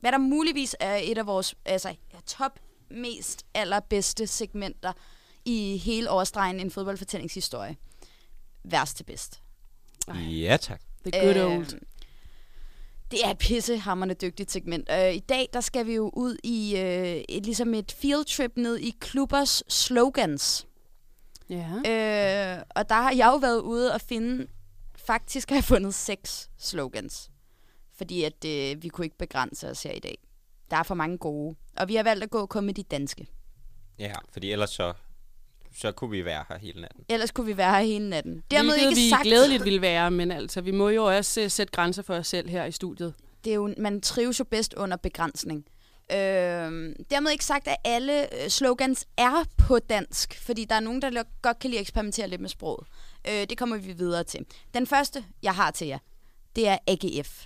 hvad 0.00 0.12
der 0.12 0.18
muligvis 0.18 0.76
er 0.80 0.96
et 1.02 1.18
af 1.18 1.26
vores 1.26 1.54
altså, 1.64 1.94
top 2.26 2.58
mest 2.90 3.46
allerbedste 3.54 4.26
segmenter 4.26 4.92
i 5.46 5.76
hele 5.76 6.10
årstregen 6.10 6.60
en 6.60 6.70
fodboldfortællingshistorie. 6.70 7.76
Værst 8.64 8.96
til 8.96 9.04
bedst. 9.04 9.40
Ej. 10.08 10.16
Ja, 10.16 10.56
tak. 10.56 10.80
The 11.06 11.22
good 11.22 11.36
old. 11.36 11.72
Øhm, 11.74 11.86
Det 13.10 13.24
er 13.24 13.30
et 13.30 13.38
pissehammerende 13.38 14.14
dygtigt 14.14 14.50
segment. 14.52 14.88
Uh, 14.92 15.14
I 15.14 15.18
dag 15.18 15.48
der 15.52 15.60
skal 15.60 15.86
vi 15.86 15.94
jo 15.94 16.10
ud 16.12 16.36
i 16.44 16.72
uh, 16.74 17.36
et, 17.36 17.44
ligesom 17.44 17.74
et 17.74 17.92
field 17.92 18.24
trip 18.24 18.52
ned 18.56 18.78
i 18.78 18.94
klubbers 19.00 19.62
slogans. 19.68 20.66
Ja. 21.50 21.68
Uh, 21.68 22.62
og 22.74 22.88
der 22.88 22.94
har 22.94 23.12
jeg 23.12 23.26
jo 23.26 23.36
været 23.36 23.60
ude 23.60 23.94
og 23.94 24.00
finde, 24.00 24.46
faktisk 24.96 25.48
har 25.48 25.56
jeg 25.56 25.64
fundet 25.64 25.94
seks 25.94 26.50
slogans. 26.58 27.30
Fordi 27.96 28.24
at 28.24 28.44
uh, 28.44 28.82
vi 28.82 28.88
kunne 28.88 29.04
ikke 29.04 29.18
begrænse 29.18 29.70
os 29.70 29.82
her 29.82 29.92
i 29.92 29.98
dag. 29.98 30.18
Der 30.70 30.76
er 30.76 30.82
for 30.82 30.94
mange 30.94 31.18
gode. 31.18 31.56
Og 31.76 31.88
vi 31.88 31.94
har 31.94 32.02
valgt 32.02 32.24
at 32.24 32.30
gå 32.30 32.46
kun 32.46 32.66
med 32.66 32.74
de 32.74 32.82
danske. 32.82 33.26
Ja, 33.98 34.12
fordi 34.32 34.52
ellers 34.52 34.70
så, 34.70 34.92
så 35.76 35.92
kunne 35.92 36.10
vi 36.10 36.24
være 36.24 36.44
her 36.48 36.58
hele 36.58 36.80
natten. 36.80 37.04
Ellers 37.08 37.30
kunne 37.30 37.46
vi 37.46 37.56
være 37.56 37.70
her 37.70 37.80
hele 37.80 38.08
natten. 38.08 38.42
Dermed 38.50 38.72
Hvilket 38.72 38.90
ikke 38.90 39.00
vi 39.00 39.08
sagt, 39.10 39.22
glædeligt 39.22 39.64
vil 39.64 39.80
være, 39.80 40.10
men 40.10 40.30
altså, 40.30 40.60
vi 40.60 40.70
må 40.70 40.88
jo 40.88 41.04
også 41.04 41.42
uh, 41.44 41.50
sætte 41.50 41.72
grænser 41.72 42.02
for 42.02 42.14
os 42.14 42.26
selv 42.26 42.48
her 42.48 42.64
i 42.64 42.72
studiet. 42.72 43.14
det 43.44 43.50
er 43.50 43.54
jo, 43.54 43.74
man 43.78 44.00
trives 44.00 44.38
jo 44.38 44.44
bedst 44.44 44.74
under 44.74 44.96
begrænsning. 44.96 45.64
Øh, 46.12 46.16
dermed 47.10 47.30
ikke 47.30 47.44
sagt, 47.44 47.68
at 47.68 47.76
alle 47.84 48.44
øh, 48.44 48.50
slogans 48.50 49.06
er 49.16 49.44
på 49.58 49.78
dansk, 49.78 50.38
fordi 50.42 50.64
der 50.64 50.74
er 50.74 50.80
nogen, 50.80 51.02
der 51.02 51.22
godt 51.42 51.58
kan 51.58 51.70
lide 51.70 51.78
at 51.78 51.82
eksperimentere 51.82 52.28
lidt 52.28 52.40
med 52.40 52.48
sproget. 52.48 52.86
Øh, 53.28 53.46
det 53.50 53.58
kommer 53.58 53.76
vi 53.76 53.92
videre 53.92 54.24
til. 54.24 54.46
Den 54.74 54.86
første, 54.86 55.24
jeg 55.42 55.54
har 55.54 55.70
til 55.70 55.86
jer, 55.86 55.98
det 56.56 56.68
er 56.68 56.78
AGF. 56.86 57.44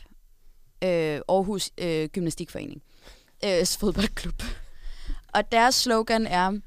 Øh, 0.84 1.20
Aarhus 1.28 1.70
øh, 1.78 2.08
Gymnastikforening. 2.08 2.82
Øh, 3.44 3.66
fodboldklub. 3.80 4.42
Og 5.34 5.52
deres 5.52 5.74
slogan 5.74 6.26
er... 6.26 6.60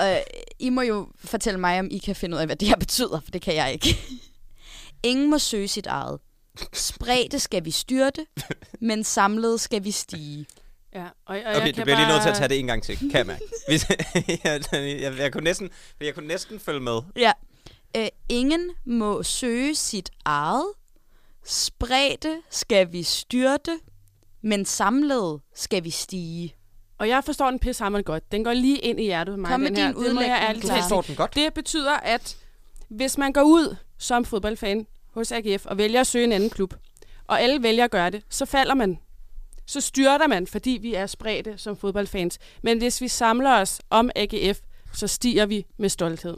Øh, 0.00 0.16
I 0.58 0.70
må 0.70 0.80
jo 0.80 1.08
fortælle 1.24 1.60
mig, 1.60 1.78
om 1.78 1.88
I 1.90 1.98
kan 1.98 2.16
finde 2.16 2.36
ud 2.36 2.40
af, 2.40 2.46
hvad 2.46 2.56
det 2.56 2.68
her 2.68 2.76
betyder, 2.76 3.20
for 3.20 3.30
det 3.30 3.42
kan 3.42 3.54
jeg 3.54 3.72
ikke. 3.72 3.98
Ingen 5.02 5.30
må 5.30 5.38
søge 5.38 5.68
sit 5.68 5.86
eget. 5.86 6.20
Spredte 6.72 7.38
skal 7.38 7.64
vi 7.64 7.70
styrte, 7.70 8.26
men 8.80 9.04
samlet 9.04 9.60
skal 9.60 9.84
vi 9.84 9.90
stige. 9.90 10.46
Ja, 10.94 11.04
og, 11.04 11.10
og 11.26 11.36
Okay, 11.36 11.66
jeg 11.66 11.76
du 11.76 11.82
bliver 11.82 11.84
lige 11.84 11.96
bare... 11.96 12.08
nødt 12.12 12.22
til 12.22 12.28
at 12.28 12.36
tage 12.36 12.48
det 12.48 12.58
en 12.58 12.66
gang 12.66 12.82
til, 12.82 12.98
kan 12.98 13.12
jeg 13.14 13.26
mærke. 13.26 13.44
Hvis, 13.68 13.86
jeg, 14.44 14.62
jeg, 14.72 15.18
jeg, 15.18 15.32
kunne 15.32 15.44
næsten, 15.44 15.70
jeg 16.00 16.14
kunne 16.14 16.28
næsten 16.28 16.60
følge 16.60 16.80
med. 16.80 17.00
Ja. 17.16 17.32
Øh, 17.96 18.08
ingen 18.28 18.70
må 18.86 19.22
søge 19.22 19.74
sit 19.74 20.10
eget. 20.24 20.66
Spredte 21.44 22.42
skal 22.50 22.92
vi 22.92 23.02
styrte, 23.02 23.80
men 24.42 24.64
samlet 24.64 25.40
skal 25.54 25.84
vi 25.84 25.90
stige. 25.90 26.54
Og 26.98 27.08
jeg 27.08 27.24
forstår 27.24 27.50
den 27.50 27.58
pissehammerende 27.58 28.04
godt. 28.04 28.32
Den 28.32 28.44
går 28.44 28.52
lige 28.52 28.78
ind 28.78 29.00
i 29.00 29.02
hjertet 29.02 29.32
på 29.34 29.40
mig, 29.40 29.50
Kom 29.50 29.60
med 29.60 29.68
den 29.68 29.76
her. 29.76 29.92
din 29.92 30.04
Det 30.04 30.14
må 30.14 30.20
jeg 30.20 30.28
udlægning, 30.30 30.48
ærligt 30.48 30.64
Clara. 30.64 30.80
Forstår 30.80 31.02
den 31.02 31.14
godt? 31.14 31.34
Det 31.34 31.54
betyder, 31.54 31.92
at 31.92 32.36
hvis 32.88 33.18
man 33.18 33.32
går 33.32 33.42
ud 33.42 33.76
som 33.98 34.24
fodboldfan 34.24 34.86
hos 35.14 35.32
AGF 35.32 35.66
og 35.66 35.78
vælger 35.78 36.00
at 36.00 36.06
søge 36.06 36.24
en 36.24 36.32
anden 36.32 36.50
klub, 36.50 36.74
og 37.26 37.40
alle 37.42 37.62
vælger 37.62 37.84
at 37.84 37.90
gøre 37.90 38.10
det, 38.10 38.22
så 38.28 38.44
falder 38.44 38.74
man. 38.74 38.98
Så 39.66 39.80
styrter 39.80 40.26
man, 40.26 40.46
fordi 40.46 40.78
vi 40.82 40.94
er 40.94 41.06
spredte 41.06 41.58
som 41.58 41.76
fodboldfans. 41.76 42.38
Men 42.62 42.78
hvis 42.78 43.00
vi 43.00 43.08
samler 43.08 43.50
os 43.60 43.80
om 43.90 44.10
AGF, 44.16 44.58
så 44.94 45.06
stiger 45.06 45.46
vi 45.46 45.66
med 45.78 45.88
stolthed. 45.88 46.36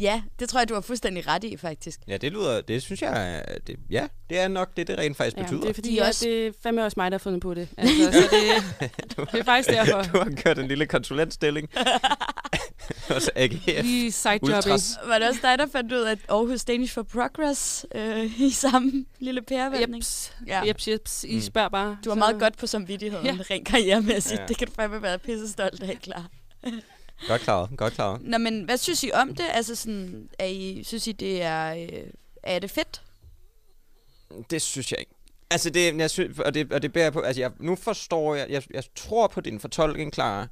Ja, 0.00 0.22
det 0.38 0.48
tror 0.48 0.60
jeg, 0.60 0.68
du 0.68 0.74
har 0.74 0.80
fuldstændig 0.80 1.26
ret 1.28 1.44
i, 1.44 1.56
faktisk. 1.56 2.00
Ja, 2.08 2.16
det 2.16 2.32
lyder, 2.32 2.60
det 2.60 2.82
synes 2.82 3.02
jeg, 3.02 3.44
det, 3.66 3.76
ja, 3.90 4.06
det 4.30 4.38
er 4.38 4.48
nok 4.48 4.76
det, 4.76 4.86
det 4.86 4.98
rent 4.98 5.16
faktisk 5.16 5.36
Ja, 5.36 5.42
betyder. 5.42 5.60
det 5.60 5.68
er 5.70 5.74
fordi, 5.74 5.90
De 5.94 6.02
at 6.02 6.08
også- 6.08 6.24
det 6.24 6.46
er 6.46 6.52
fandme 6.62 6.84
også 6.84 6.94
mig, 6.96 7.10
der 7.10 7.14
har 7.14 7.22
fundet 7.22 7.42
på 7.42 7.54
det. 7.54 7.68
Altså, 7.76 8.12
så 8.12 8.18
det, 8.80 8.90
det 9.32 9.40
er 9.40 9.44
faktisk 9.44 9.68
derfor. 9.68 10.02
Du 10.02 10.18
har 10.18 10.32
kørt 10.44 10.58
en 10.58 10.68
lille 10.68 10.86
konsulentstilling. 10.86 11.68
Hos 13.10 13.30
AGF. 13.34 13.82
Lige 13.82 14.12
sidejobbing. 14.12 14.80
Var 15.06 15.18
det 15.18 15.28
også 15.28 15.40
dig, 15.42 15.58
der 15.58 15.66
fandt 15.72 15.92
ud 15.92 15.98
af 16.00 16.16
Aarhus 16.28 16.64
Danish 16.64 16.94
for 16.94 17.02
Progress 17.02 17.86
øh, 17.94 18.40
i 18.46 18.50
samme 18.50 19.04
lille 19.20 19.42
pærevending? 19.42 19.96
Jeps, 19.96 20.32
Ja. 20.46 20.62
jeps, 20.66 20.88
jeps. 20.88 21.24
I 21.24 21.34
Mm. 21.34 21.40
spørger 21.40 21.68
bare. 21.68 21.98
Du 22.04 22.10
har 22.10 22.14
Så- 22.14 22.18
meget 22.18 22.40
godt 22.40 22.56
på 22.58 22.66
samvittigheden, 22.66 23.26
Ja. 23.26 23.36
rent 23.50 23.66
karrieremæssigt. 23.68 24.40
Ja. 24.40 24.46
Det 24.46 24.58
kan 24.58 24.66
du 24.66 24.72
fandme 24.76 25.02
være 25.02 25.18
pisse 25.18 25.48
stolt 25.48 25.82
af, 25.82 25.98
klar. 26.02 26.26
Godt 27.26 27.42
klaret, 27.42 27.70
godt 27.76 27.94
klaret. 27.94 28.22
Nå, 28.22 28.38
men 28.38 28.62
hvad 28.62 28.76
synes 28.76 29.04
I 29.04 29.10
om 29.14 29.34
det? 29.34 29.46
Altså 29.50 29.74
sådan, 29.74 30.28
er 30.38 30.46
I, 30.46 30.82
synes 30.84 31.06
I, 31.06 31.12
det 31.12 31.42
er, 31.42 31.74
øh, 31.74 32.10
er 32.42 32.58
det 32.58 32.70
fedt? 32.70 33.02
Det 34.50 34.62
synes 34.62 34.92
jeg 34.92 35.00
ikke. 35.00 35.12
Altså, 35.50 35.70
det, 35.70 35.96
jeg 35.96 36.10
synes, 36.10 36.38
og, 36.38 36.54
det, 36.54 36.72
og 36.72 36.82
det 36.82 36.92
bærer 36.92 37.10
på... 37.10 37.20
Altså, 37.20 37.40
jeg, 37.40 37.50
nu 37.60 37.76
forstår 37.76 38.34
jeg... 38.34 38.50
Jeg, 38.50 38.62
jeg 38.70 38.84
tror 38.96 39.26
på 39.26 39.40
din 39.40 39.60
fortolkning, 39.60 40.14
Clara. 40.14 40.46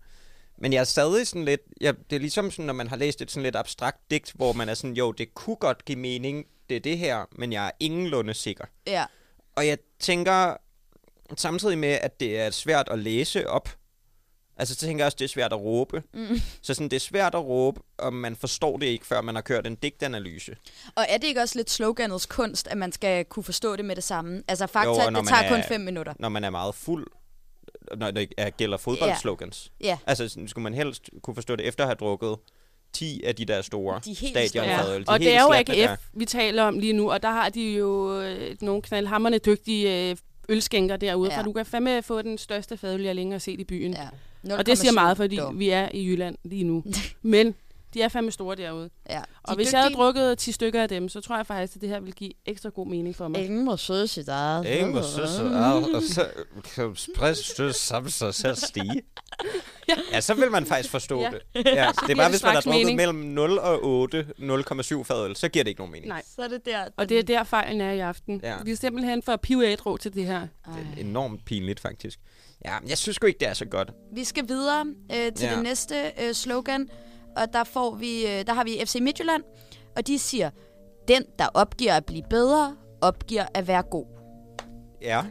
Men 0.59 0.73
jeg 0.73 0.81
er 0.81 0.85
stadig 0.85 1.27
sådan 1.27 1.45
lidt... 1.45 1.61
Jeg, 1.81 1.95
det 2.11 2.17
er 2.17 2.21
ligesom 2.21 2.51
sådan, 2.51 2.65
når 2.65 2.73
man 2.73 2.89
har 2.89 2.97
læst 2.97 3.23
et 3.23 3.31
sådan 3.31 3.43
lidt 3.43 3.57
abstrakt 3.57 4.11
digt, 4.11 4.33
hvor 4.35 4.53
man 4.53 4.69
er 4.69 4.75
sådan, 4.75 4.97
jo, 4.97 5.13
det 5.13 5.35
kunne 5.35 5.57
godt 5.57 5.85
give 5.85 5.99
mening, 5.99 6.47
det 6.69 6.77
er 6.77 6.81
det 6.81 6.99
her, 6.99 7.25
men 7.33 7.53
jeg 7.53 7.67
er 7.67 7.71
ingenlunde 7.81 8.35
sikker. 8.35 8.65
Ja. 8.87 9.05
Og 9.57 9.67
jeg 9.67 9.79
tænker 9.99 10.57
samtidig 11.37 11.79
med, 11.79 11.99
at 12.03 12.21
det 12.21 12.41
er 12.41 12.51
svært 12.51 12.89
at 12.89 12.99
læse 12.99 13.49
op. 13.49 13.69
Altså, 14.59 14.75
så 14.75 14.81
tænker 14.81 15.03
jeg 15.03 15.07
også, 15.07 15.17
det 15.19 15.25
er 15.25 15.29
svært 15.29 15.53
at 15.53 15.61
råbe. 15.61 16.03
Mm. 16.15 16.41
Så 16.63 16.75
sådan, 16.75 16.89
det 16.89 16.97
er 16.97 17.01
svært 17.01 17.35
at 17.35 17.45
råbe, 17.45 17.81
og 17.99 18.13
man 18.13 18.37
forstår 18.37 18.77
det 18.77 18.87
ikke, 18.87 19.07
før 19.07 19.21
man 19.21 19.35
har 19.35 19.43
kørt 19.43 19.67
en 19.67 19.75
digtanalyse. 19.75 20.57
Og 20.95 21.07
er 21.09 21.17
det 21.19 21.27
ikke 21.27 21.41
også 21.41 21.59
lidt 21.59 21.71
sloganets 21.71 22.27
kunst, 22.27 22.69
at 22.69 22.79
man 22.79 22.93
skal 22.93 23.25
kunne 23.25 23.45
forstå 23.45 23.77
det 23.77 23.85
med 23.85 23.97
det 23.97 24.05
samme? 24.05 24.43
Altså 24.49 24.67
fakta, 24.67 24.89
Jo, 24.91 25.11
det 25.21 25.29
tager 25.29 25.49
kun 25.49 25.59
er- 25.59 25.69
fem 25.69 25.81
minutter. 25.81 26.13
Når 26.19 26.29
man 26.29 26.45
er 26.45 26.51
meget 26.51 26.75
fuld, 26.75 27.07
når 27.97 28.11
det 28.11 28.33
er- 28.37 28.51
gælder 28.51 28.77
fodboldslogans. 28.77 29.73
Ja. 29.81 29.99
Altså, 30.07 30.29
sådan, 30.29 30.49
skulle 30.49 30.63
man 30.63 30.75
helst 30.75 31.11
kunne 31.23 31.35
forstå 31.35 31.57
det 31.57 31.67
efter 31.67 31.85
at 31.85 31.89
have 31.89 31.95
drukket 31.97 32.37
10 32.93 33.23
af 33.25 33.37
de 33.37 33.45
der 33.45 33.63
store 33.63 34.01
De 34.05 34.15
helt 34.15 34.31
stadionfadøl. 34.51 35.01
De 35.01 35.05
Og 35.09 35.15
helt 35.15 35.25
det 35.29 35.35
er 35.37 35.43
jo 35.43 35.53
AGF, 35.53 35.67
der. 35.91 35.97
vi 36.13 36.25
taler 36.25 36.63
om 36.63 36.79
lige 36.79 36.93
nu, 36.93 37.13
og 37.13 37.23
der 37.23 37.31
har 37.31 37.49
de 37.49 37.61
jo 37.73 38.21
øh, 38.21 38.57
nogle 38.61 38.83
knaldhammerne 38.83 39.39
dygtige 39.39 40.11
øh, 40.11 40.17
ølskænker 40.49 40.97
derude, 40.97 41.31
Ja. 41.33 41.39
for 41.39 41.43
du 41.45 41.53
kan 41.53 41.67
fandme 41.67 42.03
få 42.03 42.23
den 42.23 42.39
største 42.39 42.77
fadøl, 42.77 43.01
jeg 43.03 43.15
længere 43.15 43.35
har 43.35 43.39
set 43.39 43.61
i 43.61 43.65
byen. 43.65 43.93
Ja. 43.93 44.57
Og 44.57 44.67
det 44.67 44.79
siger 44.79 44.91
0,7 44.93 44.95
meget, 44.95 45.17
fordi 45.17 45.37
dog. 45.37 45.59
vi 45.59 45.69
er 45.71 45.89
i 45.95 46.07
Jylland 46.07 46.37
lige 46.45 46.65
nu. 46.65 46.85
Men 47.23 47.55
de 47.97 48.03
er 48.03 48.09
fandme 48.09 48.31
store 48.31 48.57
derude. 48.57 48.91
Ja. 49.11 49.23
Og 49.43 49.55
hvis 49.55 49.73
jeg 49.73 49.81
havde 49.81 49.95
drukket 49.95 50.39
10 50.39 50.53
stykker 50.53 50.83
af 50.83 50.89
dem, 50.89 51.09
så 51.09 51.21
tror 51.21 51.37
jeg 51.37 51.47
faktisk, 51.47 51.77
at 51.77 51.81
det 51.81 51.89
her 51.89 52.01
vil 52.01 52.13
give 52.13 52.31
ekstra 52.47 52.69
god 52.69 52.87
mening 52.87 53.17
for 53.17 53.29
mig. 53.29 53.45
Ingen 53.45 53.65
må 53.65 53.77
søge 53.77 54.07
sit 54.07 54.29
eget. 54.29 54.67
Ingen 54.67 54.95
må 54.95 55.03
søge 55.03 55.29
sig 55.29 55.45
ad, 55.47 55.95
og 55.95 56.03
så 56.03 56.27
kan 56.75 56.97
spredt 56.97 57.39
støtte 57.39 57.73
sammen 57.73 58.11
sig 58.11 58.35
selv 58.35 58.57
stige. 58.57 59.03
Ja. 59.89 59.95
Ja, 60.13 60.21
så 60.21 60.35
vil 60.35 60.51
man 60.51 60.67
faktisk 60.67 60.91
forstå 60.91 61.21
Ja. 61.21 61.31
det. 61.31 61.41
Ja, 61.67 61.91
det 62.07 62.11
er 62.11 62.17
bare, 62.17 62.31
hvis 62.31 62.43
man 62.43 62.55
har 62.55 62.61
drukket 62.61 62.81
mening. 62.81 62.97
mellem 62.97 63.15
0 63.19 63.59
og 63.59 63.85
8, 63.85 64.27
0,7 64.39 65.03
fadøl, 65.03 65.37
så 65.37 65.49
giver 65.49 65.63
det 65.63 65.69
ikke 65.69 65.81
nogen 65.81 65.93
mening. 65.93 66.09
Nej. 66.09 66.23
Så 66.37 66.43
er 66.43 66.49
det 66.49 66.67
der. 66.67 66.85
Og 66.97 67.09
det 67.09 67.19
er 67.19 67.23
der 67.23 67.45
fejlen 67.45 67.81
er 67.81 67.93
i 67.93 67.99
aften. 67.99 68.41
Ja. 68.45 68.55
Vi 68.65 68.71
er 68.71 68.77
simpelthen 68.77 69.23
for 69.23 69.37
pive 69.37 69.67
ædru 69.73 69.97
til 69.97 70.15
det 70.15 70.27
her. 70.27 70.41
Det 70.41 70.49
er 70.97 71.01
enormt 71.01 71.45
pinligt, 71.45 71.81
faktisk. 71.81 72.19
Ja, 72.65 72.81
men 72.81 72.89
jeg 72.91 72.99
synes 72.99 73.17
sgu 73.17 73.27
ikke, 73.27 73.39
det 73.39 73.49
er 73.49 73.55
så 73.55 73.65
godt. 73.65 73.91
Vi 74.13 74.25
skal 74.25 74.49
videre 74.49 74.87
øh, 75.13 75.33
til 75.33 75.47
ja. 75.49 75.55
det 75.55 75.63
næste 75.63 75.95
øh, 76.23 76.33
slogan, 76.35 76.89
og 77.37 77.53
der, 77.53 77.65
får 77.65 77.95
vi, 77.95 78.27
øh, 78.27 78.47
der 78.47 78.53
har 78.53 78.65
vi 78.65 78.83
FC 78.85 78.99
Midtjylland, 79.01 79.43
og 79.97 80.07
de 80.07 80.19
siger, 80.19 80.51
den, 81.09 81.23
der 81.39 81.49
opgiver 81.55 81.95
at 81.95 82.05
blive 82.05 82.23
bedre, 82.31 82.77
opgiver 83.01 83.47
at 83.55 83.69
være 83.69 83.83
god. 83.83 84.07
Ja. 85.03 85.25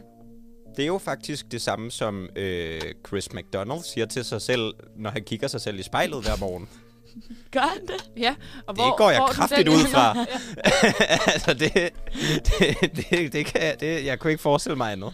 Det 0.76 0.82
er 0.82 0.86
jo 0.86 0.98
faktisk 0.98 1.52
det 1.52 1.62
samme, 1.62 1.90
som 1.90 2.28
øh, 2.36 2.80
Chris 3.06 3.32
McDonald 3.32 3.82
siger 3.82 4.06
til 4.06 4.24
sig 4.24 4.42
selv, 4.42 4.74
når 4.96 5.10
han 5.10 5.24
kigger 5.24 5.48
sig 5.48 5.60
selv 5.60 5.78
i 5.78 5.82
spejlet 5.82 6.22
hver 6.24 6.36
morgen. 6.40 6.68
Gør 7.52 7.60
han 7.60 7.86
det? 7.86 8.10
Ja, 8.16 8.34
og 8.66 8.76
Det 8.76 8.84
går 8.96 9.10
jeg 9.10 9.20
du 9.20 9.32
kraftigt 9.32 9.68
ud 9.68 9.86
fra. 9.92 10.16
altså, 11.34 11.54
det, 11.54 11.72
det, 11.74 12.96
det, 12.96 13.32
det 13.32 13.46
kan 13.46 13.62
jeg, 13.62 13.76
det, 13.80 14.04
jeg 14.04 14.18
kunne 14.18 14.30
ikke 14.30 14.42
forestille 14.42 14.76
mig 14.76 14.92
andet. 14.92 15.12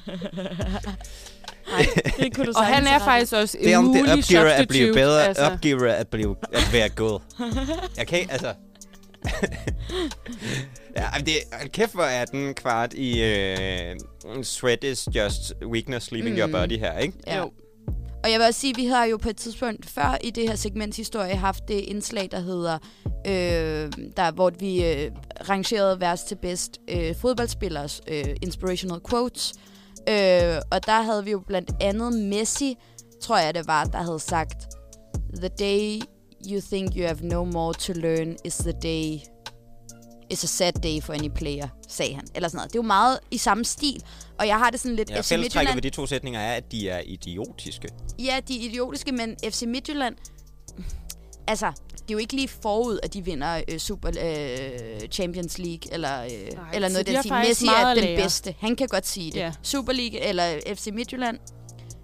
Nej, 1.73 1.87
det 2.17 2.35
kunne 2.35 2.47
du 2.47 2.53
Og 2.57 2.65
han 2.65 2.87
er 2.87 2.99
faktisk 2.99 3.33
også 3.33 3.59
Det 3.61 3.73
er 3.73 3.79
en 3.79 3.85
om 3.85 3.93
det 3.93 4.01
mulig 4.01 4.13
opgiver 4.13 4.41
at 4.41 4.69
blive 4.69 4.87
substitute, 4.87 4.93
bedre, 5.01 5.27
altså. 5.27 5.43
opgiver 5.45 5.93
at, 5.93 6.09
blive, 6.09 6.37
at 6.53 6.73
være 6.73 6.89
god. 6.89 7.21
Jeg 7.99 8.07
kan 8.07 8.19
ikke, 8.19 8.33
altså... 8.33 8.55
ja, 10.97 11.05
det, 11.27 11.35
hold 11.53 11.69
kæft, 11.69 11.93
hvor 11.95 12.05
er 12.05 12.25
den 12.25 12.55
kvart 12.55 12.95
i 12.95 13.23
øh, 13.23 13.97
Sweat 14.43 14.85
is 14.85 15.09
just 15.15 15.53
weakness 15.65 16.11
leaving 16.13 16.35
mm. 16.35 16.39
your 16.39 16.47
Mm. 16.47 16.53
body 16.53 16.79
her, 16.79 16.99
ikke? 16.99 17.15
Ja. 17.27 17.39
Jo. 17.39 17.51
Og 18.25 18.31
jeg 18.31 18.39
vil 18.39 18.47
også 18.47 18.61
sige, 18.61 18.71
at 18.71 18.77
vi 18.77 18.87
har 18.87 19.05
jo 19.05 19.17
på 19.17 19.29
et 19.29 19.37
tidspunkt 19.37 19.91
før 19.91 20.19
i 20.25 20.31
det 20.31 20.49
her 20.49 20.57
segments 20.57 20.97
historie 20.97 21.37
haft 21.37 21.69
det 21.69 21.75
indslag, 21.75 22.29
der 22.31 22.41
hedder, 22.41 22.79
øh, 23.27 23.93
der, 24.17 24.33
hvor 24.33 24.51
vi 24.59 24.85
øh, 24.85 25.11
rangerede 25.49 26.01
værst 26.01 26.29
til 26.29 26.37
bedst 26.43 26.79
øh, 26.91 27.15
fodboldspillers 27.17 28.01
øh, 28.09 28.25
inspirational 28.43 29.01
quotes. 29.11 29.55
Øh, 30.09 30.61
og 30.71 30.87
der 30.87 31.03
havde 31.03 31.25
vi 31.25 31.31
jo 31.31 31.43
blandt 31.47 31.71
andet 31.81 32.13
Messi, 32.13 32.77
tror 33.23 33.39
jeg 33.39 33.55
det 33.55 33.67
var, 33.67 33.85
der 33.85 33.99
havde 34.03 34.21
sagt, 34.21 34.67
The 35.37 35.49
day 35.49 36.01
you 36.51 36.61
think 36.73 36.97
you 36.97 37.07
have 37.07 37.19
no 37.23 37.45
more 37.45 37.75
to 37.75 37.93
learn 37.93 38.37
is 38.45 38.57
the 38.57 38.73
day 38.73 39.19
is 40.31 40.45
a 40.45 40.47
sad 40.47 40.73
day 40.73 41.03
for 41.03 41.13
any 41.13 41.29
player, 41.35 41.69
sagde 41.89 42.15
han. 42.15 42.25
Eller 42.35 42.49
sådan 42.49 42.57
noget. 42.57 42.73
Det 42.73 42.79
er 42.79 42.83
jo 42.83 42.87
meget 42.87 43.19
i 43.31 43.39
samme 43.39 43.65
stil. 43.65 44.03
Og 44.39 44.47
jeg 44.47 44.59
har 44.59 44.71
det 44.71 44.81
sådan 44.81 44.97
lidt... 44.97 45.11
Ja, 45.11 45.21
FC 45.21 45.33
Midtjylland- 45.33 45.75
ved 45.75 45.83
de 45.83 45.91
to 45.91 46.07
sætninger 46.07 46.41
er, 46.41 46.55
at 46.55 46.73
de 46.73 46.89
er 46.89 47.01
idiotiske. 47.07 47.89
Ja, 48.19 48.41
de 48.49 48.61
er 48.61 48.69
idiotiske, 48.69 49.13
men 49.13 49.37
FC 49.51 49.63
Midtjylland... 49.67 50.17
Altså, 51.47 51.67
det 51.93 52.01
er 52.01 52.13
jo 52.13 52.19
ikke 52.19 52.35
lige 52.35 52.49
forud, 52.49 52.99
at 53.03 53.15
de 53.15 53.25
vinder 53.25 53.61
øh, 53.69 53.79
Super 53.79 54.09
øh, 54.23 55.09
Champions 55.09 55.59
League, 55.59 55.93
eller, 55.95 56.23
øh, 56.23 56.29
eller 56.75 56.89
så 56.89 56.93
noget 56.93 57.07
de 57.07 57.11
den 57.11 57.15
har 57.17 57.23
stil. 57.23 57.31
faktisk 57.31 57.61
Messi 57.63 57.67
er 57.67 57.87
at 57.87 57.97
den 57.97 58.17
bedste. 58.17 58.55
Han 58.61 58.77
kan 58.77 58.89
godt 58.89 59.07
sige 59.07 59.31
det. 59.33 59.37
Ja. 59.41 59.53
Super 59.63 59.93
League 59.93 60.21
eller 60.21 60.61
FC 60.75 60.87
Midtjylland, 60.93 61.39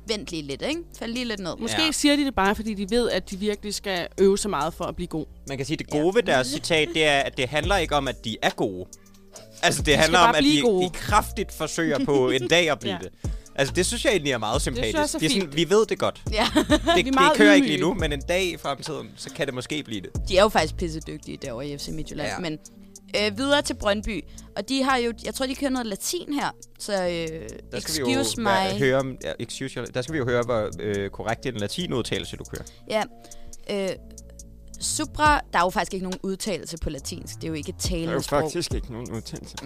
vent 0.08 0.30
lige 0.30 0.42
lidt, 0.42 0.62
ikke? 0.62 0.80
Fald 0.98 1.12
lige 1.12 1.24
lidt 1.24 1.40
ned. 1.40 1.54
Måske 1.58 1.76
Ja. 1.80 1.86
ja. 1.86 1.92
siger 1.92 2.16
de 2.16 2.24
det 2.24 2.34
bare, 2.34 2.54
fordi 2.54 2.74
de 2.74 2.90
ved, 2.90 3.10
at 3.10 3.30
de 3.30 3.36
virkelig 3.36 3.74
skal 3.74 4.08
øve 4.18 4.38
så 4.38 4.48
meget 4.48 4.74
for 4.74 4.84
at 4.84 4.96
blive 4.96 5.06
god. 5.08 5.26
Man 5.48 5.56
kan 5.56 5.66
sige, 5.66 5.74
at 5.74 5.78
det 5.78 5.90
gode 5.90 6.14
ved 6.14 6.22
deres 6.22 6.46
citat, 6.46 6.88
det 6.94 7.04
er, 7.04 7.18
at 7.20 7.36
det 7.36 7.48
handler 7.48 7.76
ikke 7.76 7.96
om, 7.96 8.08
at 8.08 8.24
de 8.24 8.36
er 8.42 8.50
gode. 8.50 8.86
Altså, 9.62 9.82
det 9.82 9.96
handler 9.96 10.18
om, 10.18 10.34
at 10.34 10.44
de, 10.44 10.60
gode. 10.62 10.84
de 10.84 10.90
kraftigt 10.90 11.52
forsøger 11.52 12.04
på 12.04 12.30
en 12.30 12.48
dag 12.48 12.70
at 12.70 12.78
blive 12.78 12.92
Ja. 12.92 12.98
det. 12.98 13.30
Altså, 13.58 13.74
det 13.74 13.86
synes 13.86 14.04
jeg 14.04 14.10
egentlig 14.10 14.32
er 14.32 14.38
meget 14.38 14.62
sympatisk. 14.62 14.94
jeg 14.94 15.02
også 15.02 15.16
er 15.16 15.18
det 15.18 15.26
er 15.36 15.40
sådan, 15.40 15.56
vi 15.56 15.70
ved 15.70 15.86
det 15.86 15.98
godt. 15.98 16.22
Ja. 16.32 16.46
Det, 16.54 16.68
Vi 16.96 17.02
det 17.02 17.14
kører 17.36 17.52
ikke 17.54 17.64
ydmyge. 17.66 17.76
lige 17.76 17.80
nu, 17.80 17.94
men 17.94 18.12
en 18.12 18.20
dag 18.20 18.44
i 18.44 18.56
fremtiden, 18.56 19.08
så 19.16 19.30
kan 19.30 19.46
det 19.46 19.54
måske 19.54 19.82
blive 19.82 20.00
det. 20.00 20.10
De 20.28 20.38
er 20.38 20.42
jo 20.42 20.48
faktisk 20.48 20.76
pissedygtige 20.76 21.38
derovre 21.42 21.66
i 21.68 21.78
FC 21.78 21.88
Midtjylland. 21.88 22.28
Ja. 22.28 22.38
Men 22.38 22.58
øh, 23.16 23.38
videre 23.38 23.62
til 23.62 23.74
Brøndby. 23.74 24.24
Og 24.56 24.68
de 24.68 24.82
har 24.82 24.96
jo, 24.96 25.12
jeg 25.24 25.34
tror, 25.34 25.46
de 25.46 25.54
kører 25.54 25.70
noget 25.70 25.86
latin 25.86 26.32
her. 26.32 26.50
Så 26.78 26.92
øh, 26.92 26.98
Der 26.98 27.08
skal 27.08 27.78
excuse 27.78 28.04
vi 28.06 28.12
jo 28.12 28.24
my... 28.38 28.44
være- 28.44 28.78
høre, 28.78 29.16
excuse, 29.40 29.86
der 29.94 30.02
skal 30.02 30.12
vi 30.12 30.18
jo 30.18 30.24
høre, 30.24 30.42
hvor 30.42 30.70
øh, 30.80 31.10
korrekt 31.10 31.46
en 31.46 31.54
latinudtalelse 31.54 32.36
du 32.36 32.44
kører. 32.44 32.64
Ja. 32.90 33.02
Øh, 33.70 33.88
supra, 34.80 35.40
der 35.52 35.58
er 35.58 35.62
jo 35.62 35.70
faktisk 35.70 35.94
ikke 35.94 36.04
nogen 36.04 36.18
udtalelse 36.22 36.76
på 36.78 36.90
latinsk. 36.90 37.34
Det 37.34 37.44
er 37.44 37.48
jo 37.48 37.54
ikke 37.54 37.68
et 37.68 37.76
talende 37.78 38.22
sprog. 38.22 38.50
ikke 38.74 38.92
nogen 38.92 39.12
udtalelse. 39.12 39.56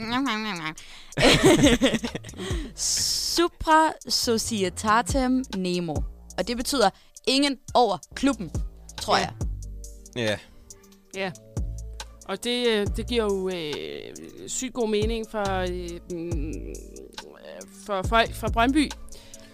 Supra 2.77 3.93
societatem 4.09 5.45
nemo. 5.57 5.95
Og 6.39 6.49
det 6.49 6.57
betyder 6.57 6.91
ingen 7.27 7.57
over 7.75 7.99
klubben, 8.15 8.51
tror 9.01 9.17
Ja. 9.17 9.21
jeg. 9.23 9.33
Ja, 10.17 10.37
Ja. 11.21 11.33
Og 12.29 12.45
det, 12.45 12.67
øh, 12.69 12.87
det 12.97 13.07
giver 13.09 13.25
jo 13.25 13.49
øh, 13.49 14.15
sygt 14.49 14.75
god 14.75 14.89
mening 14.89 15.27
for, 15.31 15.59
øh, 15.61 16.01
mm, 16.11 16.75
for 17.87 18.03
folk 18.03 18.35
fra 18.35 18.49
Brøndby. 18.49 18.91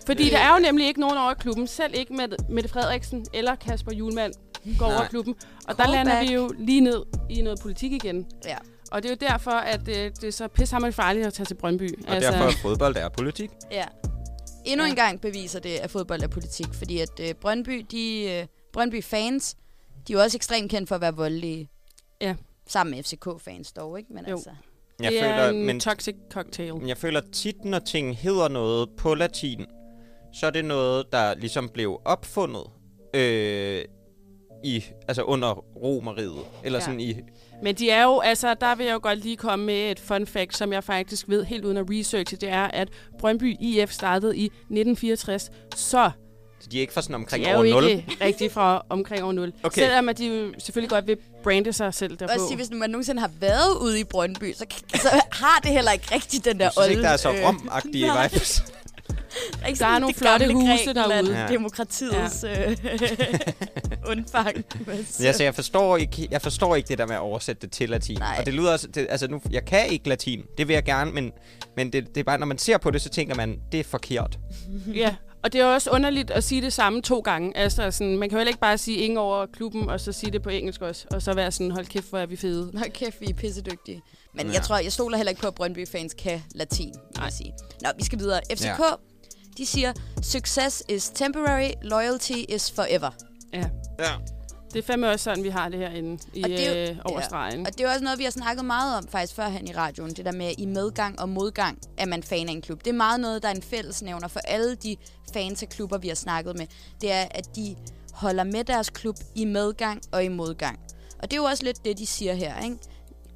Fordi 0.07 0.31
der 0.31 0.39
er 0.39 0.53
jo 0.55 0.59
nemlig 0.59 0.87
ikke 0.87 1.01
nogen 1.01 1.19
over 1.19 1.35
klubben, 1.35 1.67
selv 1.67 1.95
ikke 1.99 2.13
med 2.13 2.29
Mette 2.51 2.69
Frederiksen 2.69 3.27
eller 3.33 3.55
Kasper 3.55 3.93
Julemand 3.93 4.33
går 4.79 4.87
Nej. 4.87 4.97
over 4.97 5.07
klubben. 5.09 5.35
Og 5.69 5.77
der 5.77 5.85
Callback. 5.85 6.07
lander 6.07 6.21
vi 6.29 6.33
jo 6.35 6.51
lige 6.59 6.81
ned 6.81 7.03
i 7.31 7.43
noget 7.43 7.59
politik 7.63 7.93
igen. 7.93 8.27
Ja. 8.45 8.57
Og 8.93 9.03
det 9.03 9.09
er 9.11 9.17
jo 9.21 9.33
derfor, 9.33 9.51
at 9.51 9.89
øh, 9.89 9.95
det 9.95 10.25
er 10.25 10.31
så 10.31 10.49
pissehammerende 10.49 10.95
farligt 10.95 11.27
at 11.27 11.35
tage 11.35 11.47
til 11.47 11.55
Brøndby. 11.55 11.99
og 12.09 12.15
altså, 12.15 12.31
derfor 12.31 12.45
er 12.45 12.53
fodbold 12.63 12.97
er 12.97 13.09
politik. 13.09 13.51
ja. 13.71 13.85
endnu 14.65 14.85
Ja. 14.85 14.91
en 14.91 14.97
gang 14.97 15.21
beviser 15.21 15.61
det, 15.61 15.71
at 15.77 15.91
fodbold 15.91 16.23
er 16.23 16.29
politik. 16.29 16.67
Fordi 16.73 16.99
at 17.01 17.21
øh, 17.21 17.35
Brøndby, 17.35 17.87
de, 17.91 18.23
øh, 18.41 18.47
Brøndby 18.73 19.03
fans, 19.05 19.57
de 20.09 20.13
er 20.13 20.17
jo 20.17 20.23
også 20.23 20.37
ekstremt 20.37 20.71
kendt 20.71 20.89
for 20.89 20.95
at 20.95 21.01
være 21.01 21.15
voldelige. 21.17 21.69
Ja. 22.21 22.35
Sammen 22.67 22.95
med 22.97 23.03
FCK-fans 23.05 23.73
dog, 23.73 23.99
ikke? 23.99 24.13
Men 24.13 24.25
Jo. 24.29 24.35
altså, 24.35 24.51
Jeg 25.01 25.13
det 25.13 25.21
føler, 25.21 25.35
er 25.35 25.51
en 25.51 25.67
men 25.67 25.81
toxic 25.81 26.17
cocktail. 26.33 26.75
Jeg 26.87 26.97
føler 26.97 27.21
tit, 27.33 27.65
når 27.65 27.79
ting 27.79 28.17
hedder 28.17 28.49
noget 28.49 28.89
på 28.97 29.15
latin, 29.15 29.67
så 30.35 30.47
er 30.47 30.51
det 30.51 30.65
noget, 30.65 31.05
der 31.13 31.35
ligesom 31.35 31.69
blev 31.69 32.01
opfundet 32.05 32.65
øh, 33.15 33.85
i, 34.65 34.85
altså 35.09 35.23
under 35.23 35.53
romeriet. 35.77 36.45
Eller 36.65 36.79
Ja. 36.79 36.85
sådan 36.85 37.01
i... 37.01 37.17
Men 37.63 37.75
de 37.75 37.91
er 37.91 38.03
jo, 38.05 38.21
altså, 38.21 38.55
der 38.55 38.75
vil 38.75 38.87
jeg 38.87 38.93
jo 38.95 39.01
godt 39.03 39.19
lige 39.19 39.37
komme 39.37 39.65
med 39.67 39.91
et 39.91 40.01
fun 40.01 40.27
fact, 40.27 40.57
som 40.57 40.73
jeg 40.73 40.85
faktisk 40.85 41.29
ved 41.29 41.45
helt 41.45 41.65
uden 41.65 41.77
at 41.77 41.85
researche. 41.91 42.37
Det 42.37 42.49
er, 42.49 42.65
at 42.65 42.89
Brøndby 43.19 43.57
IF 43.61 43.91
startede 43.93 44.37
i 44.37 44.45
1964, 44.45 45.51
så 45.75 46.11
Så 46.61 46.69
de 46.73 46.77
er 46.77 46.81
ikke 46.81 46.93
fra 46.93 47.03
sådan 47.03 47.15
omkring 47.15 47.45
de 47.45 47.51
er 47.51 47.59
år 47.59 47.65
jo 47.65 47.81
0. 47.81 47.89
ikke 47.91 48.17
rigtig 48.25 48.53
fra 48.53 48.83
omkring 48.91 49.25
år 49.25 49.33
0. 49.33 49.53
Okay. 49.63 49.81
Selvom 49.83 50.09
at 50.09 50.19
de 50.19 50.27
jo 50.27 50.53
selvfølgelig 50.59 50.91
godt 50.91 51.07
vil 51.07 51.17
brande 51.43 51.73
sig 51.73 51.95
selv 51.95 52.17
derpå. 52.17 52.33
også 52.33 52.47
sige, 52.47 52.57
hvis 52.57 52.71
man 52.71 52.91
nogensinde 52.91 53.21
har 53.21 53.31
været 53.41 53.77
ude 53.83 54.01
i 54.01 54.05
Brøndby, 54.05 54.53
så, 54.55 54.67
så 54.95 55.09
har 55.33 55.61
det 55.63 55.71
heller 55.71 55.93
ikke 55.93 56.15
rigtig 56.15 56.45
den 56.45 56.59
der 56.59 56.65
Jeg 56.65 56.73
synes 56.73 56.89
ikke, 56.89 57.03
der 57.03 57.09
er 57.09 57.17
så 57.17 57.33
øh, 57.33 57.49
rom-agtige 57.49 58.07
nej. 58.15 58.31
Vibes. 59.57 59.69
Ikke 59.69 59.79
Der 59.79 59.87
er 59.87 59.99
nogle 59.99 60.15
flotte 60.15 60.53
huse 60.55 60.95
derude. 60.95 61.41
Ja. 61.41 61.49
Demokratiets 61.49 62.45
ja. 62.45 62.75
undfang. 64.11 64.65
Ja, 65.21 65.27
altså, 65.27 65.43
jeg 65.43 65.55
forstår, 65.55 65.97
ikke, 65.97 66.29
jeg 66.31 66.43
forstår 66.43 66.77
ikke 66.77 66.89
det 66.89 66.99
der 66.99 67.07
med 67.07 67.15
at 67.15 67.21
oversætte 67.21 67.63
det 67.63 67.73
til 67.73 67.89
latin. 67.89 68.19
Nej. 68.19 68.37
Og 68.39 68.47
det 68.47 68.55
lyder 68.55 68.73
også... 68.73 68.87
Det, 68.89 69.07
altså, 69.11 69.29
nu, 69.29 69.41
jeg 69.51 69.65
kan 69.65 69.87
ikke 69.89 70.09
latin. 70.09 70.43
Det 70.59 70.69
vil 70.69 70.75
jeg 70.75 70.85
gerne, 70.85 71.13
men, 71.13 71.33
men 71.77 71.93
det, 71.93 72.09
det 72.15 72.21
er 72.21 72.25
bare, 72.25 72.39
når 72.39 72.47
man 72.47 72.59
ser 72.59 72.79
på 72.79 72.91
det, 72.91 73.03
så 73.03 73.09
tænker 73.09 73.35
man, 73.35 73.59
det 73.73 73.81
er 73.81 73.85
forkert. 73.85 74.39
Ja, 74.95 75.15
og 75.43 75.53
det 75.53 75.61
er 75.61 75.65
jo 75.67 75.73
også 75.75 75.91
underligt 75.91 76.31
at 76.31 76.45
sige 76.45 76.63
det 76.63 76.73
samme 76.73 77.03
to 77.03 77.21
gange. 77.21 77.57
Altså, 77.57 77.91
sådan, 77.91 78.19
man 78.19 78.29
kan 78.29 78.37
jo 78.37 78.39
heller 78.39 78.49
ikke 78.51 78.61
bare 78.61 78.79
sige 78.79 78.97
ingen 78.99 79.19
over 79.19 79.47
klubben, 79.47 79.91
og 79.91 80.01
så 80.01 80.13
sige 80.13 80.31
det 80.33 80.43
på 80.43 80.49
engelsk 80.49 80.81
også, 80.83 81.07
og 81.11 81.23
så 81.23 81.35
være 81.35 81.53
sådan, 81.53 81.71
hold 81.71 81.87
kæft, 81.87 82.09
hvor 82.11 82.19
er 82.19 82.27
vi 82.27 82.37
fede. 82.37 82.71
Nå 82.73 82.81
kæft, 82.95 83.21
vi 83.21 83.27
er 83.27 83.35
pissedygtige. 83.35 84.03
Men 84.35 84.47
Ja. 84.47 84.53
jeg 84.53 84.63
tror, 84.63 84.79
jeg 84.79 84.93
stoler 84.93 85.17
heller 85.17 85.31
ikke 85.31 85.43
på, 85.43 85.49
at 85.49 85.55
Brøndby-fans 85.55 86.15
kan 86.15 86.43
latin, 86.55 86.93
vil 87.17 87.23
jeg 87.25 87.33
sige. 87.33 87.53
Nå, 87.83 87.89
vi 87.99 88.05
skal 88.05 88.19
videre. 88.19 88.41
FCK, 88.53 88.65
Ja. 88.65 88.75
De 89.59 89.67
siger, 89.67 89.93
success 90.23 90.83
is 90.89 91.09
temporary, 91.15 91.71
loyalty 91.83 92.33
is 92.49 92.71
forever. 92.71 93.11
Ja. 93.53 93.65
Ja. 93.99 94.13
Det 94.73 94.79
er 94.79 94.83
fandme 94.83 95.09
også 95.11 95.25
sådan, 95.25 95.45
vi 95.45 95.49
har 95.49 95.69
det 95.69 95.79
herinde 95.79 96.19
i 96.35 96.43
Og 96.43 96.49
det 96.49 96.67
er 96.67 96.85
jo- 96.87 96.91
øh, 96.93 96.97
over 97.05 97.21
ja. 97.33 97.61
Og 97.67 97.79
det 97.79 97.81
er 97.81 97.89
også 97.91 98.05
noget, 98.05 98.19
vi 98.19 98.25
har 98.25 98.31
snakket 98.31 98.65
meget 98.65 98.97
om 98.97 99.09
faktisk 99.09 99.35
førhen 99.35 99.69
i 99.69 99.73
radioen. 99.73 100.11
Det 100.11 100.25
der 100.25 100.33
med 100.33 100.53
i 100.59 100.67
medgang 100.67 101.21
og 101.21 101.29
modgang, 101.29 101.79
at 101.99 102.09
man 102.09 102.23
fan 102.23 102.49
af 102.49 102.53
en 102.53 102.63
klub. 102.63 102.79
Det 102.85 102.91
er 102.91 102.95
meget 102.95 103.21
noget, 103.21 103.43
der 103.43 103.49
er 103.49 103.55
en 103.55 103.63
fællesnævner 103.63 104.29
for 104.29 104.41
alle 104.41 104.75
de 104.75 104.97
fans 105.33 105.63
af 105.63 105.69
klubber, 105.69 105.99
vi 105.99 106.09
har 106.09 106.15
snakket 106.15 106.57
med. 106.59 106.67
Det 107.01 107.13
er, 107.13 107.27
at 107.31 107.57
de 107.57 107.77
holder 108.13 108.45
med 108.45 108.65
deres 108.65 108.91
klub 108.91 109.17
i 109.35 109.45
medgang 109.45 110.01
og 110.13 110.25
i 110.25 110.29
modgang. 110.29 110.79
Og 111.19 111.31
det 111.31 111.33
er 111.33 111.37
jo 111.41 111.45
også 111.45 111.65
lidt 111.65 111.85
det, 111.85 111.99
de 111.99 112.07
siger 112.07 112.35
her, 112.35 112.61
ikke? 112.65 112.77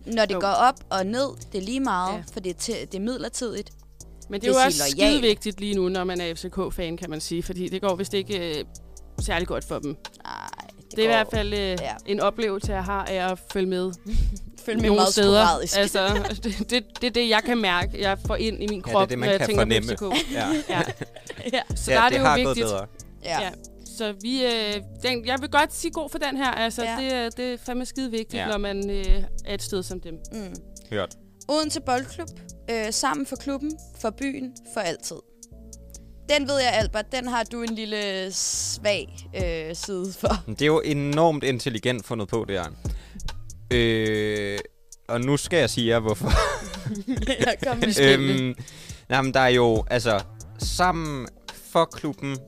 Når 0.06 0.24
det 0.26 0.34
Jo. 0.34 0.40
går 0.40 0.48
op 0.48 0.80
og 0.90 1.06
ned, 1.06 1.28
det 1.52 1.58
er 1.58 1.62
lige 1.64 1.80
meget, 1.80 2.14
Ja. 2.16 2.22
for 2.32 2.40
det 2.40 2.50
er, 2.68 2.86
det 2.86 2.94
er 2.94 3.00
midlertidigt. 3.00 3.70
Men 4.32 4.40
det 4.40 4.48
er 4.48 4.52
jo 4.52 4.58
også 4.66 4.82
skide 4.90 5.20
vigtigt 5.20 5.60
lige 5.60 5.74
nu, 5.74 5.88
når 5.88 6.04
man 6.04 6.20
er 6.20 6.34
FCK-fan, 6.34 6.96
kan 6.96 7.10
man 7.10 7.20
sige. 7.20 7.42
Fordi 7.42 7.68
det 7.68 7.80
går 7.80 7.94
vist 7.96 8.14
ikke 8.14 8.58
øh, 8.58 8.64
særlig 9.20 9.48
godt 9.48 9.64
for 9.64 9.78
dem. 9.78 9.96
Nej, 10.24 10.48
det, 10.76 10.90
Det 10.90 10.98
er 10.98 11.02
i 11.04 11.06
hvert 11.06 11.26
fald 11.32 11.52
øh, 11.52 11.58
Ja. 11.58 11.72
ja. 11.82 11.94
en 12.06 12.20
oplevelse, 12.20 12.72
jeg 12.72 12.84
har 12.84 13.04
af 13.04 13.32
at 13.32 13.38
følge 13.52 13.66
med 13.68 13.92
følge 14.66 14.76
med 14.80 14.86
nogle 14.88 14.96
meget 15.00 15.12
steder. 15.12 15.46
sporadisk. 15.46 15.76
Altså, 15.78 16.08
det, 16.44 16.70
det, 16.70 16.84
det 17.00 17.06
er 17.06 17.10
det, 17.10 17.28
jeg 17.28 17.42
kan 17.44 17.58
mærke, 17.58 18.00
jeg 18.02 18.18
får 18.26 18.36
ind 18.36 18.62
i 18.62 18.66
min 18.66 18.82
Ja, 18.86 18.92
krop, 18.92 19.00
det 19.00 19.02
er 19.02 19.06
det, 19.08 19.18
man 19.18 19.26
når 19.26 19.30
jeg 19.32 19.38
kan 19.40 19.46
tænker 19.48 19.60
fornemme. 19.60 19.96
på 19.98 20.12
FCK. 20.14 20.32
Ja. 20.32 20.46
Ja. 20.76 20.82
ja. 21.52 21.60
Så 21.74 21.90
ja, 21.90 21.96
der 21.96 22.02
er 22.02 22.08
det 22.08 22.18
det, 22.18 22.26
har 22.26 22.36
jo 22.38 22.44
gået 22.44 22.56
vigtigt. 22.56 22.66
bedre. 22.72 22.86
Ja. 23.24 23.40
Ja. 23.40 23.50
Så 23.96 24.14
vi, 24.22 24.44
øh, 24.44 24.74
den, 25.02 25.26
jeg 25.26 25.36
vil 25.40 25.48
godt 25.50 25.74
sige 25.74 25.90
god 25.90 26.10
for 26.10 26.18
den 26.18 26.36
her. 26.36 26.50
Altså, 26.50 26.82
Ja. 26.84 26.90
ja. 27.00 27.04
det, 27.04 27.12
er- 27.14 27.30
det 27.30 27.52
er 27.52 27.56
fandme 27.66 27.86
skide 27.86 28.10
vigtigt, 28.10 28.34
Ja. 28.34 28.40
ja. 28.42 28.48
når 28.48 28.58
man 28.58 28.90
øh, 28.90 29.22
er 29.44 29.54
et 29.54 29.62
sted 29.62 29.82
som 29.82 30.00
dem. 30.00 30.14
Mm. 30.32 30.54
Hørt. 30.90 31.16
Odense 31.48 31.80
Boldklub. 31.80 32.28
Øh, 32.70 32.92
sammen 32.92 33.26
for 33.26 33.36
klubben, 33.36 33.72
for 34.00 34.10
byen, 34.10 34.52
for 34.74 34.80
altid. 34.80 35.16
Den 36.28 36.48
ved 36.48 36.60
jeg, 36.60 36.72
Albert, 36.72 37.12
den 37.12 37.28
har 37.28 37.44
du 37.44 37.62
en 37.62 37.74
lille 37.74 38.32
svag 38.32 39.28
øh, 39.36 39.76
side 39.76 40.12
for. 40.12 40.44
Det 40.46 40.62
er 40.62 40.66
jo 40.66 40.80
enormt 40.80 41.44
intelligent 41.44 42.06
fundet 42.06 42.28
på, 42.28 42.44
det 42.48 42.60
her. 42.60 42.70
Øh, 43.70 44.58
og 45.08 45.20
nu 45.20 45.36
skal 45.36 45.58
jeg 45.58 45.70
sige 45.70 45.88
jer, 45.88 45.98
hvorfor. 45.98 46.30
jeg 47.46 47.56
kom 47.66 47.76
med 47.76 48.00
øhm, 48.00 48.54
nej, 49.08 49.22
men 49.22 49.34
der 49.34 49.40
er 49.40 49.48
jo, 49.48 49.84
altså, 49.90 50.20
sammen 50.58 51.28
for 51.72 51.84
klubben, 51.84 52.38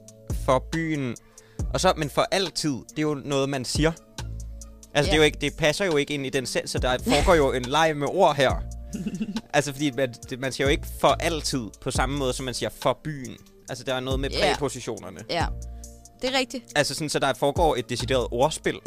for 0.45 0.68
byen, 0.72 1.16
og 1.74 1.80
så, 1.80 1.92
men 1.97 2.11
for 2.11 2.26
altid, 2.30 2.72
det 2.90 2.99
er 2.99 3.03
jo 3.03 3.14
noget, 3.14 3.49
man 3.49 3.64
siger. 3.64 3.92
Altså, 4.95 5.11
det, 5.11 5.12
er 5.12 5.16
jo 5.16 5.22
ikke, 5.22 5.38
det 5.40 5.57
passer 5.59 5.84
jo 5.84 5.97
ikke 5.97 6.14
ind 6.14 6.26
i 6.26 6.30
den 6.30 6.47
selv, 6.47 6.68
så 6.68 6.78
der 6.78 6.99
foregår 7.07 7.34
jo 7.34 7.53
en 7.53 7.62
leg 7.62 7.97
med 7.97 8.09
ord 8.11 8.36
her. 8.36 8.74
altså, 9.55 9.72
fordi 9.72 9.90
man, 9.90 10.14
det, 10.30 10.40
man 10.40 10.53
siger 10.53 10.66
jo 10.66 10.70
ikke 10.70 10.86
for 11.01 11.09
altid 11.09 11.61
på 11.80 11.90
samme 11.90 12.18
måde, 12.18 12.32
som 12.32 12.45
man 12.45 12.55
siger 12.55 12.70
for 12.82 12.99
byen. 13.05 13.36
Altså, 13.68 13.84
der 13.84 13.95
er 13.95 14.01
noget 14.01 14.20
med 14.20 14.30
Ja. 14.30 14.53
præpositionerne. 14.53 15.20
Ja, 15.30 15.47
det 16.22 16.34
er 16.34 16.38
rigtigt. 16.38 16.64
Altså 16.76 16.95
sådan, 16.95 17.09
så 17.09 17.18
der 17.18 17.34
foregår 17.34 17.76
et 17.76 17.90
decideret 17.90 18.26
ordspil. 18.30 18.78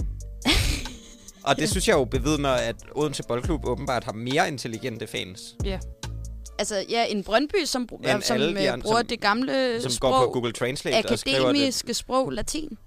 Og 1.44 1.58
det 1.58 1.70
synes 1.72 1.88
jeg 1.88 1.94
jo 1.94 2.06
bevidner, 2.06 2.50
at 2.50 2.76
Odense 2.96 3.24
Boldklub 3.28 3.66
åbenbart 3.66 4.04
har 4.04 4.14
mere 4.14 4.48
intelligente 4.48 5.08
fans, 5.08 5.56
Ja. 5.66 5.80
Altså, 6.60 6.86
ja, 6.90 7.06
en 7.06 7.24
Brøndby, 7.24 7.66
som, 7.66 7.88
br- 7.94 8.12
End 8.14 8.22
som 8.22 8.34
alle 8.34 8.56
de 8.56 8.66
øh, 8.66 8.74
andre, 8.74 8.84
bruger 8.84 8.98
som- 8.98 9.08
det 9.08 9.22
gamle 9.22 9.82
som 9.82 9.92
sprog, 9.92 10.12
går 10.12 10.26
på 10.26 10.32
Google 10.32 10.52
Translate 10.54 11.10
og 11.10 11.20
skriver 11.20 11.38
det. 11.40 11.46
akademiske 11.46 11.94
sprog, 11.94 12.32
latin. 12.32 12.78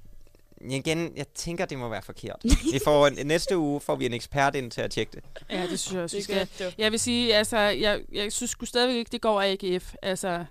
Igen, 0.61 1.13
jeg 1.17 1.29
tænker, 1.29 1.65
det 1.65 1.79
må 1.79 1.89
være 1.89 2.03
forkert. 2.03 2.37
Vi 2.73 2.79
får 2.85 3.07
en, 3.07 3.27
næste 3.27 3.59
uge 3.59 3.81
får 3.81 3.97
vi 3.97 4.07
en 4.07 4.13
ekspert 4.13 4.55
ind 4.55 4.71
til 4.71 4.81
at 4.81 4.91
tjekke 4.91 5.13
det. 5.13 5.25
Ja, 5.51 5.67
det 5.71 5.81
synes 5.81 5.95
jeg 5.95 6.03
også, 6.03 6.17
vi 6.17 6.23
skal. 6.23 6.49
Jeg 6.79 6.93
vil 6.93 7.01
sige, 7.01 7.35
altså, 7.35 7.59
jeg, 7.59 8.01
jeg 8.13 8.33
synes 8.33 8.51
sgu 8.51 8.67
stadigvæk 8.67 8.97
ikke, 8.97 9.09
det 9.13 9.21
går 9.21 9.41
af 9.41 9.59
AGF. 9.63 9.95
Altså, 10.03 10.45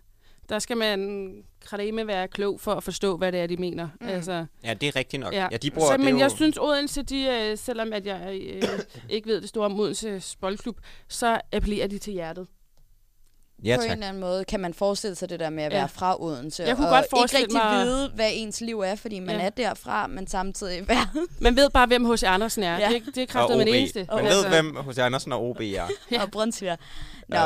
der 0.49 0.59
skal 0.59 0.77
man 0.77 1.31
kredeme 1.65 2.07
være 2.07 2.27
klog 2.27 2.61
for 2.61 2.73
at 2.73 2.83
forstå, 2.83 3.17
hvad 3.17 3.31
det 3.31 3.39
er, 3.39 3.47
de 3.47 3.57
mener. 3.57 3.89
Mm. 4.01 4.07
Altså, 4.07 4.45
Ja, 4.63 4.73
det 4.73 4.87
er 4.87 4.95
rigtigt 4.95 5.21
nok. 5.21 5.33
ja. 5.33 5.47
Ja, 5.51 5.57
de 5.57 5.71
bruger 5.71 5.91
så, 5.91 5.97
men 5.97 6.07
jo... 6.13 6.19
jeg 6.19 6.31
synes, 6.31 6.57
Odense, 6.57 7.03
de, 7.03 7.23
øh, 7.23 7.57
selvom 7.57 7.93
at 7.93 8.05
jeg 8.05 8.39
øh, 8.43 8.63
ikke 9.09 9.27
ved 9.27 9.41
det 9.41 9.49
store 9.49 9.65
om 9.65 9.79
Odense 9.79 10.37
Boldklub, 10.41 10.77
så 11.07 11.41
appellerer 11.51 11.87
de 11.87 11.97
til 11.97 12.13
hjertet. 12.13 12.47
Ja, 13.63 13.75
på 13.77 13.81
en 13.81 13.87
tak. 13.87 13.95
eller 13.95 14.07
anden 14.07 14.21
måde 14.21 14.45
kan 14.45 14.59
man 14.59 14.73
forestille 14.73 15.15
sig 15.15 15.29
det 15.29 15.39
der 15.39 15.49
med 15.49 15.63
at 15.63 15.71
Ja. 15.73 15.77
være 15.77 15.89
fra 15.89 16.21
Odense. 16.23 16.63
Jeg 16.63 16.75
kunne 16.75 16.87
og 16.87 16.93
godt 16.93 17.05
forestille 17.09 17.41
ikke 17.41 17.53
rigtig 17.59 17.69
mig- 17.77 17.85
vide, 17.85 18.11
hvad 18.15 18.29
ens 18.33 18.61
liv 18.61 18.79
er, 18.79 18.95
fordi 18.95 19.19
man 19.19 19.35
Ja. 19.35 19.41
er 19.45 19.49
derfra, 19.49 20.07
men 20.07 20.27
samtidig 20.27 20.87
være... 20.89 21.07
Man 21.39 21.55
ved 21.55 21.69
bare, 21.69 21.87
hvem 21.87 22.11
H.C. 22.11 22.23
Andersen 22.23 22.63
er. 22.63 22.77
Ja. 22.77 22.89
Ja. 22.91 22.99
Det, 23.05 23.15
det 23.15 23.23
er 23.23 23.27
kraftet 23.27 23.57
med 23.57 23.65
det 23.65 23.79
eneste. 23.79 24.07
Man 24.13 24.25
Altså, 24.25 24.41
ved, 24.41 24.49
hvem 24.49 24.75
hos 24.75 24.97
Andersen 24.97 25.31
og 25.31 25.43
OB 25.49 25.59
er. 25.61 25.63
ja. 26.11 26.21
og 26.21 26.31
Brøndshvær. 26.31 26.75
Nå, 27.27 27.37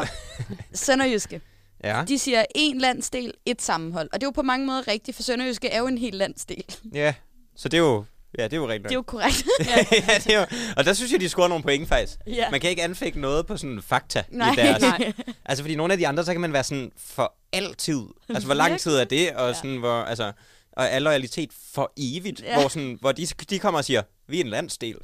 Sønderjyske. 0.74 1.41
Ja, 1.84 2.03
De 2.07 2.20
siger 2.20 2.43
en 2.55 2.78
landsdel, 2.78 3.34
et 3.45 3.61
sammenhold. 3.61 4.09
Og 4.14 4.22
det 4.22 4.26
er 4.26 4.28
jo 4.28 4.32
på 4.32 4.41
mange 4.41 4.66
måder 4.66 4.88
rigtigt, 4.88 5.16
for 5.16 5.24
Sønderjyske 5.24 5.68
er 5.70 5.80
jo 5.80 5.88
en 5.88 5.97
hel 5.97 6.14
landsdel. 6.14 6.64
ja. 6.93 7.14
Så 7.55 7.70
det 7.70 7.78
er 7.78 7.82
jo... 7.82 8.05
Ja, 8.38 8.43
det 8.43 8.53
er 8.53 8.57
jo 8.57 8.67
rigtigt. 8.67 8.84
Det 8.84 8.91
er 8.91 8.95
jo 8.95 9.01
korrekt. 9.01 9.43
ja, 10.09 10.13
det 10.17 10.34
er 10.34 10.39
jo... 10.39 10.45
Og 10.77 10.86
der 10.86 10.93
synes 10.93 11.11
jeg, 11.11 11.19
de 11.19 11.29
scorer 11.29 11.47
nogle 11.47 11.63
point, 11.63 11.88
faktisk. 11.88 12.19
ja. 12.27 12.49
Man 12.51 12.59
kan 12.61 12.69
ikke 12.69 12.84
anfægte 12.84 13.19
noget 13.19 13.47
på 13.47 13.57
sådan 13.57 13.81
fakta 13.81 14.23
Nej. 14.29 14.51
i 14.53 14.55
deres... 14.55 14.81
Nej. 14.81 15.13
Altså, 15.45 15.63
fordi 15.63 15.75
nogle 15.75 15.93
af 15.93 15.99
de 15.99 16.07
andre, 16.07 16.23
så 16.25 16.31
kan 16.31 16.41
man 16.41 16.53
være 16.53 16.63
sådan 16.63 16.91
for 16.97 17.36
altid. 17.53 18.01
Altså, 18.29 18.45
hvor 18.45 18.55
lang 18.55 18.79
tid 18.79 18.95
er 18.95 19.03
det? 19.03 19.31
Og 19.31 19.47
Ja. 19.47 19.53
sådan, 19.53 19.77
hvor, 19.77 19.93
altså, 20.01 20.31
og 20.71 20.86
er 20.86 20.99
loyalitet 20.99 21.49
for 21.73 21.93
evigt? 21.97 22.41
Ja. 22.41 22.51
Ja. 22.53 22.59
Hvor, 22.59 22.67
sådan, 22.69 22.97
hvor 23.01 23.11
de, 23.11 23.25
de 23.25 23.59
kommer 23.59 23.77
og 23.77 23.86
siger, 23.86 24.01
vi 24.27 24.38
er 24.39 24.43
en 24.43 24.49
landsdel. 24.49 24.95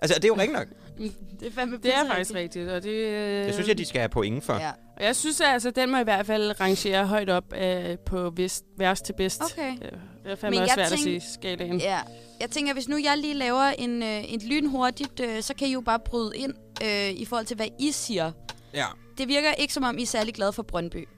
Altså, 0.00 0.14
det 0.16 0.24
er 0.24 0.28
jo 0.28 0.34
rigtigt 0.34 0.52
nok. 0.58 0.66
Det 1.40 1.48
er 1.48 1.52
fandme 1.52 1.76
Det 1.82 1.94
er 1.94 2.06
faktisk 2.06 2.34
rigtigt, 2.34 2.68
og 2.68 2.82
det... 2.82 2.90
Øh, 2.90 3.44
Det 3.46 3.54
synes 3.54 3.68
jeg, 3.68 3.78
de 3.78 3.84
skal 3.84 4.00
have 4.00 4.08
point 4.08 4.44
for. 4.44 4.54
Ja. 4.54 4.70
Og 4.96 5.04
jeg 5.04 5.16
synes 5.16 5.40
altså, 5.40 5.70
den 5.70 5.90
må 5.90 5.98
i 5.98 6.02
hvert 6.02 6.26
fald 6.26 6.60
rangere 6.60 7.06
højt 7.06 7.30
op 7.30 7.44
øh, 7.56 7.98
på 8.06 8.32
vest, 8.36 8.64
værst 8.78 9.04
til 9.04 9.12
bedst. 9.16 9.42
Okay. 9.52 9.72
Øh, 9.82 9.92
Det 10.26 10.32
er 10.32 10.36
fandme 10.36 10.56
Men 10.56 10.62
også 10.62 10.80
jeg 10.80 10.88
svært 10.88 10.98
at 11.00 11.04
tænk- 11.04 11.22
sige 11.22 11.32
skalaen. 11.34 11.80
ja. 11.80 12.00
Jeg 12.40 12.50
tænker, 12.50 12.72
hvis 12.72 12.88
nu 12.88 12.96
jeg 13.04 13.18
lige 13.18 13.34
laver 13.34 13.62
en, 13.62 14.02
øh, 14.02 14.20
et 14.24 14.42
lynhurtigt, 14.42 15.20
øh, 15.20 15.42
så 15.42 15.54
kan 15.54 15.68
I 15.68 15.72
jo 15.72 15.80
bare 15.80 15.98
bryde 15.98 16.36
ind 16.36 16.54
øh, 16.82 17.10
i 17.10 17.24
forhold 17.24 17.46
til, 17.46 17.56
hvad 17.56 17.66
I 17.78 17.90
siger. 17.92 18.32
Ja. 18.74 18.84
Det 19.18 19.28
virker 19.28 19.52
ikke, 19.52 19.74
som 19.74 19.82
om 19.84 19.98
I 19.98 20.02
er 20.02 20.06
særlig 20.06 20.34
glade 20.34 20.52
for 20.52 20.62
Brøndby. 20.62 21.08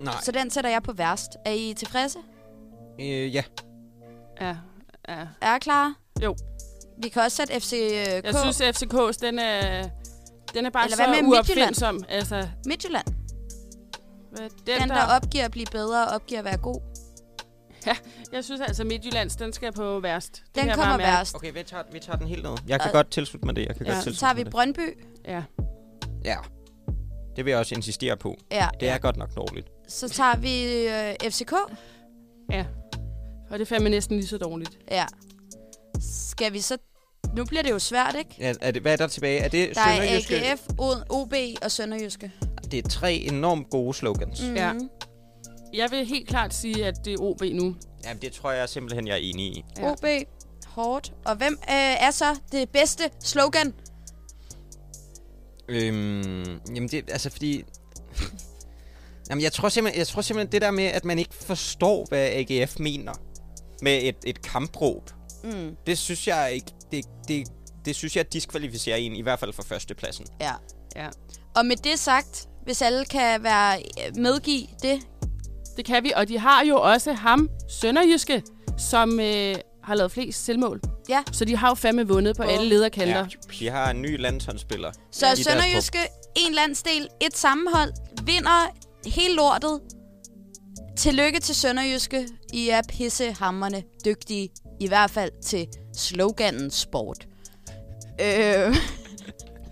Nej. 0.00 0.14
Så 0.22 0.32
den 0.32 0.50
sætter 0.50 0.70
jeg 0.70 0.82
på 0.82 0.92
værst. 0.92 1.30
Er 1.46 1.50
I 1.52 1.74
tilfredse? 1.76 2.18
Øh, 3.00 3.34
ja. 3.34 3.42
Ja, 4.40 4.56
ja. 5.08 5.26
Er 5.40 5.56
I 5.56 5.58
klar? 5.58 5.94
Jo. 6.22 6.36
Vi 7.02 7.08
kan 7.08 7.22
også 7.22 7.36
sætte 7.36 7.60
FCK. 7.60 7.72
Jeg 8.24 8.34
synes, 8.42 8.60
at 8.60 8.76
FCK's, 8.82 9.12
den 9.20 9.38
er, 9.38 9.88
den 10.54 10.66
er 10.66 10.70
bare 10.70 10.84
Eller 10.84 10.96
så 10.96 11.02
hvad 11.06 11.22
med 11.22 11.22
Midtjylland? 11.22 11.58
uopfindsom. 11.58 12.04
Altså, 12.08 12.48
Midtjylland. 12.66 13.06
Den, 14.36 14.50
den, 14.66 14.88
der 14.88 14.94
der, 14.94 15.16
opgiver 15.16 15.44
at 15.44 15.50
blive 15.50 15.66
bedre 15.72 16.06
og 16.08 16.14
opgiver 16.14 16.38
at 16.38 16.44
være 16.44 16.56
god. 16.56 16.80
Jeg 18.32 18.44
synes 18.44 18.60
altså, 18.60 18.84
Midtjyllands, 18.84 19.36
den 19.36 19.52
skal 19.52 19.72
på 19.72 20.00
værst. 20.00 20.42
Det 20.54 20.62
Den 20.64 20.72
kommer 20.74 20.96
værst. 20.96 21.34
Okay, 21.34 21.52
vi 21.52 21.62
tager, 21.62 21.82
vi 21.92 21.98
tager 21.98 22.18
den 22.18 22.26
helt 22.28 22.42
ned. 22.42 22.52
Jeg 22.66 22.80
kan 22.80 22.88
Og- 22.88 22.92
godt 22.92 23.10
tilslutte 23.10 23.46
mig 23.46 23.56
det. 23.56 23.66
Jeg 23.66 23.76
kan 23.76 23.86
Ja. 23.86 23.92
godt 23.92 24.04
Så 24.04 24.10
tilslutte 24.10 24.20
tager 24.38 24.44
vi 24.44 24.50
Brøndby. 24.50 24.98
Ja. 25.24 25.42
Ja. 26.24 26.36
Det 27.36 27.44
vil 27.44 27.50
jeg 27.50 27.58
også 27.60 27.74
insistere 27.74 28.16
på. 28.16 28.36
Ja. 28.52 28.68
Det 28.80 28.88
er 28.88 28.98
godt 28.98 29.16
nok 29.16 29.36
dårligt. 29.36 29.68
Så 29.88 30.08
tager 30.08 30.36
vi 30.36 30.64
øh, 30.86 31.30
FCK. 31.30 31.52
Ja. 32.50 32.64
Og 33.50 33.58
det 33.58 33.60
er 33.60 33.66
fandme 33.66 33.88
næsten 33.90 34.16
lige 34.16 34.26
så 34.26 34.38
dårligt. 34.38 34.78
Ja. 34.90 35.04
Skal 36.28 36.52
vi 36.52 36.60
så... 36.60 36.76
Nu 37.36 37.44
bliver 37.44 37.62
det 37.62 37.70
jo 37.70 37.78
svært, 37.78 38.14
ikke? 38.18 38.30
Ja, 38.38 38.54
er 38.60 38.70
det, 38.70 38.82
hvad 38.82 38.92
er 38.92 38.96
der 38.96 39.06
tilbage? 39.06 39.38
Er 39.40 39.48
det 39.48 39.70
Der 39.74 39.80
er 39.80 39.96
Sønderjyske? 39.96 40.36
AGF, 40.36 40.60
OB 41.10 41.34
og 41.62 41.70
Sønderjyske. 41.70 42.32
Det 42.70 42.84
er 42.84 42.88
tre 42.88 43.14
enormt 43.14 43.70
gode 43.70 43.94
slogans. 43.94 44.40
Mm. 44.42 44.46
Mhm. 44.48 44.56
Ja. 44.56 44.72
Jeg 45.74 45.90
vil 45.90 46.06
helt 46.06 46.28
klart 46.28 46.54
sige, 46.54 46.86
at 46.86 47.04
det 47.04 47.12
er 47.12 47.18
OB 47.20 47.42
nu. 47.52 47.76
Jamen, 48.04 48.22
det 48.22 48.32
tror 48.32 48.50
jeg 48.50 48.68
simpelthen, 48.68 49.06
jeg 49.06 49.14
er 49.14 49.20
enig 49.22 49.46
i. 49.46 49.64
Ja. 49.78 49.90
OB, 49.92 50.04
hårdt. 50.66 51.12
Og 51.24 51.36
hvem 51.36 51.52
øh, 51.62 51.66
er 52.06 52.10
så 52.10 52.36
det 52.52 52.68
bedste 52.68 53.10
slogan? 53.20 53.74
Øhm, 55.68 56.60
jamen, 56.74 56.88
det 56.88 57.10
altså 57.10 57.30
fordi... 57.30 57.64
jamen, 59.30 59.42
jeg 59.42 59.52
tror, 59.52 59.68
simpelthen, 59.68 59.98
jeg 59.98 60.06
tror 60.06 60.22
simpelthen, 60.22 60.52
det 60.52 60.62
der 60.62 60.70
med, 60.70 60.84
at 60.84 61.04
man 61.04 61.18
ikke 61.18 61.34
forstår, 61.34 62.06
hvad 62.08 62.28
AGF 62.32 62.78
mener 62.78 63.12
med 63.82 64.02
et, 64.02 64.16
et 64.26 64.42
kampråb, 64.42 65.10
Mm. 65.44 65.76
det 65.86 65.98
synes 65.98 66.28
jeg 66.28 66.50
ikke... 66.54 66.72
Det, 66.92 67.04
det, 67.28 67.48
det 67.84 67.96
synes 67.96 68.16
jeg 68.16 68.32
diskvalificerer 68.32 68.96
en, 68.96 69.16
i 69.16 69.22
hvert 69.22 69.40
fald 69.40 69.52
for 69.52 69.62
førstepladsen. 69.62 70.26
Ja. 70.40 70.52
Ja. 70.96 71.08
Og 71.56 71.66
med 71.66 71.76
det 71.76 71.98
sagt, 71.98 72.48
hvis 72.64 72.82
alle 72.82 73.04
kan 73.04 73.42
være 73.42 73.82
medgive 74.16 74.66
det. 74.82 75.00
Det 75.76 75.84
kan 75.84 76.04
vi, 76.04 76.12
og 76.16 76.28
de 76.28 76.38
har 76.38 76.64
jo 76.64 76.80
også 76.80 77.12
ham, 77.12 77.50
Sønderjyske, 77.68 78.42
som 78.78 79.20
øh, 79.20 79.54
har 79.84 79.94
lavet 79.94 80.12
flest 80.12 80.44
selvmål. 80.44 80.80
Ja. 81.08 81.22
Så 81.32 81.44
de 81.44 81.56
har 81.56 81.68
jo 81.68 81.74
fandme 81.74 82.08
vundet 82.08 82.36
på 82.36 82.42
Bum. 82.42 82.52
alle 82.52 82.68
lederkanter. 82.68 83.18
Ja, 83.18 83.26
de 83.60 83.68
har 83.70 83.90
en 83.90 84.02
ny 84.02 84.20
landsholdsspiller. 84.20 84.92
Så 85.10 85.26
Sønderjyske, 85.36 85.98
en 86.36 86.54
landsdel, 86.54 87.08
et 87.20 87.36
sammenhold, 87.36 87.92
vinder 88.24 88.70
hele 89.06 89.34
lortet. 89.34 89.80
Tillykke 90.96 91.40
til 91.40 91.54
Sønderjyske. 91.54 92.28
I 92.52 92.68
er 92.68 92.82
pissehammerne 92.88 93.82
dygtige. 94.04 94.48
I 94.80 94.88
hvert 94.88 95.10
fald 95.10 95.30
til 95.42 95.68
sloganen 95.96 96.70
sport. 96.70 97.26
Øh, 98.20 98.76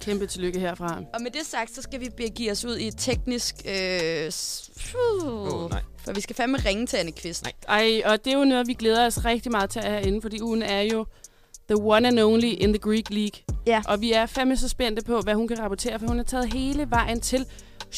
Kæmpe 0.03 0.27
tillykke 0.27 0.59
herfra. 0.61 1.01
og 1.15 1.23
med 1.23 1.31
det 1.31 1.41
sagt, 1.47 1.75
så 1.75 1.83
skal 1.83 2.01
vi 2.01 2.09
begive 2.17 2.51
os 2.51 2.65
ud 2.65 2.77
i 2.77 2.87
et 2.89 2.95
teknisk... 2.99 3.55
Øh, 3.65 4.31
s- 4.31 4.71
Åh, 5.25 5.71
nej. 5.71 5.81
For 6.05 6.13
vi 6.13 6.21
skal 6.21 6.37
fandme 6.37 6.59
ringe 6.59 6.87
til 6.87 6.97
Anne 6.97 7.13
Kvist. 7.13 7.45
Nej. 7.45 7.53
Ej, 7.69 8.03
og 8.05 8.25
det 8.25 8.33
er 8.33 8.39
jo 8.39 8.45
noget, 8.45 8.67
vi 8.67 8.75
glæder 8.75 9.07
os 9.07 9.25
rigtig 9.25 9.53
meget 9.53 9.71
til 9.71 9.79
at 9.79 9.85
have 9.85 9.99
herinde, 10.01 10.23
fordi 10.23 10.41
ugen 10.43 10.63
er 10.63 10.81
jo 10.81 11.07
the 11.69 11.77
one 11.83 12.09
and 12.09 12.19
only 12.21 12.47
in 12.47 12.73
the 12.73 12.79
Greek 12.79 13.11
League. 13.11 13.41
Ja. 13.67 13.83
Og 13.89 14.01
vi 14.01 14.13
er 14.13 14.27
fandme 14.27 14.57
så 14.57 14.69
spændte 14.69 15.03
på, 15.05 15.21
hvad 15.21 15.35
hun 15.35 15.49
kan 15.49 15.59
rapportere, 15.59 15.99
for 15.99 16.07
hun 16.07 16.21
er 16.21 16.25
taget 16.25 16.53
hele 16.53 16.87
vejen 16.91 17.21
til 17.21 17.47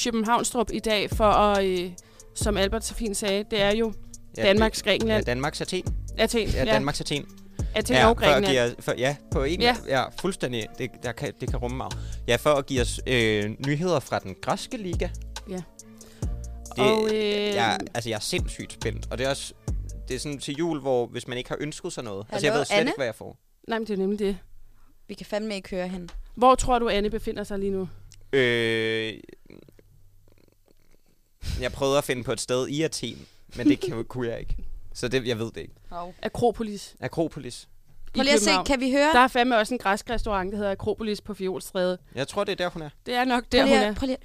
Københavnstrup 0.04 0.70
i 0.72 0.78
dag 0.78 1.10
for 1.10 1.24
at, 1.24 1.64
øh, 1.64 1.90
som 2.34 2.56
Albert 2.56 2.84
så 2.84 2.94
fint 2.94 3.16
sagde, 3.16 3.44
det 3.50 3.60
er 3.62 3.74
jo 3.74 3.92
Ja, 4.36 4.42
Danmarks 4.42 4.78
det- 4.78 4.86
Ja, 4.86 4.90
Grækenland. 4.90 5.24
Danmarks 5.24 5.60
Athen. 5.60 5.84
Athen, 6.18 6.48
Ja, 6.48 6.64
Danmarks 6.64 7.00
Athen. 7.00 7.26
Athen 7.74 7.96
ja, 7.96 8.06
og 8.10 8.16
for 8.18 8.26
at 8.26 8.44
give 8.44 8.60
os, 8.62 8.74
for, 8.78 8.94
ja, 8.98 9.16
på 9.30 9.44
en, 9.44 9.60
Ja. 9.60 9.76
ja. 9.88 10.04
fuldstændig. 10.20 10.66
Det, 10.78 10.90
der 11.02 11.12
kan, 11.12 11.32
det 11.40 11.48
kan 11.50 11.58
rumme 11.58 11.76
meget. 11.76 11.96
Ja, 12.28 12.36
for 12.36 12.50
at 12.50 12.66
give 12.66 12.80
os 12.80 13.00
øh, 13.06 13.50
nyheder 13.66 14.00
fra 14.00 14.18
den 14.18 14.36
græske 14.42 14.76
liga. 14.76 15.08
Ja. 15.50 15.62
Det, 16.76 16.84
Og, 16.84 17.08
øh, 17.14 17.54
jeg, 17.54 17.78
altså, 17.94 18.10
jeg 18.10 18.16
er 18.16 18.20
sindssygt 18.20 18.72
spændt. 18.72 19.08
Og 19.10 19.18
det 19.18 19.26
er 19.26 19.30
også 19.30 19.54
det 20.08 20.14
er 20.14 20.18
sådan 20.18 20.38
til 20.38 20.54
jul, 20.56 20.80
hvor 20.80 21.06
hvis 21.06 21.28
man 21.28 21.38
ikke 21.38 21.50
har 21.50 21.56
ønsket 21.60 21.92
sig 21.92 22.04
noget. 22.04 22.26
altså, 22.30 22.46
jeg 22.46 22.52
Hallo, 22.52 22.60
ved 22.60 22.66
slet 22.66 22.76
Anne? 22.76 22.88
ikke, 22.90 22.98
hvad 22.98 23.06
jeg 23.06 23.14
får. 23.14 23.36
Nej, 23.68 23.78
men 23.78 23.86
det 23.86 23.92
er 23.94 23.98
nemlig 23.98 24.18
det. 24.18 24.38
Vi 25.08 25.14
kan 25.14 25.26
fandme 25.26 25.54
ikke 25.54 25.70
høre 25.70 25.88
hende. 25.88 26.08
Hvor 26.34 26.54
tror 26.54 26.78
du, 26.78 26.88
Anne 26.88 27.10
befinder 27.10 27.44
sig 27.44 27.58
lige 27.58 27.70
nu? 27.72 27.88
Øh, 28.32 29.12
jeg 31.60 31.72
prøvede 31.72 31.98
at 31.98 32.04
finde 32.04 32.24
på 32.24 32.32
et 32.32 32.40
sted 32.40 32.68
i 32.68 32.82
Athen, 32.82 33.26
men 33.56 33.68
det 33.68 33.80
kan, 33.80 34.04
kunne 34.04 34.28
jeg 34.28 34.40
ikke. 34.40 34.56
Så 34.94 35.08
det, 35.08 35.26
jeg 35.28 35.38
ved 35.38 35.46
det 35.52 35.60
ikke. 35.60 35.74
Akropolis. 36.22 36.96
Akropolis. 37.00 37.68
Prøv 38.14 38.22
lige 38.22 38.34
at 38.34 38.40
se, 38.40 38.50
kan 38.66 38.80
vi 38.80 38.90
høre? 38.90 39.12
Der 39.12 39.18
er 39.20 39.28
fandme 39.28 39.56
også 39.56 39.74
en 39.74 39.78
græsk 39.78 40.10
restaurant, 40.10 40.50
der 40.52 40.56
hedder 40.58 40.72
Akropolis 40.72 41.20
på 41.20 41.34
Fiolstræde. 41.34 41.98
Jeg 42.14 42.28
tror, 42.28 42.44
det 42.44 42.52
er 42.52 42.56
der, 42.56 42.68
hun 42.70 42.82
er. 42.82 42.90
Det 43.06 43.14
er 43.14 43.24
nok 43.24 43.42
Prøv 43.44 43.48
der, 43.52 43.62
hun 43.62 43.68
lige, 43.68 43.84
er. 43.84 43.90
at- 43.90 43.96
prøv 43.96 44.06
lige. 44.06 44.18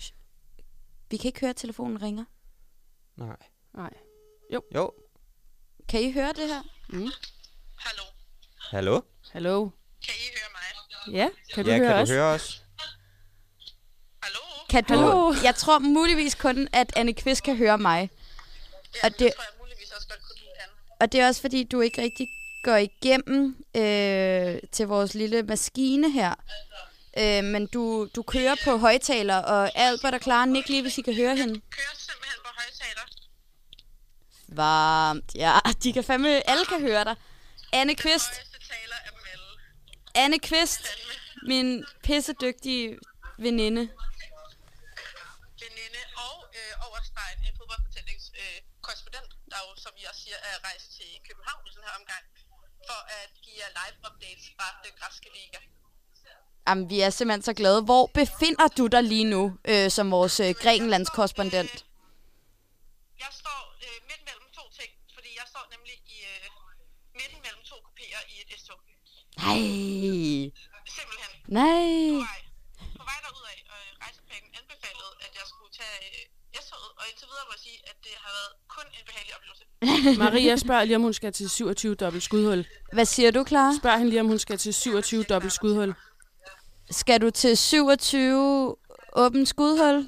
Vi 1.12 1.18
kan 1.18 1.28
ikke 1.28 1.40
høre, 1.40 1.50
at 1.50 1.56
telefonen 1.56 2.02
ringer. 2.02 2.26
Nej. 3.18 3.36
Nej. 3.76 3.90
Jo. 4.54 4.92
Kan 5.90 6.02
I 6.02 6.12
høre 6.12 6.28
det 6.34 6.48
her? 6.48 6.62
Mm. 6.90 7.10
Hallo? 8.72 9.02
Hallo? 9.32 9.70
Kan 10.06 10.14
I 10.16 10.28
høre 10.40 10.50
mig? 10.54 11.14
Ja, 11.16 11.30
kan 11.54 11.66
du 11.66 11.72
ja, 11.72 11.78
høre 11.78 11.88
kan 11.88 12.02
os? 12.02 12.10
du 12.10 12.14
høre 12.14 12.26
os? 12.34 12.64
Hallo? 14.24 14.40
Kan 14.70 14.84
du? 14.84 14.94
Hallo? 14.94 15.34
Jeg 15.44 15.56
tror 15.56 15.80
muligvis 15.80 16.36
kun, 16.36 16.68
at 16.74 16.94
Anne 16.96 17.14
Kvist 17.14 17.44
kan 17.44 17.58
høre 17.58 17.78
mig. 17.78 18.10
Ja, 18.96 19.00
Og 19.08 19.12
det, 19.12 19.20
det- 19.20 19.34
tror 19.36 19.44
jeg 19.44 19.54
muligvis 19.60 19.92
også 19.92 20.08
godt 20.08 20.20
kunne 20.22 20.36
lide 20.40 20.50
han. 20.60 20.70
Og 21.00 21.12
det 21.12 21.20
er 21.20 21.28
også 21.28 21.42
fordi, 21.42 21.64
du 21.64 21.82
ikke 21.82 22.02
rigtig 22.02 22.28
går 22.64 22.76
igennem 22.76 23.66
øh, 23.76 24.60
til 24.72 24.88
vores 24.88 25.14
lille 25.14 25.44
maskine 25.44 26.12
her. 26.12 26.34
Øh, 27.18 27.44
men 27.44 27.68
du, 27.68 28.08
du 28.16 28.22
kører 28.22 28.56
på 28.64 28.78
højtaler, 28.78 29.38
og 29.38 29.72
Albert 29.76 30.14
er 30.14 30.18
klar. 30.18 30.46
Nik 30.46 30.70
lige, 30.70 30.82
hvis 30.82 30.98
I 30.98 31.02
kan 31.02 31.16
høre 31.16 31.36
hende. 31.36 31.54
Kører 31.54 31.96
simpelthen 31.98 32.40
på 32.44 32.50
højtaler. 32.58 33.02
Varmt. 34.48 35.36
Ja, 35.36 35.60
de 35.84 35.94
kan 35.94 36.04
fandme... 36.04 36.50
Alle 36.50 36.66
kan 36.66 36.82
høre 36.82 37.04
dig. 37.04 37.16
Anne 37.74 37.96
Kvist. 37.96 38.32
Anne 40.16 40.40
Kvist. 40.40 40.82
Min 41.48 41.86
pissedygtige. 42.04 42.98
Veninde 43.38 43.90
også 50.10 50.22
siger, 50.26 50.40
er 50.50 50.56
rejst 50.68 50.88
til 50.98 51.10
København 51.28 51.64
i 51.68 51.72
den 51.76 51.84
her 51.88 51.94
omgang, 52.00 52.24
for 52.88 53.00
at 53.20 53.30
give 53.44 53.58
jer 53.62 53.72
live 53.80 53.98
updates 54.08 54.46
fra 54.56 54.68
den 54.84 54.94
græske 55.00 55.30
liga. 55.38 55.60
Jamen, 56.68 56.86
vi 56.92 56.98
er 57.06 57.10
simpelthen 57.10 57.44
så 57.50 57.54
glade. 57.62 57.80
Hvor 57.90 58.04
befinder 58.20 58.68
du 58.78 58.84
dig 58.96 59.04
lige 59.14 59.28
nu, 59.36 59.44
øh, 59.72 59.88
som 59.98 60.06
vores 60.18 60.36
øh, 60.46 60.52
Grækenlands 60.62 61.10
korrespondent? 61.16 61.74
Jeg 63.24 63.32
står 63.42 63.62
øh, 63.86 63.98
midt 64.10 64.22
mellem 64.30 64.48
to 64.58 64.64
ting, 64.80 64.92
fordi 65.16 65.30
jeg 65.40 65.46
står 65.54 65.66
nemlig 65.76 65.96
i 66.16 66.18
øh, 66.34 66.46
midten 67.20 67.40
mellem 67.46 67.64
to 67.72 67.76
kopéer 67.88 68.22
i 68.34 68.36
et 68.44 68.50
S-tog. 68.60 68.80
Nej. 69.46 69.62
Simpelthen. 70.98 71.32
Nej. 71.60 71.88
På 72.18 72.26
vej, 72.30 72.42
på 73.00 73.04
vej 73.10 73.20
derudad, 73.26 73.58
og 73.74 73.80
øh, 73.86 73.90
rejseplanen 74.04 74.52
anbefalede, 74.62 75.12
at 75.26 75.32
jeg 75.40 75.46
skulle 75.52 75.74
tage 75.82 76.00
øh, 76.08 76.62
S-toget, 76.64 76.92
og 76.99 76.99
indtil 77.10 77.28
videre 77.32 77.46
må 77.50 77.54
jeg 77.58 77.62
sige, 77.68 77.80
at 77.92 77.96
det 78.04 78.12
har 78.24 78.32
været 78.38 78.52
kun 78.76 78.86
en 78.98 79.06
behagelig 79.10 79.34
oplevelse. 79.38 79.64
Maria 80.24 80.56
spørger 80.56 80.84
lige, 80.84 80.96
om 80.96 81.02
hun 81.02 81.14
skal 81.14 81.34
til 81.34 81.50
27 81.50 81.96
dobbelt 81.96 82.24
skudhul. 82.24 82.66
Hvad 82.94 83.06
siger 83.06 83.32
du, 83.32 83.46
Clara? 83.48 83.74
Spørg 83.80 83.98
hende 83.98 84.10
lige, 84.10 84.22
om 84.22 84.28
hun 84.28 84.40
skal 84.40 84.58
til 84.58 84.74
27 84.74 85.24
dobbelt 85.24 85.54
skudhul. 85.54 85.96
Skal 86.92 87.22
du 87.22 87.30
til 87.30 87.58
27 87.58 88.76
åben 89.14 89.46
skudhul? 89.46 90.08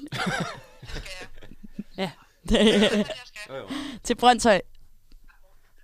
Ja. 1.98 2.10
Men 2.44 2.66
jeg 2.66 3.06
skal. 3.26 3.64
til 4.04 4.14
Brøndshøj. 4.14 4.60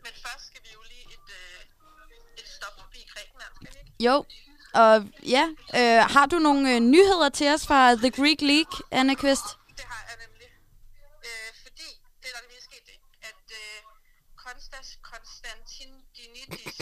Men 0.04 0.12
først 0.24 0.44
skal 0.46 0.60
vi 0.64 0.68
jo 0.74 0.80
lige 0.88 1.04
et, 1.16 1.28
øh, 1.40 2.38
et 2.38 2.48
stop 2.56 2.74
forbi 2.80 3.00
Grækenland, 3.12 3.52
skal 3.56 3.74
vi 3.74 3.78
ikke? 3.78 4.04
Jo. 4.04 4.24
Og 4.82 4.94
ja, 5.36 5.44
øh, 5.80 6.10
har 6.14 6.26
du 6.26 6.38
nogle 6.38 6.74
øh, 6.74 6.80
nyheder 6.80 7.28
til 7.28 7.48
os 7.54 7.66
fra 7.66 7.94
The 7.94 8.10
Greek 8.10 8.40
League, 8.40 8.74
Anna 8.90 9.14
Kvist? 9.14 9.48
Det 9.78 9.84
har 9.92 10.02
jeg 10.08 10.16
nemlig. 10.24 10.48
Øh, 11.28 11.50
fordi 11.64 11.88
det 12.20 12.26
er 12.30 12.34
der 12.36 12.42
nemlig 12.46 12.62
sket 12.70 12.84
det, 12.90 12.98
at 13.30 13.44
øh, 13.60 13.76
Konstas 14.44 14.88
Konstantinidis, 15.10 16.76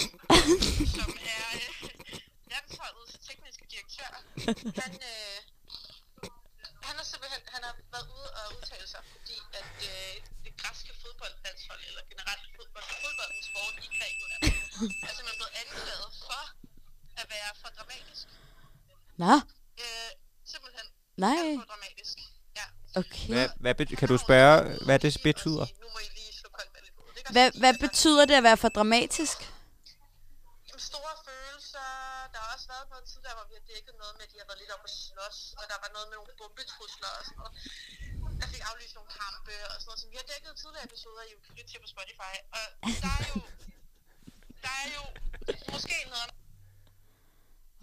som 0.97 1.11
er 1.37 1.45
øh, 1.61 1.69
landsholdets 2.53 3.17
tekniske 3.29 3.65
direktør, 3.73 4.11
han, 4.83 4.93
øh, 5.11 5.39
han 6.89 6.95
har 7.01 7.07
simpelthen 7.13 7.43
han 7.55 7.63
har 7.69 7.75
været 7.95 8.09
ude 8.17 8.29
og 8.39 8.45
udtale 8.57 8.87
sig, 8.95 9.03
fordi 9.15 9.37
at 9.61 9.75
øh, 9.91 10.13
det 10.45 10.53
græske 10.63 10.91
fodboldlandshold, 11.03 11.81
eller 11.91 12.03
generelt 12.13 12.45
fodbold, 12.57 12.85
fodboldens 13.05 13.47
sport 13.51 13.75
i 13.87 13.89
Grækenland, 13.97 14.43
er 15.07 15.13
simpelthen 15.17 15.39
blevet 15.41 15.55
anklaget 15.63 16.11
for 16.29 16.43
at 17.21 17.27
være 17.35 17.51
for 17.63 17.69
dramatisk. 17.79 18.27
Nå, 19.25 19.35
Øh, 19.85 20.11
simpelthen 20.53 20.87
nej. 21.25 21.37
alt 21.45 21.61
for 21.63 21.69
dramatisk. 21.73 22.17
Ja. 22.59 22.67
Okay. 23.01 23.29
Hvad, 23.35 23.49
hvad, 23.65 23.75
bet- 23.79 23.99
kan 24.01 24.09
du 24.13 24.17
spørge, 24.27 24.59
hvad 24.87 24.99
det 25.05 25.13
betyder? 25.29 25.65
Nu 25.83 25.87
må 25.95 25.99
I 26.07 26.09
lige 26.19 26.33
slå 26.41 26.49
koldt 26.57 26.71
Hvad, 27.37 27.49
hvad 27.63 27.75
betyder 27.87 28.25
det 28.29 28.35
at 28.41 28.43
være 28.49 28.57
for 28.65 28.69
dramatisk? 28.79 29.39
Jamen, 30.69 30.81
store 30.93 31.15
følelser. 31.29 31.87
Der 32.33 32.39
har 32.43 32.49
også 32.55 32.69
været 32.75 32.87
noget 32.93 33.05
tidligere, 33.13 33.35
hvor 33.39 33.47
vi 33.51 33.55
har 33.59 33.65
dækket 33.73 33.95
noget 34.03 34.15
med, 34.19 34.25
at 34.27 34.31
de 34.33 34.39
har 34.43 34.46
været 34.57 34.65
lidt 34.65 34.75
oppe 34.77 34.87
at 34.91 34.95
slås, 35.09 35.39
og 35.59 35.65
der 35.71 35.79
var 35.85 35.91
noget 35.97 36.07
med 36.11 36.17
nogle 36.21 36.33
bombetrusler 36.41 37.11
og 37.19 37.23
sådan 37.29 37.39
noget. 37.41 37.53
Der 38.41 38.47
fik 38.55 38.63
aflyst 38.71 38.95
nogle 38.99 39.11
kampe 39.23 39.55
og 39.71 39.75
sådan 39.81 39.89
noget, 39.91 40.01
som 40.03 40.09
vi 40.13 40.17
har 40.21 40.27
dækket 40.33 40.51
tidligere 40.63 40.85
episoder, 40.91 41.21
I 41.29 41.31
kan 41.47 41.53
lytte 41.59 41.71
til 41.73 41.79
på 41.85 41.89
Spotify. 41.95 42.33
Og 42.59 42.65
der 43.05 43.13
er 43.19 43.25
jo, 43.33 43.37
der 44.65 44.73
er 44.83 44.87
jo 44.97 45.03
måske 45.75 45.97
noget, 46.15 46.31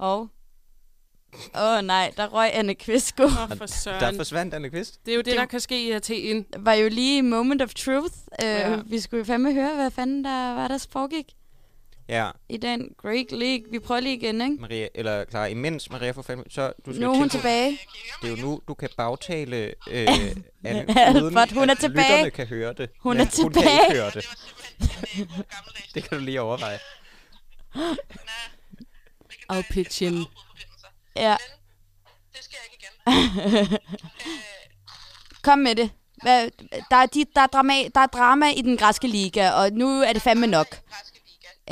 Og 0.09 0.19
Åh 1.55 1.61
oh, 1.77 1.81
nej, 1.83 2.13
der 2.17 2.27
røg 2.27 2.49
Anne 2.53 2.75
Kvistgo. 2.75 3.23
Åh, 3.23 3.47
for 3.49 3.55
Der 3.55 3.65
søren. 3.65 4.15
forsvandt 4.15 4.53
Anne 4.53 4.69
Kvist. 4.69 5.05
Det 5.05 5.11
er 5.11 5.15
jo 5.15 5.19
det, 5.19 5.25
Det- 5.25 5.37
der 5.37 5.45
kan 5.45 5.59
ske 5.59 5.87
i 5.87 5.91
Athen. 5.91 6.45
var 6.57 6.73
jo 6.73 6.89
lige 6.89 7.23
moment 7.23 7.61
of 7.61 7.73
truth. 7.73 8.13
Uh, 8.39 8.45
ja. 8.45 8.75
Vi 8.85 8.99
skulle 8.99 9.19
jo 9.19 9.25
fandme 9.25 9.53
høre, 9.53 9.75
hvad 9.75 9.91
fanden 9.91 10.23
der 10.23 10.53
var, 10.53 10.67
der 10.67 10.87
foregik 10.89 11.25
Ja, 12.13 12.29
i 12.49 12.57
den 12.57 12.89
Greek 13.01 13.25
League. 13.31 13.65
Vi 13.71 13.79
prøver 13.79 14.01
lige 14.01 14.15
igen, 14.15 14.41
ikke? 14.41 14.55
Maria, 14.61 14.87
eller 14.95 15.23
klar, 15.23 15.45
imens 15.45 15.89
Maria 15.89 16.11
får 16.11 16.21
fandme, 16.21 16.43
så 16.49 16.73
du 16.85 16.91
skal 16.93 17.01
Nu 17.01 17.11
er 17.11 17.17
hun 17.17 17.29
tilbage. 17.29 17.79
Det 18.21 18.31
er 18.31 18.35
jo 18.37 18.41
nu, 18.41 18.61
du 18.67 18.73
kan 18.73 18.89
bagtale 18.97 19.73
øh, 19.89 20.07
Anne, 20.63 20.99
Albert, 20.99 21.51
hun 21.51 21.69
er 21.69 21.73
at 21.73 21.79
tilbage. 21.79 22.11
lytterne 22.11 22.31
kan 22.31 22.47
høre 22.47 22.73
det. 22.73 22.89
Hun 22.99 23.17
men 23.17 23.27
er 23.27 23.41
Hun 23.43 23.51
kan 23.53 23.61
tilbage. 23.61 23.79
ikke 23.89 24.01
høre 24.01 24.11
det. 24.11 24.25
Det 25.93 26.03
kan 26.09 26.17
du 26.17 26.23
lige 26.23 26.41
overveje. 26.41 26.79
I'll 29.51 29.73
pitch 29.73 30.03
in. 30.03 30.25
Ja. 31.15 31.35
Det 32.33 32.43
skal 32.43 32.57
jeg 32.63 32.73
ikke 32.73 33.67
igen. 33.67 33.79
Kom 35.43 35.59
med 35.59 35.75
det. 35.75 35.89
Hvad, 36.21 36.49
der, 36.89 36.95
er 36.97 37.05
de, 37.05 37.25
der, 37.35 37.41
er 37.41 37.47
drama, 37.47 37.73
der 37.95 38.01
er 38.01 38.05
drama 38.05 38.51
i 38.51 38.61
den 38.61 38.77
græske 38.77 39.07
liga, 39.07 39.51
og 39.51 39.71
nu 39.71 40.01
er 40.01 40.13
det 40.13 40.21
fandme 40.21 40.47
nok. 40.47 40.67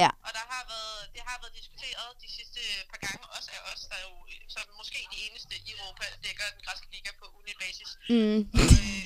Ja. 0.03 0.09
Og 0.27 0.31
der 0.37 0.45
har 0.53 0.63
været, 0.73 1.01
det 1.15 1.21
har 1.27 1.37
været 1.41 1.53
diskuteret 1.59 2.09
de 2.23 2.29
sidste 2.37 2.59
par 2.91 2.99
gange, 3.05 3.23
også 3.37 3.49
af 3.57 3.61
os, 3.71 3.81
der 3.89 3.95
er 4.01 4.05
jo 4.09 4.15
som 4.55 4.63
måske 4.79 4.99
de 5.13 5.17
eneste 5.27 5.53
i 5.67 5.71
Europa, 5.75 6.05
dækker 6.25 6.45
den 6.55 6.61
græske 6.65 6.87
liga 6.95 7.11
på 7.19 7.25
ugenlig 7.35 7.55
basis. 7.63 7.89
Mm. 8.09 8.39
Øh, 8.61 9.05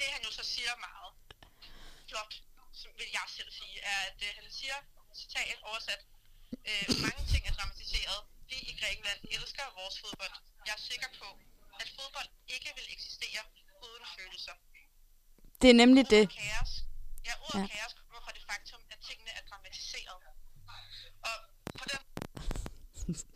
det 0.00 0.08
han 0.14 0.22
jo 0.26 0.30
så 0.38 0.44
siger 0.54 0.72
meget 0.88 1.12
flot, 2.08 2.34
som 2.80 2.90
vil 3.00 3.08
jeg 3.18 3.26
selv 3.36 3.50
sige, 3.60 3.76
er, 3.92 3.98
at 4.10 4.18
øh, 4.26 4.30
han 4.38 4.46
siger, 4.60 4.78
citat 5.22 5.58
oversat, 5.70 6.00
øh, 6.70 6.86
mange 7.06 7.22
ting 7.32 7.42
er 7.50 7.54
dramatiseret. 7.58 8.18
Vi 8.50 8.56
i 8.70 8.72
Grækenland 8.80 9.20
elsker 9.36 9.64
vores 9.80 9.96
fodbold. 10.02 10.34
Jeg 10.66 10.72
er 10.78 10.82
sikker 10.90 11.08
på, 11.20 11.28
at 11.82 11.88
fodbold 11.96 12.28
ikke 12.54 12.70
vil 12.78 12.86
eksistere 12.96 13.42
uden 13.86 14.04
følelser. 14.16 14.54
Det 15.62 15.70
er 15.70 15.74
nemlig 15.82 16.04
det. 16.10 16.24
Kaos. 16.40 16.72
Ja, 17.28 17.34
Ja. 17.54 17.60
ja. 17.60 17.66
kaos 17.66 17.92
kommer 17.98 18.20
fra 18.26 18.32
det 18.36 18.44
faktum, 18.50 18.80
at 18.90 18.98
tingene 19.08 19.30
er 19.38 19.42
dramatiseret. 19.50 20.18
Og 21.28 21.36
på 21.78 21.84
den 21.92 22.02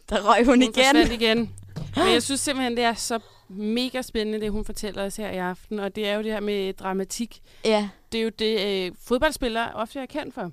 Der 0.11 0.31
røg 0.31 0.45
hun 0.45 0.55
Hun 0.55 0.63
igen. 0.63 1.13
igen. 1.13 1.55
Men 1.97 2.13
jeg 2.13 2.23
synes 2.23 2.41
simpelthen, 2.41 2.77
det 2.77 2.85
er 2.85 2.95
så 2.95 3.19
mega 3.49 4.03
spændende, 4.03 4.41
det 4.41 4.51
hun 4.51 4.65
fortæller 4.65 5.05
os 5.05 5.17
her 5.17 5.31
i 5.31 5.37
aften. 5.37 5.79
Og 5.79 5.97
det 5.97 6.09
er 6.09 6.15
jo 6.15 6.23
det 6.23 6.33
her 6.33 6.41
med 6.41 6.73
dramatik. 6.73 7.41
Ja. 7.65 7.89
Det 8.13 8.19
er 8.19 8.23
jo 8.23 8.29
det, 8.29 8.87
øh, 8.87 8.93
fodboldspillere 9.01 9.73
ofte 9.75 10.01
er 10.01 10.07
kendt 10.07 10.35
for. 10.35 10.53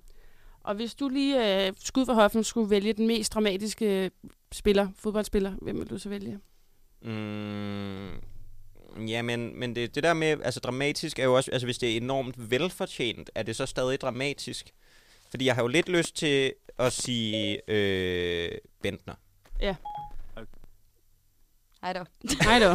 Og 0.63 0.75
hvis 0.75 0.95
du 0.95 1.09
lige 1.09 1.65
øh, 1.67 1.73
skud 1.79 2.05
for 2.05 2.13
hoften 2.13 2.43
skulle 2.43 2.69
vælge 2.69 2.93
den 2.93 3.07
mest 3.07 3.33
dramatiske 3.33 4.11
spiller, 4.51 4.87
fodboldspiller, 4.99 5.51
hvem 5.61 5.79
vil 5.79 5.89
du 5.89 5.97
så 5.97 6.09
vælge? 6.09 6.39
Mm, 7.01 8.07
ja, 9.07 9.21
men, 9.21 9.59
men 9.59 9.75
det, 9.75 9.95
det 9.95 10.03
der 10.03 10.13
med, 10.13 10.37
altså 10.43 10.59
dramatisk 10.59 11.19
er 11.19 11.23
jo 11.23 11.35
også, 11.35 11.51
altså 11.51 11.67
hvis 11.67 11.77
det 11.77 11.91
er 11.93 11.97
enormt 11.97 12.51
velfortjent, 12.51 13.29
er 13.35 13.43
det 13.43 13.55
så 13.55 13.65
stadig 13.65 14.01
dramatisk? 14.01 14.73
Fordi 15.29 15.45
jeg 15.45 15.55
har 15.55 15.61
jo 15.61 15.67
lidt 15.67 15.89
lyst 15.89 16.15
til 16.15 16.53
at 16.77 16.93
sige 16.93 17.71
øh, 17.71 18.51
Bentner. 18.81 19.13
Hej 21.83 21.93
da. 21.93 22.03
Nej 22.45 22.59
da. 22.59 22.65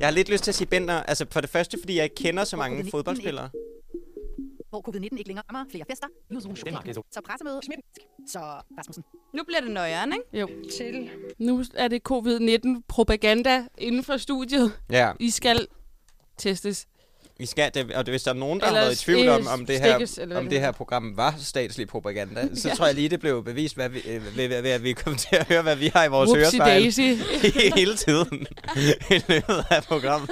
Jeg 0.00 0.06
har 0.06 0.10
lidt 0.10 0.28
lyst 0.28 0.44
til 0.44 0.50
at 0.50 0.54
sige 0.54 0.68
Bentner, 0.68 1.02
altså 1.02 1.26
for 1.30 1.40
det 1.40 1.50
første, 1.50 1.78
fordi 1.80 1.96
jeg 1.96 2.04
ikke 2.04 2.16
kender 2.16 2.44
så 2.44 2.56
mange 2.56 2.82
COVID-19 2.82 2.90
fodboldspillere. 2.90 3.50
hvor 4.68 4.88
covid-19 4.88 5.02
ikke 5.02 5.26
længere 5.26 5.44
rammer 5.50 5.70
flere 5.70 5.84
fester. 5.90 6.06
Så 7.10 7.20
pressemøde. 7.24 7.60
Så 8.26 8.38
Rasmussen. 8.78 9.04
Nu 9.34 9.42
bliver 9.44 9.60
det 9.60 9.70
nøjeren, 9.70 10.12
ikke? 10.12 10.40
Jo. 10.40 10.48
Nu 11.38 11.64
er 11.74 11.88
det 11.88 12.02
covid-19-propaganda 12.02 13.66
inden 13.78 14.04
for 14.04 14.16
studiet. 14.16 14.80
Ja, 14.90 15.12
I 15.20 15.30
skal 15.30 15.66
testes. 16.36 16.86
Vi 17.40 17.46
skal, 17.46 17.70
det, 17.74 17.92
og 17.92 18.04
hvis 18.04 18.22
der 18.22 18.30
er 18.30 18.34
nogen, 18.34 18.60
der 18.60 18.66
har 18.66 18.74
været 18.74 18.92
i 18.92 19.04
tvivl 19.04 19.28
om, 19.28 19.46
om 19.46 19.66
det 19.66 19.80
her, 19.80 20.36
om 20.36 20.48
det 20.48 20.60
her 20.60 20.72
program 20.72 21.16
var 21.16 21.34
statslig 21.38 21.88
propaganda, 21.88 22.48
så 22.54 22.68
Ja. 22.68 22.74
tror 22.74 22.86
jeg 22.86 22.94
lige, 22.94 23.08
det 23.08 23.20
blev 23.20 23.44
bevist, 23.44 23.74
hvad 23.76 23.88
vi, 23.88 24.00
øh, 24.08 24.36
ved, 24.36 24.48
ved, 24.48 24.62
ved, 24.62 24.70
at 24.70 24.82
vi 24.82 24.92
kom 24.92 25.16
til 25.28 25.36
at 25.36 25.46
høre, 25.48 25.62
hvad 25.62 25.76
vi 25.76 25.90
har 25.94 26.04
i 26.04 26.08
vores 26.08 26.30
hørespejl. 26.32 26.82
hele 27.78 27.96
tiden 27.96 28.46
i 29.10 29.20
løbet 29.28 29.64
af 29.70 29.82
programmet. 29.82 30.30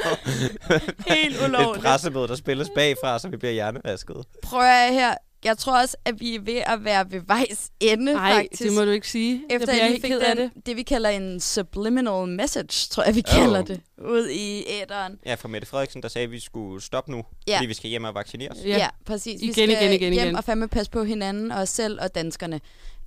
Helt 1.06 1.36
Et 1.36 1.48
ulovligt. 1.48 1.84
pressemøde, 1.84 2.28
der 2.28 2.36
spilles 2.36 2.68
bagfra, 2.74 3.18
så 3.18 3.28
vi 3.28 3.36
bliver 3.36 3.52
hjernevasket. 3.52 4.16
Prøv 4.42 4.61
at 4.61 4.92
her. 4.94 5.14
Jeg 5.45 5.59
tror 5.59 5.80
også, 5.80 5.97
at 6.05 6.20
vi 6.20 6.34
er 6.34 6.41
ved 6.41 6.57
at 6.66 6.84
være 6.84 7.11
ved 7.11 7.20
vejs 7.26 7.70
ende, 7.80 8.12
Nej, 8.12 8.32
faktisk. 8.32 8.62
det 8.62 8.72
må 8.72 8.84
du 8.84 8.91
ikke 8.91 9.09
sige. 9.11 9.43
Efter 9.51 9.72
jeg 9.72 9.82
lige 9.82 9.91
helt 9.91 10.03
fik 10.03 10.12
den, 10.28 10.36
det. 10.36 10.66
det. 10.66 10.76
vi 10.76 10.82
kalder 10.82 11.11
en 11.11 11.41
subliminal 11.41 12.28
message, 12.28 12.89
tror 12.91 13.03
jeg, 13.05 13.14
vi 13.14 13.22
Oh. 13.28 13.34
kalder 13.34 13.62
det, 13.62 13.80
ud 14.09 14.28
i 14.28 14.64
æderen. 14.68 15.18
Ja, 15.26 15.34
fra 15.34 15.49
Mette 15.49 15.66
Frederiksen, 15.68 16.03
der 16.03 16.09
sagde, 16.09 16.24
at 16.24 16.30
vi 16.30 16.41
skulle 16.41 16.82
stoppe 16.82 17.11
nu, 17.11 17.24
Ja. 17.49 17.57
fordi 17.57 17.66
vi 17.66 17.74
skal 17.74 17.91
hjem 17.91 18.05
og 18.05 18.14
vaccineres. 18.14 18.59
Ja, 18.64 18.68
ja 18.68 18.89
præcis. 19.05 19.41
vi 19.41 19.45
Igen, 19.45 19.53
skal 19.55 19.70
igen, 19.70 19.93
igen, 19.93 20.12
hjem 20.12 20.24
igen. 20.24 20.36
og 20.36 20.45
fandme 20.45 20.68
passe 20.68 20.91
på 20.93 21.05
hinanden, 21.05 21.53
og 21.53 21.59
os 21.61 21.68
selv 21.68 21.99
og 22.01 22.14
danskerne. 22.14 22.61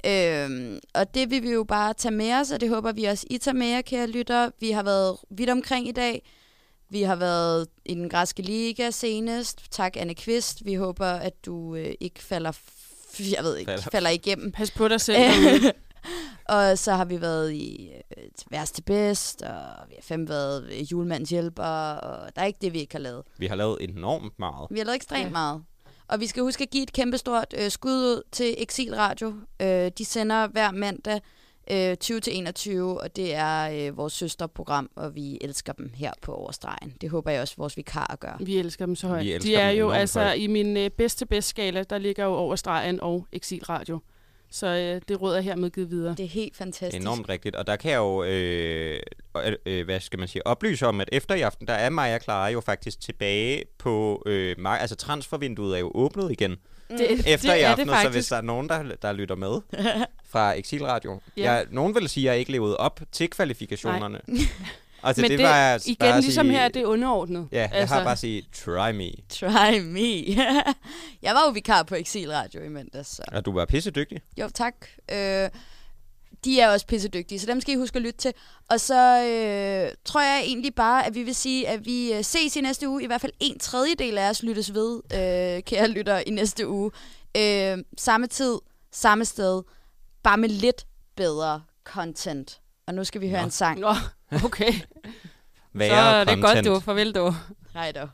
Øhm, 0.05 0.79
og 0.93 1.13
det 1.15 1.29
vil 1.31 1.43
vi 1.43 1.49
jo 1.51 1.63
bare 1.63 1.93
tage 1.93 2.11
med 2.15 2.33
os, 2.33 2.51
og 2.51 2.61
det 2.61 2.69
håber 2.69 2.91
vi 2.91 3.03
også, 3.03 3.25
I 3.29 3.37
tager 3.37 3.55
med 3.55 3.67
jer, 3.67 3.81
kære 3.81 4.07
lytter. 4.07 4.49
Vi 4.59 4.71
har 4.71 4.83
været 4.83 5.17
vidt 5.31 5.49
omkring 5.49 5.87
i 5.87 5.91
dag. 5.91 6.23
Vi 6.91 7.01
har 7.01 7.15
været 7.15 7.67
i 7.85 7.93
den 7.93 8.09
græske 8.09 8.41
liga 8.41 8.91
senest. 8.91 9.71
Tak, 9.71 9.97
Anne 9.97 10.15
Kvist. 10.15 10.65
Vi 10.65 10.73
håber, 10.75 11.05
at 11.07 11.45
du 11.45 11.75
øh, 11.75 11.93
ikke 11.99 12.23
falder, 12.23 12.51
f- 12.51 13.35
jeg 13.35 13.43
ved 13.43 13.57
ikke, 13.57 13.69
Falder. 13.71 13.89
falder, 13.91 14.09
igennem. 14.09 14.51
Pas 14.51 14.71
på 14.71 14.87
dig 14.87 15.01
selv. 15.01 15.17
og 16.55 16.77
så 16.77 16.91
har 16.93 17.05
vi 17.05 17.21
været 17.21 17.51
i 17.53 17.89
øh, 18.17 18.23
værst 18.51 18.75
til 18.75 18.81
bedst, 18.81 19.41
og 19.41 19.63
vi 19.89 19.93
har 19.95 20.01
fandme 20.01 20.29
været 20.29 20.69
øh, 20.71 20.81
julemandens 20.91 21.29
hjælper, 21.29 21.63
og 21.93 22.35
der 22.35 22.41
er 22.41 22.45
ikke 22.45 22.59
det, 22.61 22.73
vi 22.73 22.79
ikke 22.79 22.93
har 22.93 22.99
lavet. 22.99 23.23
Vi 23.37 23.47
har 23.47 23.55
lavet 23.55 23.77
enormt 23.81 24.39
meget. 24.39 24.67
Vi 24.71 24.77
har 24.77 24.85
lavet 24.85 24.95
ekstremt 24.95 25.25
ja. 25.25 25.29
meget. 25.29 25.63
Og 26.07 26.19
vi 26.19 26.27
skal 26.27 26.43
huske 26.43 26.63
at 26.63 26.69
give 26.69 26.83
et 26.83 26.93
kæmpestort 26.93 27.53
øh, 27.57 27.71
skud 27.71 27.91
ud 27.91 28.21
til 28.31 28.55
Exil 28.57 28.95
Radio. 28.95 29.33
Øh, 29.61 29.91
de 29.97 30.05
sender 30.05 30.47
hver 30.47 30.71
mandag 30.71 31.21
øh, 31.71 31.97
20-21, 32.03 32.81
og 32.81 33.15
det 33.15 33.33
er 33.35 33.87
øh, 33.87 33.97
vores 33.97 34.13
søsterprogram, 34.13 34.89
og 34.95 35.15
vi 35.15 35.37
elsker 35.41 35.73
dem 35.73 35.91
her 35.95 36.11
på 36.21 36.33
Overstregen. 36.33 36.93
Det 37.01 37.09
håber 37.09 37.31
jeg 37.31 37.41
også, 37.41 37.53
vores 37.57 37.77
vikarer 37.77 38.15
gør. 38.15 38.37
Vi 38.39 38.57
elsker 38.57 38.85
dem 38.85 38.95
så 38.95 39.07
højt. 39.07 39.25
Vi 39.25 39.37
De 39.37 39.55
er 39.55 39.69
jo 39.69 39.89
altså 39.89 40.19
højt. 40.19 40.37
i 40.37 40.47
min 40.47 40.77
øh, 40.77 40.89
bedste 40.89 41.25
bedst 41.25 41.47
skala, 41.47 41.83
der 41.83 41.97
ligger 41.97 42.25
jo 42.25 42.31
over 42.33 42.55
stregen 42.55 43.01
og 43.01 43.27
eksilradio. 43.31 43.99
Så 44.53 44.67
øh, 44.67 45.01
det 45.07 45.21
råd 45.21 45.35
er 45.35 45.41
hermed 45.41 45.69
givet 45.69 45.89
videre. 45.89 46.15
Det 46.17 46.25
er 46.25 46.29
helt 46.29 46.57
fantastisk. 46.57 47.01
Enormt 47.01 47.29
rigtigt. 47.29 47.55
Og 47.55 47.67
der 47.67 47.75
kan 47.75 47.91
jeg 47.91 47.97
jo, 47.97 48.23
øh, 48.23 48.99
øh, 49.65 49.85
hvad 49.85 49.99
skal 49.99 50.19
man 50.19 50.27
sige, 50.27 50.47
oplyse 50.47 50.87
om, 50.87 51.01
at 51.01 51.09
efter 51.11 51.35
i 51.35 51.41
aften, 51.41 51.67
der 51.67 51.73
er 51.73 51.89
Maja 51.89 52.19
Clara 52.19 52.49
jo 52.49 52.61
faktisk 52.61 53.01
tilbage 53.01 53.63
på, 53.77 54.23
øh, 54.25 54.55
altså 54.65 54.95
transfervinduet 54.95 55.75
er 55.75 55.79
jo 55.79 55.91
åbnet 55.95 56.31
igen. 56.31 56.57
Det, 56.97 57.33
Efter 57.33 57.51
det 57.53 57.59
i 57.59 57.61
aften, 57.61 57.87
det 57.87 57.97
så 58.01 58.09
hvis 58.09 58.27
der 58.27 58.35
er 58.37 58.41
nogen, 58.41 58.69
der, 58.69 58.83
der 59.01 59.11
lytter 59.13 59.35
med 59.35 59.61
fra 60.31 60.53
Exilradio. 60.59 61.19
Ja. 61.37 61.51
Jeg, 61.53 61.65
nogen 61.71 61.95
vil 61.95 62.09
sige, 62.09 62.27
at 62.29 62.31
jeg 62.31 62.39
ikke 62.39 62.51
levede 62.51 62.77
op 62.77 62.99
til 63.11 63.29
kvalifikationerne. 63.29 64.21
Altså, 65.03 65.21
Men 65.21 65.31
det, 65.31 65.39
var 65.43 65.79
igen, 65.85 65.95
bare 65.99 66.09
at 66.17 66.23
ligesom 66.23 66.45
sige, 66.45 66.57
her, 66.59 66.67
det 66.67 66.81
er 66.81 66.85
underordnet. 66.85 67.47
Ja, 67.51 67.57
jeg 67.59 67.69
altså. 67.73 67.95
har 67.95 68.03
bare 68.03 68.11
at 68.11 68.19
sige, 68.19 68.43
try 68.53 68.91
me. 68.91 69.11
Try 69.29 69.79
me. 69.83 70.35
jeg 71.25 71.33
var 71.33 71.41
jo 71.47 71.51
vikar 71.53 71.83
på 71.83 71.95
Exil 71.95 72.31
Radio 72.31 72.61
i 72.63 72.69
mandags, 72.69 73.15
så 73.15 73.23
Og 73.27 73.45
du 73.45 73.51
var 73.51 73.65
pisse 73.65 73.91
dygtig. 73.91 74.21
jo 74.37 74.49
tak. 74.53 74.73
Øh, 75.11 75.49
de 76.45 76.59
er 76.59 76.69
også 76.69 76.87
pissedygtige, 76.87 77.39
så 77.39 77.45
dem 77.47 77.61
skal 77.61 77.73
I 77.73 77.77
huske 77.77 77.95
at 77.95 78.01
lytte 78.01 78.19
til. 78.19 78.33
Og 78.69 78.79
så 78.79 78.95
øh, 78.95 79.95
tror 80.05 80.21
jeg 80.21 80.41
egentlig 80.45 80.75
bare, 80.75 81.05
at 81.05 81.15
vi 81.15 81.23
vil 81.23 81.35
sige, 81.35 81.67
at 81.67 81.85
vi 81.85 82.13
øh, 82.13 82.23
ses 82.23 82.55
i 82.55 82.61
næste 82.61 82.89
uge. 82.89 83.03
I 83.03 83.05
hvert 83.07 83.21
fald 83.21 83.31
en 83.39 83.59
tredjedel 83.59 84.17
af 84.17 84.29
os 84.29 84.43
lyttes 84.43 84.73
ved, 84.73 85.01
øh, 85.13 85.63
kære 85.63 85.87
lytter, 85.87 86.17
i 86.27 86.29
næste 86.29 86.67
uge. 86.67 86.91
Øh, 87.37 87.77
samme 87.97 88.27
tid, 88.27 88.57
samme 88.91 89.25
sted, 89.25 89.63
bare 90.23 90.37
med 90.37 90.49
lidt 90.49 90.85
bedre 91.15 91.61
content. 91.83 92.61
Og 92.87 92.93
nu 92.93 93.03
skal 93.03 93.21
vi 93.21 93.29
høre 93.29 93.39
Nå. 93.39 93.45
en 93.45 93.51
sang. 93.51 93.79
Nå, 93.79 93.93
okay. 94.45 94.73
Så 95.77 95.83
er 95.93 96.23
det 96.23 96.41
godt, 96.41 96.45
content. 96.45 96.67
du. 96.67 96.79
Farvel, 96.79 97.15
du. 97.15 97.33
Hej 97.73 97.91
dog. 97.91 98.09